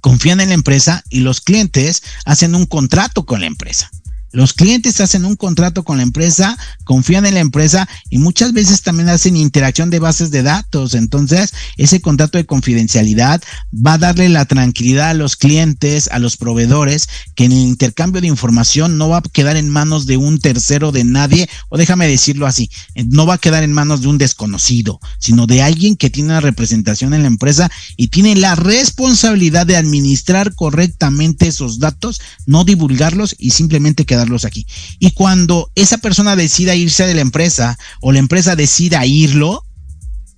confían 0.00 0.40
en 0.40 0.50
la 0.50 0.54
empresa 0.54 1.02
y 1.10 1.18
los 1.18 1.40
clientes 1.40 2.04
hacen 2.24 2.54
un 2.54 2.66
contrato 2.66 3.26
con 3.26 3.40
la 3.40 3.48
empresa. 3.48 3.90
Los 4.34 4.52
clientes 4.52 5.00
hacen 5.00 5.24
un 5.24 5.36
contrato 5.36 5.84
con 5.84 5.98
la 5.98 6.02
empresa, 6.02 6.58
confían 6.82 7.24
en 7.24 7.34
la 7.34 7.40
empresa 7.40 7.88
y 8.10 8.18
muchas 8.18 8.52
veces 8.52 8.82
también 8.82 9.08
hacen 9.08 9.36
interacción 9.36 9.90
de 9.90 10.00
bases 10.00 10.32
de 10.32 10.42
datos. 10.42 10.94
Entonces, 10.94 11.54
ese 11.76 12.00
contrato 12.00 12.36
de 12.36 12.44
confidencialidad 12.44 13.40
va 13.74 13.92
a 13.92 13.98
darle 13.98 14.28
la 14.28 14.44
tranquilidad 14.44 15.10
a 15.10 15.14
los 15.14 15.36
clientes, 15.36 16.08
a 16.10 16.18
los 16.18 16.36
proveedores, 16.36 17.08
que 17.36 17.44
en 17.44 17.52
el 17.52 17.58
intercambio 17.58 18.20
de 18.20 18.26
información 18.26 18.98
no 18.98 19.08
va 19.08 19.18
a 19.18 19.22
quedar 19.22 19.56
en 19.56 19.70
manos 19.70 20.04
de 20.06 20.16
un 20.16 20.40
tercero, 20.40 20.90
de 20.90 21.04
nadie, 21.04 21.48
o 21.68 21.78
déjame 21.78 22.08
decirlo 22.08 22.48
así, 22.48 22.68
no 23.06 23.26
va 23.26 23.34
a 23.34 23.38
quedar 23.38 23.62
en 23.62 23.72
manos 23.72 24.00
de 24.00 24.08
un 24.08 24.18
desconocido, 24.18 24.98
sino 25.20 25.46
de 25.46 25.62
alguien 25.62 25.94
que 25.94 26.10
tiene 26.10 26.30
una 26.30 26.40
representación 26.40 27.14
en 27.14 27.22
la 27.22 27.28
empresa 27.28 27.70
y 27.96 28.08
tiene 28.08 28.34
la 28.34 28.56
responsabilidad 28.56 29.64
de 29.64 29.76
administrar 29.76 30.56
correctamente 30.56 31.46
esos 31.46 31.78
datos, 31.78 32.20
no 32.46 32.64
divulgarlos 32.64 33.36
y 33.38 33.50
simplemente 33.50 34.04
quedar 34.04 34.23
aquí. 34.44 34.66
Y 34.98 35.12
cuando 35.12 35.70
esa 35.74 35.98
persona 35.98 36.36
decida 36.36 36.74
irse 36.74 37.06
de 37.06 37.14
la 37.14 37.20
empresa 37.20 37.78
o 38.00 38.12
la 38.12 38.18
empresa 38.18 38.56
decida 38.56 39.06
irlo, 39.06 39.64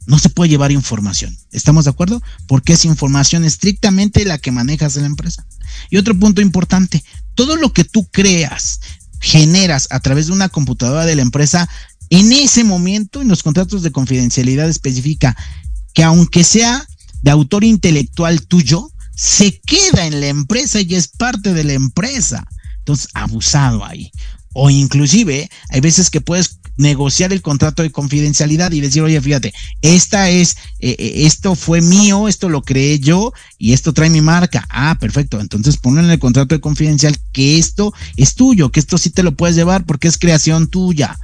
no 0.07 0.19
se 0.19 0.31
puede 0.31 0.51
llevar 0.51 0.73
información. 0.73 1.37
¿Estamos 1.51 1.85
de 1.85 1.91
acuerdo? 1.91 2.23
Porque 2.47 2.75
es 2.75 2.85
información 2.85 3.45
estrictamente 3.45 4.25
la 4.25 4.39
que 4.39 4.53
manejas 4.53 4.97
en 4.97 5.03
la 5.03 5.09
empresa. 5.09 5.47
Y 5.91 5.97
otro 5.97 6.19
punto 6.19 6.41
importante, 6.41 7.05
todo 7.35 7.57
lo 7.57 7.73
que 7.73 7.85
tú 7.85 8.09
creas, 8.11 8.81
generas 9.21 9.89
a 9.91 10.01
través 10.01 10.27
de 10.27 10.33
una 10.33 10.49
computadora 10.49 11.05
de 11.05 11.17
la 11.17 11.23
empresa, 11.23 11.69
en 12.11 12.33
ese 12.33 12.63
momento, 12.63 13.21
en 13.21 13.29
los 13.29 13.43
contratos 13.43 13.83
de 13.83 13.91
confidencialidad 13.91 14.69
especifica 14.69 15.37
que 15.93 16.05
aunque 16.05 16.45
sea 16.45 16.87
de 17.23 17.31
autor 17.31 17.65
intelectual 17.65 18.47
tuyo, 18.47 18.91
se 19.17 19.61
queda 19.61 20.07
en 20.07 20.21
la 20.21 20.29
empresa 20.29 20.81
y 20.81 20.95
es 20.95 21.09
parte 21.09 21.55
de 21.55 21.65
la 21.65 21.73
empresa. 21.73 22.47
Entonces, 22.87 23.09
abusado 23.15 23.85
ahí. 23.85 24.13
O 24.53 24.71
inclusive 24.71 25.51
hay 25.71 25.81
veces 25.81 26.09
que 26.09 26.21
puedes 26.21 26.61
negociar 26.77 27.33
el 27.33 27.43
contrato 27.43 27.83
de 27.83 27.91
confidencialidad 27.91 28.71
y 28.71 28.81
decir, 28.81 29.03
oye, 29.03 29.21
fíjate, 29.21 29.53
esta 29.83 30.31
es, 30.31 30.57
eh, 30.79 30.95
eh, 30.97 31.13
esto 31.27 31.57
fue 31.57 31.81
mío, 31.81 32.29
esto 32.29 32.49
lo 32.49 32.63
creé 32.63 33.01
yo 33.01 33.33
y 33.59 33.73
esto 33.73 33.93
trae 33.93 34.09
mi 34.09 34.21
marca. 34.21 34.65
Ah, 34.71 34.97
perfecto. 35.01 35.41
Entonces 35.41 35.79
ponlo 35.79 36.01
en 36.01 36.11
el 36.11 36.21
contrato 36.21 36.55
de 36.55 36.61
confidencial 36.61 37.17
que 37.33 37.59
esto 37.59 37.93
es 38.17 38.37
tuyo, 38.37 38.71
que 38.71 38.79
esto 38.79 38.99
sí 38.99 39.11
te 39.11 39.25
lo 39.25 39.35
puedes 39.35 39.57
llevar 39.57 39.85
porque 39.85 40.07
es 40.07 40.17
creación 40.17 40.69
tuya. 40.69 41.19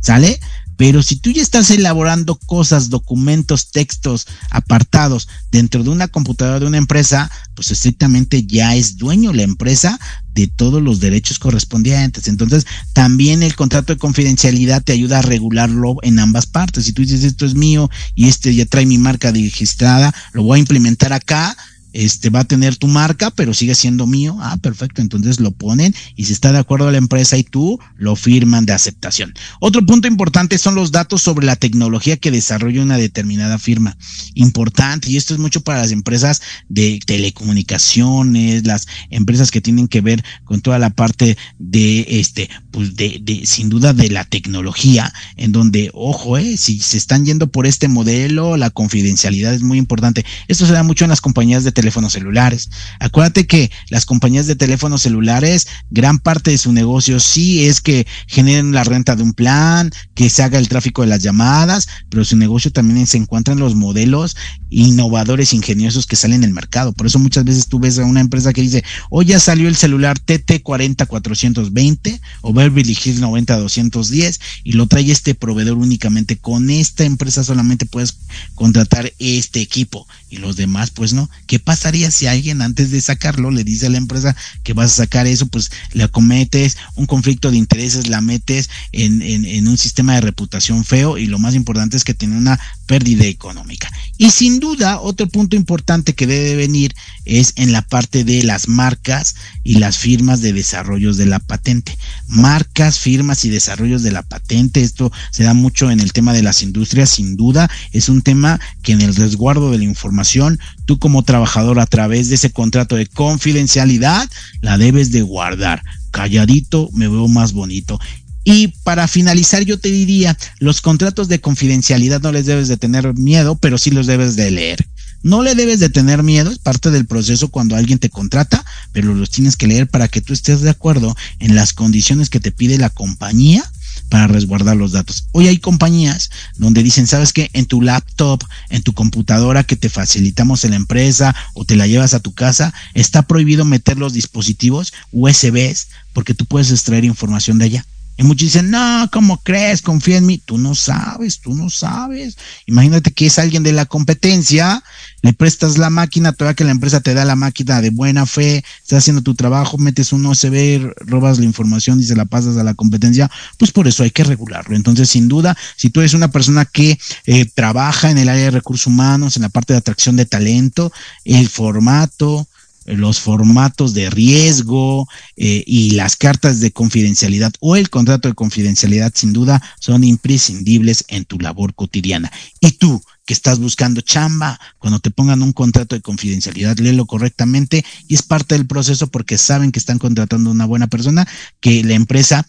¿Sale? 0.00 0.40
Pero 0.76 1.02
si 1.02 1.16
tú 1.16 1.30
ya 1.30 1.42
estás 1.42 1.70
elaborando 1.70 2.36
cosas, 2.36 2.90
documentos, 2.90 3.70
textos, 3.70 4.26
apartados 4.50 5.28
dentro 5.50 5.82
de 5.82 5.90
una 5.90 6.08
computadora 6.08 6.60
de 6.60 6.66
una 6.66 6.78
empresa, 6.78 7.30
pues 7.54 7.70
estrictamente 7.70 8.44
ya 8.44 8.74
es 8.74 8.96
dueño 8.96 9.32
la 9.32 9.42
empresa 9.42 9.98
de 10.32 10.48
todos 10.48 10.82
los 10.82 11.00
derechos 11.00 11.38
correspondientes. 11.38 12.26
Entonces, 12.26 12.66
también 12.92 13.42
el 13.42 13.54
contrato 13.54 13.92
de 13.92 13.98
confidencialidad 13.98 14.82
te 14.82 14.92
ayuda 14.92 15.20
a 15.20 15.22
regularlo 15.22 15.96
en 16.02 16.18
ambas 16.18 16.46
partes. 16.46 16.84
Si 16.84 16.92
tú 16.92 17.02
dices 17.02 17.22
esto 17.22 17.46
es 17.46 17.54
mío 17.54 17.88
y 18.14 18.28
este 18.28 18.54
ya 18.54 18.66
trae 18.66 18.86
mi 18.86 18.98
marca 18.98 19.30
registrada, 19.30 20.12
lo 20.32 20.42
voy 20.42 20.56
a 20.56 20.60
implementar 20.60 21.12
acá, 21.12 21.56
este 21.94 22.28
va 22.28 22.40
a 22.40 22.44
tener 22.44 22.76
tu 22.76 22.88
marca, 22.88 23.30
pero 23.30 23.54
sigue 23.54 23.74
siendo 23.74 24.06
mío. 24.06 24.36
Ah, 24.40 24.58
perfecto. 24.60 25.00
Entonces 25.00 25.40
lo 25.40 25.52
ponen 25.52 25.94
y 26.16 26.24
si 26.24 26.32
está 26.32 26.52
de 26.52 26.58
acuerdo 26.58 26.90
la 26.90 26.98
empresa 26.98 27.38
y 27.38 27.44
tú 27.44 27.78
lo 27.96 28.16
firman 28.16 28.66
de 28.66 28.72
aceptación. 28.72 29.32
Otro 29.60 29.84
punto 29.86 30.08
importante 30.08 30.58
son 30.58 30.74
los 30.74 30.90
datos 30.90 31.22
sobre 31.22 31.46
la 31.46 31.56
tecnología 31.56 32.16
que 32.16 32.30
desarrolla 32.30 32.82
una 32.82 32.98
determinada 32.98 33.58
firma. 33.58 33.96
Importante, 34.34 35.10
y 35.10 35.16
esto 35.16 35.34
es 35.34 35.40
mucho 35.40 35.60
para 35.60 35.80
las 35.80 35.92
empresas 35.92 36.42
de 36.68 37.00
telecomunicaciones, 37.06 38.66
las 38.66 38.86
empresas 39.10 39.50
que 39.50 39.60
tienen 39.60 39.86
que 39.86 40.00
ver 40.00 40.24
con 40.44 40.60
toda 40.60 40.78
la 40.78 40.90
parte 40.90 41.38
de 41.58 42.06
este, 42.08 42.50
pues 42.72 42.96
de, 42.96 43.20
de 43.22 43.46
sin 43.46 43.68
duda 43.68 43.92
de 43.92 44.10
la 44.10 44.24
tecnología, 44.24 45.12
en 45.36 45.52
donde, 45.52 45.90
ojo, 45.94 46.38
eh, 46.38 46.56
si 46.56 46.80
se 46.80 46.96
están 46.96 47.24
yendo 47.24 47.46
por 47.46 47.66
este 47.66 47.86
modelo, 47.86 48.56
la 48.56 48.70
confidencialidad 48.70 49.54
es 49.54 49.62
muy 49.62 49.78
importante. 49.78 50.24
Esto 50.48 50.66
se 50.66 50.72
da 50.72 50.82
mucho 50.82 51.04
en 51.04 51.10
las 51.10 51.20
compañías 51.20 51.62
de 51.62 51.72
teléfonos 51.84 52.14
celulares. 52.14 52.70
Acuérdate 52.98 53.46
que 53.46 53.70
las 53.90 54.06
compañías 54.06 54.46
de 54.46 54.56
teléfonos 54.56 55.02
celulares, 55.02 55.66
gran 55.90 56.18
parte 56.18 56.50
de 56.50 56.56
su 56.56 56.72
negocio 56.72 57.20
sí 57.20 57.66
es 57.66 57.82
que 57.82 58.06
generen 58.26 58.72
la 58.72 58.84
renta 58.84 59.16
de 59.16 59.22
un 59.22 59.34
plan, 59.34 59.92
que 60.14 60.30
se 60.30 60.42
haga 60.42 60.58
el 60.58 60.70
tráfico 60.70 61.02
de 61.02 61.08
las 61.08 61.22
llamadas, 61.22 61.86
pero 62.08 62.24
su 62.24 62.38
negocio 62.38 62.72
también 62.72 63.06
se 63.06 63.18
encuentra 63.18 63.52
en 63.52 63.60
los 63.60 63.74
modelos 63.74 64.34
innovadores, 64.70 65.52
ingeniosos 65.52 66.06
que 66.06 66.16
salen 66.16 66.38
en 66.38 66.44
el 66.44 66.54
mercado. 66.54 66.94
Por 66.94 67.06
eso 67.06 67.18
muchas 67.18 67.44
veces 67.44 67.68
tú 67.68 67.78
ves 67.78 67.98
a 67.98 68.06
una 68.06 68.22
empresa 68.22 68.54
que 68.54 68.62
dice, 68.62 68.82
hoy 69.10 69.26
ya 69.26 69.38
salió 69.38 69.68
el 69.68 69.76
celular 69.76 70.18
TT40420 70.18 72.18
o 72.40 72.54
Beverly 72.54 72.96
Hills 73.04 73.20
90210 73.20 74.40
y 74.64 74.72
lo 74.72 74.86
trae 74.86 75.10
este 75.10 75.34
proveedor 75.34 75.76
únicamente. 75.76 76.38
Con 76.38 76.70
esta 76.70 77.04
empresa 77.04 77.44
solamente 77.44 77.84
puedes 77.84 78.16
contratar 78.54 79.12
este 79.18 79.60
equipo 79.60 80.08
y 80.30 80.38
los 80.38 80.56
demás 80.56 80.90
pues 80.90 81.12
no. 81.12 81.28
¿Qué 81.46 81.58
pasaría 81.74 82.12
si 82.12 82.28
alguien 82.28 82.62
antes 82.62 82.92
de 82.92 83.00
sacarlo 83.00 83.50
le 83.50 83.64
dice 83.64 83.86
a 83.86 83.90
la 83.90 83.98
empresa 83.98 84.36
que 84.62 84.74
vas 84.74 84.92
a 84.92 85.02
sacar 85.02 85.26
eso? 85.26 85.46
Pues 85.46 85.72
le 85.92 86.08
cometes 86.08 86.76
un 86.94 87.06
conflicto 87.06 87.50
de 87.50 87.56
intereses, 87.56 88.06
la 88.06 88.20
metes 88.20 88.70
en, 88.92 89.20
en 89.22 89.66
un 89.66 89.76
sistema 89.76 90.14
de 90.14 90.20
reputación 90.20 90.84
feo 90.84 91.18
y 91.18 91.26
lo 91.26 91.40
más 91.40 91.56
importante 91.56 91.96
es 91.96 92.04
que 92.04 92.14
tiene 92.14 92.36
una 92.36 92.60
pérdida 92.86 93.24
económica. 93.24 93.90
Y 94.18 94.30
sin 94.30 94.60
duda, 94.60 95.00
otro 95.00 95.26
punto 95.26 95.56
importante 95.56 96.14
que 96.14 96.28
debe 96.28 96.54
venir 96.54 96.94
es 97.24 97.54
en 97.56 97.72
la 97.72 97.82
parte 97.82 98.22
de 98.22 98.44
las 98.44 98.68
marcas 98.68 99.34
y 99.64 99.78
las 99.78 99.96
firmas 99.96 100.40
de 100.40 100.52
desarrollos 100.52 101.16
de 101.16 101.26
la 101.26 101.40
patente. 101.40 101.98
Marcas, 102.28 102.98
firmas 102.98 103.44
y 103.44 103.50
desarrollos 103.50 104.04
de 104.04 104.12
la 104.12 104.22
patente. 104.22 104.82
Esto 104.82 105.10
se 105.32 105.42
da 105.42 105.54
mucho 105.54 105.90
en 105.90 105.98
el 105.98 106.12
tema 106.12 106.32
de 106.32 106.42
las 106.42 106.62
industrias, 106.62 107.10
sin 107.10 107.36
duda. 107.36 107.68
Es 107.90 108.08
un 108.08 108.22
tema 108.22 108.60
que 108.82 108.92
en 108.92 109.00
el 109.00 109.16
resguardo 109.16 109.72
de 109.72 109.78
la 109.78 109.84
información, 109.84 110.60
tú 110.84 110.98
como 110.98 111.24
trabajador 111.24 111.63
a 111.72 111.86
través 111.86 112.28
de 112.28 112.36
ese 112.36 112.50
contrato 112.50 112.96
de 112.96 113.06
confidencialidad, 113.06 114.28
la 114.60 114.78
debes 114.78 115.10
de 115.10 115.22
guardar. 115.22 115.82
Calladito 116.10 116.90
me 116.92 117.08
veo 117.08 117.28
más 117.28 117.52
bonito. 117.52 117.98
Y 118.44 118.68
para 118.84 119.08
finalizar, 119.08 119.64
yo 119.64 119.78
te 119.78 119.90
diría, 119.90 120.36
los 120.58 120.82
contratos 120.82 121.28
de 121.28 121.40
confidencialidad 121.40 122.20
no 122.20 122.30
les 122.30 122.44
debes 122.44 122.68
de 122.68 122.76
tener 122.76 123.14
miedo, 123.14 123.56
pero 123.56 123.78
sí 123.78 123.90
los 123.90 124.06
debes 124.06 124.36
de 124.36 124.50
leer. 124.50 124.86
No 125.22 125.42
le 125.42 125.54
debes 125.54 125.80
de 125.80 125.88
tener 125.88 126.22
miedo, 126.22 126.50
es 126.50 126.58
parte 126.58 126.90
del 126.90 127.06
proceso 127.06 127.48
cuando 127.48 127.76
alguien 127.76 127.98
te 127.98 128.10
contrata, 128.10 128.62
pero 128.92 129.14
los 129.14 129.30
tienes 129.30 129.56
que 129.56 129.66
leer 129.66 129.88
para 129.88 130.08
que 130.08 130.20
tú 130.20 130.34
estés 130.34 130.60
de 130.60 130.68
acuerdo 130.68 131.16
en 131.38 131.54
las 131.54 131.72
condiciones 131.72 132.28
que 132.28 132.40
te 132.40 132.52
pide 132.52 132.76
la 132.76 132.90
compañía 132.90 133.64
para 134.08 134.26
resguardar 134.26 134.76
los 134.76 134.92
datos. 134.92 135.26
Hoy 135.32 135.48
hay 135.48 135.58
compañías 135.58 136.30
donde 136.56 136.82
dicen, 136.82 137.06
¿sabes 137.06 137.32
qué? 137.32 137.50
En 137.52 137.66
tu 137.66 137.82
laptop, 137.82 138.42
en 138.70 138.82
tu 138.82 138.92
computadora 138.92 139.64
que 139.64 139.76
te 139.76 139.88
facilitamos 139.88 140.64
en 140.64 140.70
la 140.70 140.76
empresa 140.76 141.34
o 141.54 141.64
te 141.64 141.76
la 141.76 141.86
llevas 141.86 142.14
a 142.14 142.20
tu 142.20 142.32
casa, 142.32 142.72
está 142.94 143.22
prohibido 143.22 143.64
meter 143.64 143.98
los 143.98 144.12
dispositivos 144.12 144.92
USBs 145.12 145.88
porque 146.12 146.34
tú 146.34 146.44
puedes 146.44 146.70
extraer 146.70 147.04
información 147.04 147.58
de 147.58 147.64
allá. 147.66 147.86
Y 148.16 148.22
muchos 148.22 148.46
dicen, 148.46 148.70
no, 148.70 149.08
¿cómo 149.12 149.42
crees? 149.42 149.82
Confía 149.82 150.18
en 150.18 150.26
mí. 150.26 150.38
Tú 150.38 150.56
no 150.56 150.74
sabes, 150.76 151.40
tú 151.40 151.54
no 151.54 151.68
sabes. 151.68 152.36
Imagínate 152.66 153.10
que 153.10 153.26
es 153.26 153.38
alguien 153.40 153.64
de 153.64 153.72
la 153.72 153.86
competencia, 153.86 154.84
le 155.22 155.32
prestas 155.32 155.78
la 155.78 155.90
máquina, 155.90 156.32
todavía 156.32 156.54
que 156.54 156.64
la 156.64 156.70
empresa 156.70 157.00
te 157.00 157.14
da 157.14 157.24
la 157.24 157.34
máquina 157.34 157.80
de 157.80 157.90
buena 157.90 158.24
fe, 158.24 158.62
estás 158.82 159.00
haciendo 159.00 159.22
tu 159.22 159.34
trabajo, 159.34 159.78
metes 159.78 160.12
un 160.12 160.24
USB, 160.26 160.92
robas 160.98 161.38
la 161.38 161.44
información 161.44 161.98
y 161.98 162.04
se 162.04 162.14
la 162.14 162.24
pasas 162.24 162.56
a 162.56 162.62
la 162.62 162.74
competencia, 162.74 163.30
pues 163.58 163.72
por 163.72 163.88
eso 163.88 164.04
hay 164.04 164.12
que 164.12 164.22
regularlo. 164.22 164.76
Entonces, 164.76 165.08
sin 165.08 165.26
duda, 165.26 165.56
si 165.76 165.90
tú 165.90 166.00
eres 166.00 166.14
una 166.14 166.30
persona 166.30 166.66
que 166.66 166.98
eh, 167.26 167.46
trabaja 167.46 168.10
en 168.10 168.18
el 168.18 168.28
área 168.28 168.44
de 168.44 168.50
recursos 168.52 168.86
humanos, 168.86 169.36
en 169.36 169.42
la 169.42 169.48
parte 169.48 169.72
de 169.72 169.78
atracción 169.78 170.14
de 170.14 170.26
talento, 170.26 170.92
el 171.24 171.48
formato, 171.48 172.46
los 172.86 173.20
formatos 173.20 173.94
de 173.94 174.10
riesgo 174.10 175.08
eh, 175.36 175.64
y 175.66 175.90
las 175.90 176.16
cartas 176.16 176.60
de 176.60 176.72
confidencialidad 176.72 177.52
o 177.60 177.76
el 177.76 177.90
contrato 177.90 178.28
de 178.28 178.34
confidencialidad 178.34 179.12
sin 179.14 179.32
duda 179.32 179.62
son 179.80 180.04
imprescindibles 180.04 181.04
en 181.08 181.24
tu 181.24 181.38
labor 181.38 181.74
cotidiana. 181.74 182.30
Y 182.60 182.72
tú 182.72 183.02
que 183.26 183.32
estás 183.32 183.58
buscando 183.58 184.02
chamba, 184.02 184.60
cuando 184.78 184.98
te 184.98 185.10
pongan 185.10 185.42
un 185.42 185.52
contrato 185.52 185.94
de 185.94 186.02
confidencialidad, 186.02 186.76
léelo 186.78 187.06
correctamente 187.06 187.84
y 188.06 188.14
es 188.14 188.22
parte 188.22 188.54
del 188.54 188.66
proceso 188.66 189.06
porque 189.06 189.38
saben 189.38 189.72
que 189.72 189.78
están 189.78 189.98
contratando 189.98 190.50
a 190.50 190.52
una 190.52 190.66
buena 190.66 190.88
persona, 190.88 191.26
que 191.60 191.82
la 191.84 191.94
empresa 191.94 192.46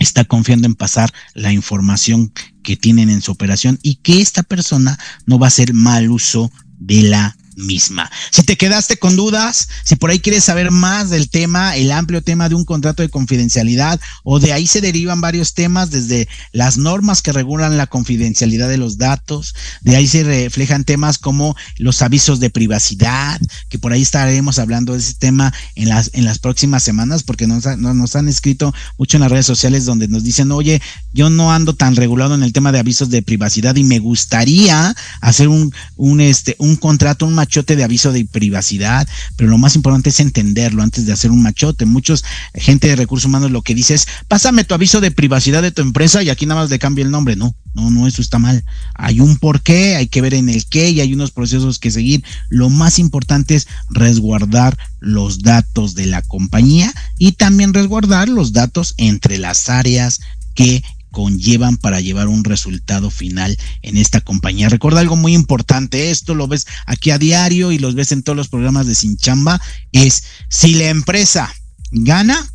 está 0.00 0.24
confiando 0.24 0.66
en 0.66 0.74
pasar 0.74 1.12
la 1.34 1.52
información 1.52 2.32
que 2.62 2.76
tienen 2.76 3.10
en 3.10 3.22
su 3.22 3.30
operación 3.30 3.78
y 3.82 3.96
que 3.96 4.20
esta 4.20 4.42
persona 4.42 4.98
no 5.26 5.38
va 5.38 5.46
a 5.46 5.48
hacer 5.48 5.74
mal 5.74 6.10
uso 6.10 6.50
de 6.78 7.02
la 7.02 7.36
misma. 7.60 8.10
Si 8.30 8.42
te 8.42 8.56
quedaste 8.56 8.96
con 8.96 9.16
dudas, 9.16 9.68
si 9.84 9.96
por 9.96 10.10
ahí 10.10 10.20
quieres 10.20 10.44
saber 10.44 10.70
más 10.70 11.10
del 11.10 11.28
tema, 11.28 11.76
el 11.76 11.92
amplio 11.92 12.22
tema 12.22 12.48
de 12.48 12.54
un 12.54 12.64
contrato 12.64 13.02
de 13.02 13.08
confidencialidad, 13.08 14.00
o 14.24 14.40
de 14.40 14.52
ahí 14.52 14.66
se 14.66 14.80
derivan 14.80 15.20
varios 15.20 15.54
temas, 15.54 15.90
desde 15.90 16.28
las 16.52 16.76
normas 16.76 17.22
que 17.22 17.32
regulan 17.32 17.76
la 17.76 17.86
confidencialidad 17.86 18.68
de 18.68 18.78
los 18.78 18.98
datos, 18.98 19.54
de 19.82 19.96
ahí 19.96 20.06
se 20.06 20.24
reflejan 20.24 20.84
temas 20.84 21.18
como 21.18 21.56
los 21.76 22.02
avisos 22.02 22.40
de 22.40 22.50
privacidad, 22.50 23.40
que 23.68 23.78
por 23.78 23.92
ahí 23.92 24.02
estaremos 24.02 24.58
hablando 24.58 24.92
de 24.92 24.98
ese 24.98 25.14
tema 25.14 25.52
en 25.74 25.88
las, 25.88 26.10
en 26.14 26.24
las 26.24 26.38
próximas 26.38 26.82
semanas, 26.82 27.22
porque 27.22 27.46
nos, 27.46 27.64
nos 27.78 28.16
han 28.16 28.28
escrito 28.28 28.74
mucho 28.98 29.16
en 29.16 29.22
las 29.22 29.30
redes 29.30 29.46
sociales 29.46 29.84
donde 29.84 30.08
nos 30.08 30.24
dicen, 30.24 30.52
oye, 30.52 30.80
yo 31.12 31.30
no 31.30 31.52
ando 31.52 31.74
tan 31.74 31.96
regulado 31.96 32.34
en 32.34 32.42
el 32.42 32.52
tema 32.52 32.72
de 32.72 32.78
avisos 32.78 33.10
de 33.10 33.22
privacidad 33.22 33.76
y 33.76 33.84
me 33.84 33.98
gustaría 33.98 34.94
hacer 35.20 35.48
un, 35.48 35.72
un, 35.96 36.20
este, 36.20 36.56
un 36.58 36.76
contrato, 36.76 37.26
un 37.26 37.34
machote 37.50 37.74
de 37.74 37.82
aviso 37.82 38.12
de 38.12 38.24
privacidad, 38.24 39.08
pero 39.36 39.50
lo 39.50 39.58
más 39.58 39.74
importante 39.74 40.10
es 40.10 40.20
entenderlo 40.20 40.84
antes 40.84 41.04
de 41.04 41.12
hacer 41.12 41.32
un 41.32 41.42
machote. 41.42 41.84
Muchos, 41.84 42.24
gente 42.54 42.86
de 42.86 42.94
recursos 42.94 43.26
humanos 43.26 43.50
lo 43.50 43.62
que 43.62 43.74
dice 43.74 43.94
es, 43.94 44.06
pásame 44.28 44.62
tu 44.62 44.72
aviso 44.72 45.00
de 45.00 45.10
privacidad 45.10 45.60
de 45.60 45.72
tu 45.72 45.82
empresa 45.82 46.22
y 46.22 46.30
aquí 46.30 46.46
nada 46.46 46.60
más 46.60 46.70
le 46.70 46.78
cambio 46.78 47.04
el 47.04 47.10
nombre. 47.10 47.34
No, 47.34 47.52
no, 47.74 47.90
no, 47.90 48.06
eso 48.06 48.22
está 48.22 48.38
mal. 48.38 48.64
Hay 48.94 49.18
un 49.18 49.36
porqué, 49.36 49.96
hay 49.96 50.06
que 50.06 50.20
ver 50.20 50.34
en 50.34 50.48
el 50.48 50.64
qué 50.66 50.90
y 50.90 51.00
hay 51.00 51.12
unos 51.12 51.32
procesos 51.32 51.80
que 51.80 51.90
seguir. 51.90 52.22
Lo 52.50 52.70
más 52.70 53.00
importante 53.00 53.56
es 53.56 53.66
resguardar 53.88 54.78
los 55.00 55.40
datos 55.40 55.96
de 55.96 56.06
la 56.06 56.22
compañía 56.22 56.94
y 57.18 57.32
también 57.32 57.74
resguardar 57.74 58.28
los 58.28 58.52
datos 58.52 58.94
entre 58.96 59.38
las 59.38 59.68
áreas 59.68 60.20
que 60.54 60.84
conllevan 61.10 61.76
para 61.76 62.00
llevar 62.00 62.28
un 62.28 62.44
resultado 62.44 63.10
final 63.10 63.58
en 63.82 63.96
esta 63.96 64.20
compañía. 64.20 64.68
Recuerda 64.68 65.00
algo 65.00 65.16
muy 65.16 65.34
importante, 65.34 66.10
esto 66.10 66.34
lo 66.34 66.48
ves 66.48 66.66
aquí 66.86 67.10
a 67.10 67.18
diario 67.18 67.72
y 67.72 67.78
los 67.78 67.94
ves 67.94 68.12
en 68.12 68.22
todos 68.22 68.36
los 68.36 68.48
programas 68.48 68.86
de 68.86 68.94
Sin 68.94 69.16
Chamba, 69.16 69.60
es 69.92 70.24
si 70.48 70.74
la 70.74 70.88
empresa 70.88 71.52
gana, 71.92 72.50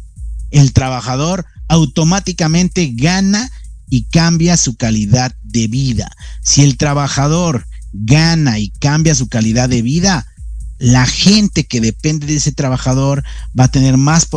el 0.52 0.74
trabajador 0.74 1.46
automáticamente 1.68 2.92
gana 2.94 3.52
y 3.90 4.04
cambia 4.06 4.58
su 4.58 4.76
calidad 4.76 5.36
de 5.44 5.68
vida. 5.68 6.10
Si 6.42 6.64
el 6.64 6.78
trabajador 6.78 7.66
gana 7.94 8.60
y 8.60 8.70
cambia 8.70 9.16
su 9.16 9.28
calidad 9.28 9.70
de 9.70 9.82
vida, 9.82 10.28
la 10.78 11.06
gente 11.06 11.66
que 11.66 11.80
depende 11.80 12.26
de 12.26 12.36
ese 12.36 12.52
trabajador 12.52 13.24
va 13.58 13.66
a 13.66 13.72
tener 13.72 13.96
más 13.96 14.28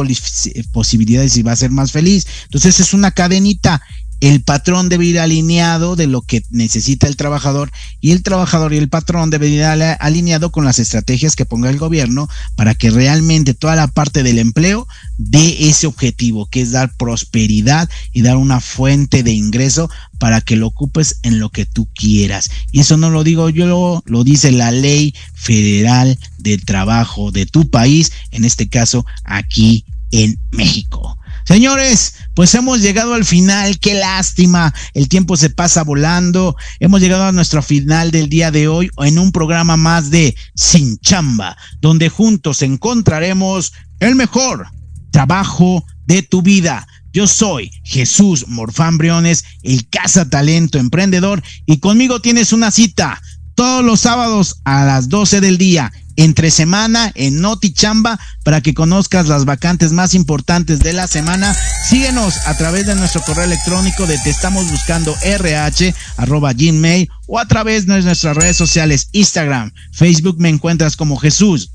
posibilidades 0.73 1.37
y 1.37 1.43
va 1.43 1.53
a 1.53 1.57
ser 1.57 1.71
más 1.71 1.91
feliz. 1.91 2.27
Entonces 2.45 2.79
es 2.79 2.95
una 2.95 3.11
cadenita 3.11 3.83
el 4.21 4.43
patrón 4.43 4.89
debe 4.89 5.07
ir 5.07 5.21
alineado 5.21 5.97
de 5.97 6.07
lo 6.07 6.23
que 6.23 6.43
necesita 6.51 7.07
el 7.07 7.17
trabajador 7.17 7.71
y 8.01 8.11
el 8.11 8.23
trabajador 8.23 8.75
y 8.75 8.79
el 8.79 8.89
patrón 8.89 9.31
deben 9.31 9.53
ir 9.53 9.63
alineado 9.63 10.51
con 10.51 10.65
las 10.65 10.79
estrategias 10.79 11.37
que 11.37 11.45
ponga 11.45 11.71
el 11.71 11.79
gobierno 11.79 12.29
para 12.57 12.75
que 12.75 12.91
realmente 12.91 13.55
toda 13.55 13.77
la 13.77 13.87
parte 13.87 14.23
del 14.23 14.39
empleo 14.39 14.87
dé 15.19 15.69
ese 15.69 15.87
objetivo, 15.87 16.47
que 16.47 16.61
es 16.61 16.73
dar 16.73 16.93
prosperidad 16.97 17.89
y 18.13 18.23
dar 18.23 18.37
una 18.37 18.61
fuente 18.61 19.23
de 19.23 19.33
ingreso 19.33 19.89
para 20.19 20.41
que 20.41 20.57
lo 20.57 20.67
ocupes 20.67 21.21
en 21.23 21.39
lo 21.39 21.51
que 21.51 21.67
tú 21.67 21.89
quieras. 21.95 22.51
Y 22.73 22.81
eso 22.81 22.97
no 22.97 23.11
lo 23.11 23.25
digo 23.25 23.51
yo, 23.51 24.03
lo 24.05 24.25
dice 24.25 24.53
la 24.53 24.71
ley 24.71 25.15
federal 25.35 26.19
de 26.39 26.59
trabajo 26.59 27.31
de 27.31 27.47
tu 27.47 27.71
país, 27.71 28.13
en 28.33 28.45
este 28.45 28.69
caso 28.69 29.07
aquí 29.25 29.85
en 30.11 30.39
México. 30.51 31.18
Señores, 31.49 32.13
pues 32.35 32.55
hemos 32.55 32.83
llegado 32.83 33.15
al 33.15 33.25
final, 33.25 33.79
qué 33.79 33.95
lástima, 33.95 34.75
el 34.93 35.09
tiempo 35.09 35.35
se 35.35 35.49
pasa 35.49 35.83
volando, 35.83 36.55
hemos 36.79 37.01
llegado 37.01 37.25
a 37.25 37.33
nuestro 37.33 37.63
final 37.63 38.11
del 38.11 38.29
día 38.29 38.51
de 38.51 38.69
hoy 38.69 38.91
en 38.99 39.19
un 39.19 39.33
programa 39.33 39.79
más 39.79 40.11
de 40.11 40.37
Sin 40.55 40.99
Chamba, 40.99 41.57
donde 41.81 42.11
juntos 42.11 42.61
encontraremos 42.61 43.73
el 43.99 44.15
mejor 44.15 44.67
trabajo 45.11 45.87
de 46.05 46.23
tu 46.23 46.43
vida. 46.43 46.87
Yo 47.15 47.27
soy 47.27 47.71
Jesús 47.83 48.47
Morfán 48.47 48.99
Briones, 48.99 49.43
el 49.63 49.89
Casa 49.89 50.29
Talento 50.29 50.79
Emprendedor, 50.79 51.43
y 51.65 51.79
conmigo 51.79 52.21
tienes 52.21 52.53
una 52.53 52.71
cita 52.71 53.23
todos 53.55 53.83
los 53.83 54.01
sábados 54.01 54.61
a 54.65 54.85
las 54.85 55.09
12 55.09 55.41
del 55.41 55.57
día 55.57 55.91
entre 56.19 56.51
semana 56.51 57.13
en 57.15 57.41
Noti 57.41 57.73
Chamba 57.73 58.19
para 58.43 58.61
que 58.61 58.75
conozcas 58.75 59.29
las 59.29 59.45
vacantes 59.45 59.93
más 59.93 60.15
importantes 60.15 60.81
de 60.81 60.93
la 60.93 61.07
semana. 61.07 61.57
Síguenos 61.89 62.35
a 62.47 62.57
través 62.57 62.87
de 62.87 62.97
nuestro 62.97 63.23
correo 63.23 63.45
electrónico 63.45 64.05
de 64.05 64.19
te 64.19 64.31
estamos 64.31 64.69
buscando 64.69 65.17
rh 65.23 65.95
arroba 66.17 66.53
gmail 66.53 67.09
o 67.29 67.39
a 67.39 67.47
través 67.47 67.87
de 67.87 68.03
nuestras 68.03 68.37
redes 68.37 68.57
sociales 68.57 69.11
Instagram, 69.13 69.73
Facebook 69.93 70.41
me 70.41 70.49
encuentras 70.49 70.97
como 70.97 71.17
Jesús. 71.17 71.71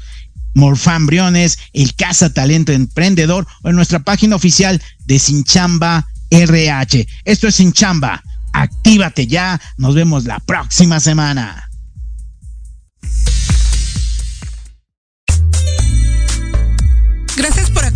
Morfan 0.55 1.07
Briones, 1.07 1.57
el 1.71 1.95
Casa 1.95 2.31
Talento 2.31 2.73
Emprendedor 2.73 3.47
o 3.63 3.69
en 3.69 3.75
nuestra 3.75 3.99
página 3.99 4.35
oficial 4.35 4.79
de 5.05 5.17
Sinchamba 5.19 6.05
RH. 6.29 7.07
Esto 7.23 7.47
es 7.47 7.55
Sinchamba. 7.55 8.21
Actívate 8.51 9.25
ya. 9.25 9.59
Nos 9.77 9.95
vemos 9.95 10.25
la 10.25 10.39
próxima 10.39 10.99
semana. 10.99 11.62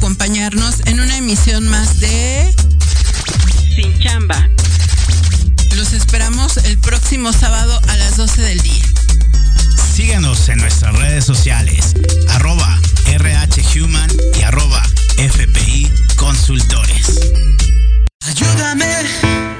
acompañarnos 0.07 0.75
en 0.85 1.01
una 1.01 1.17
emisión 1.17 1.67
más 1.67 1.99
de 1.99 2.55
Sin 3.75 3.99
Chamba. 3.99 4.49
Los 5.75 5.91
esperamos 5.91 6.55
el 6.55 6.77
próximo 6.77 7.33
sábado 7.33 7.77
a 7.89 7.97
las 7.97 8.15
12 8.15 8.41
del 8.41 8.61
día. 8.61 8.85
Síganos 9.93 10.47
en 10.47 10.59
nuestras 10.59 10.95
redes 10.95 11.25
sociales, 11.25 11.93
arroba 12.29 12.79
rhhuman 13.17 14.09
y 14.39 14.43
arroba 14.43 14.81
fpi 15.17 15.91
consultores. 16.15 17.19
Ayúdame. 18.21 19.56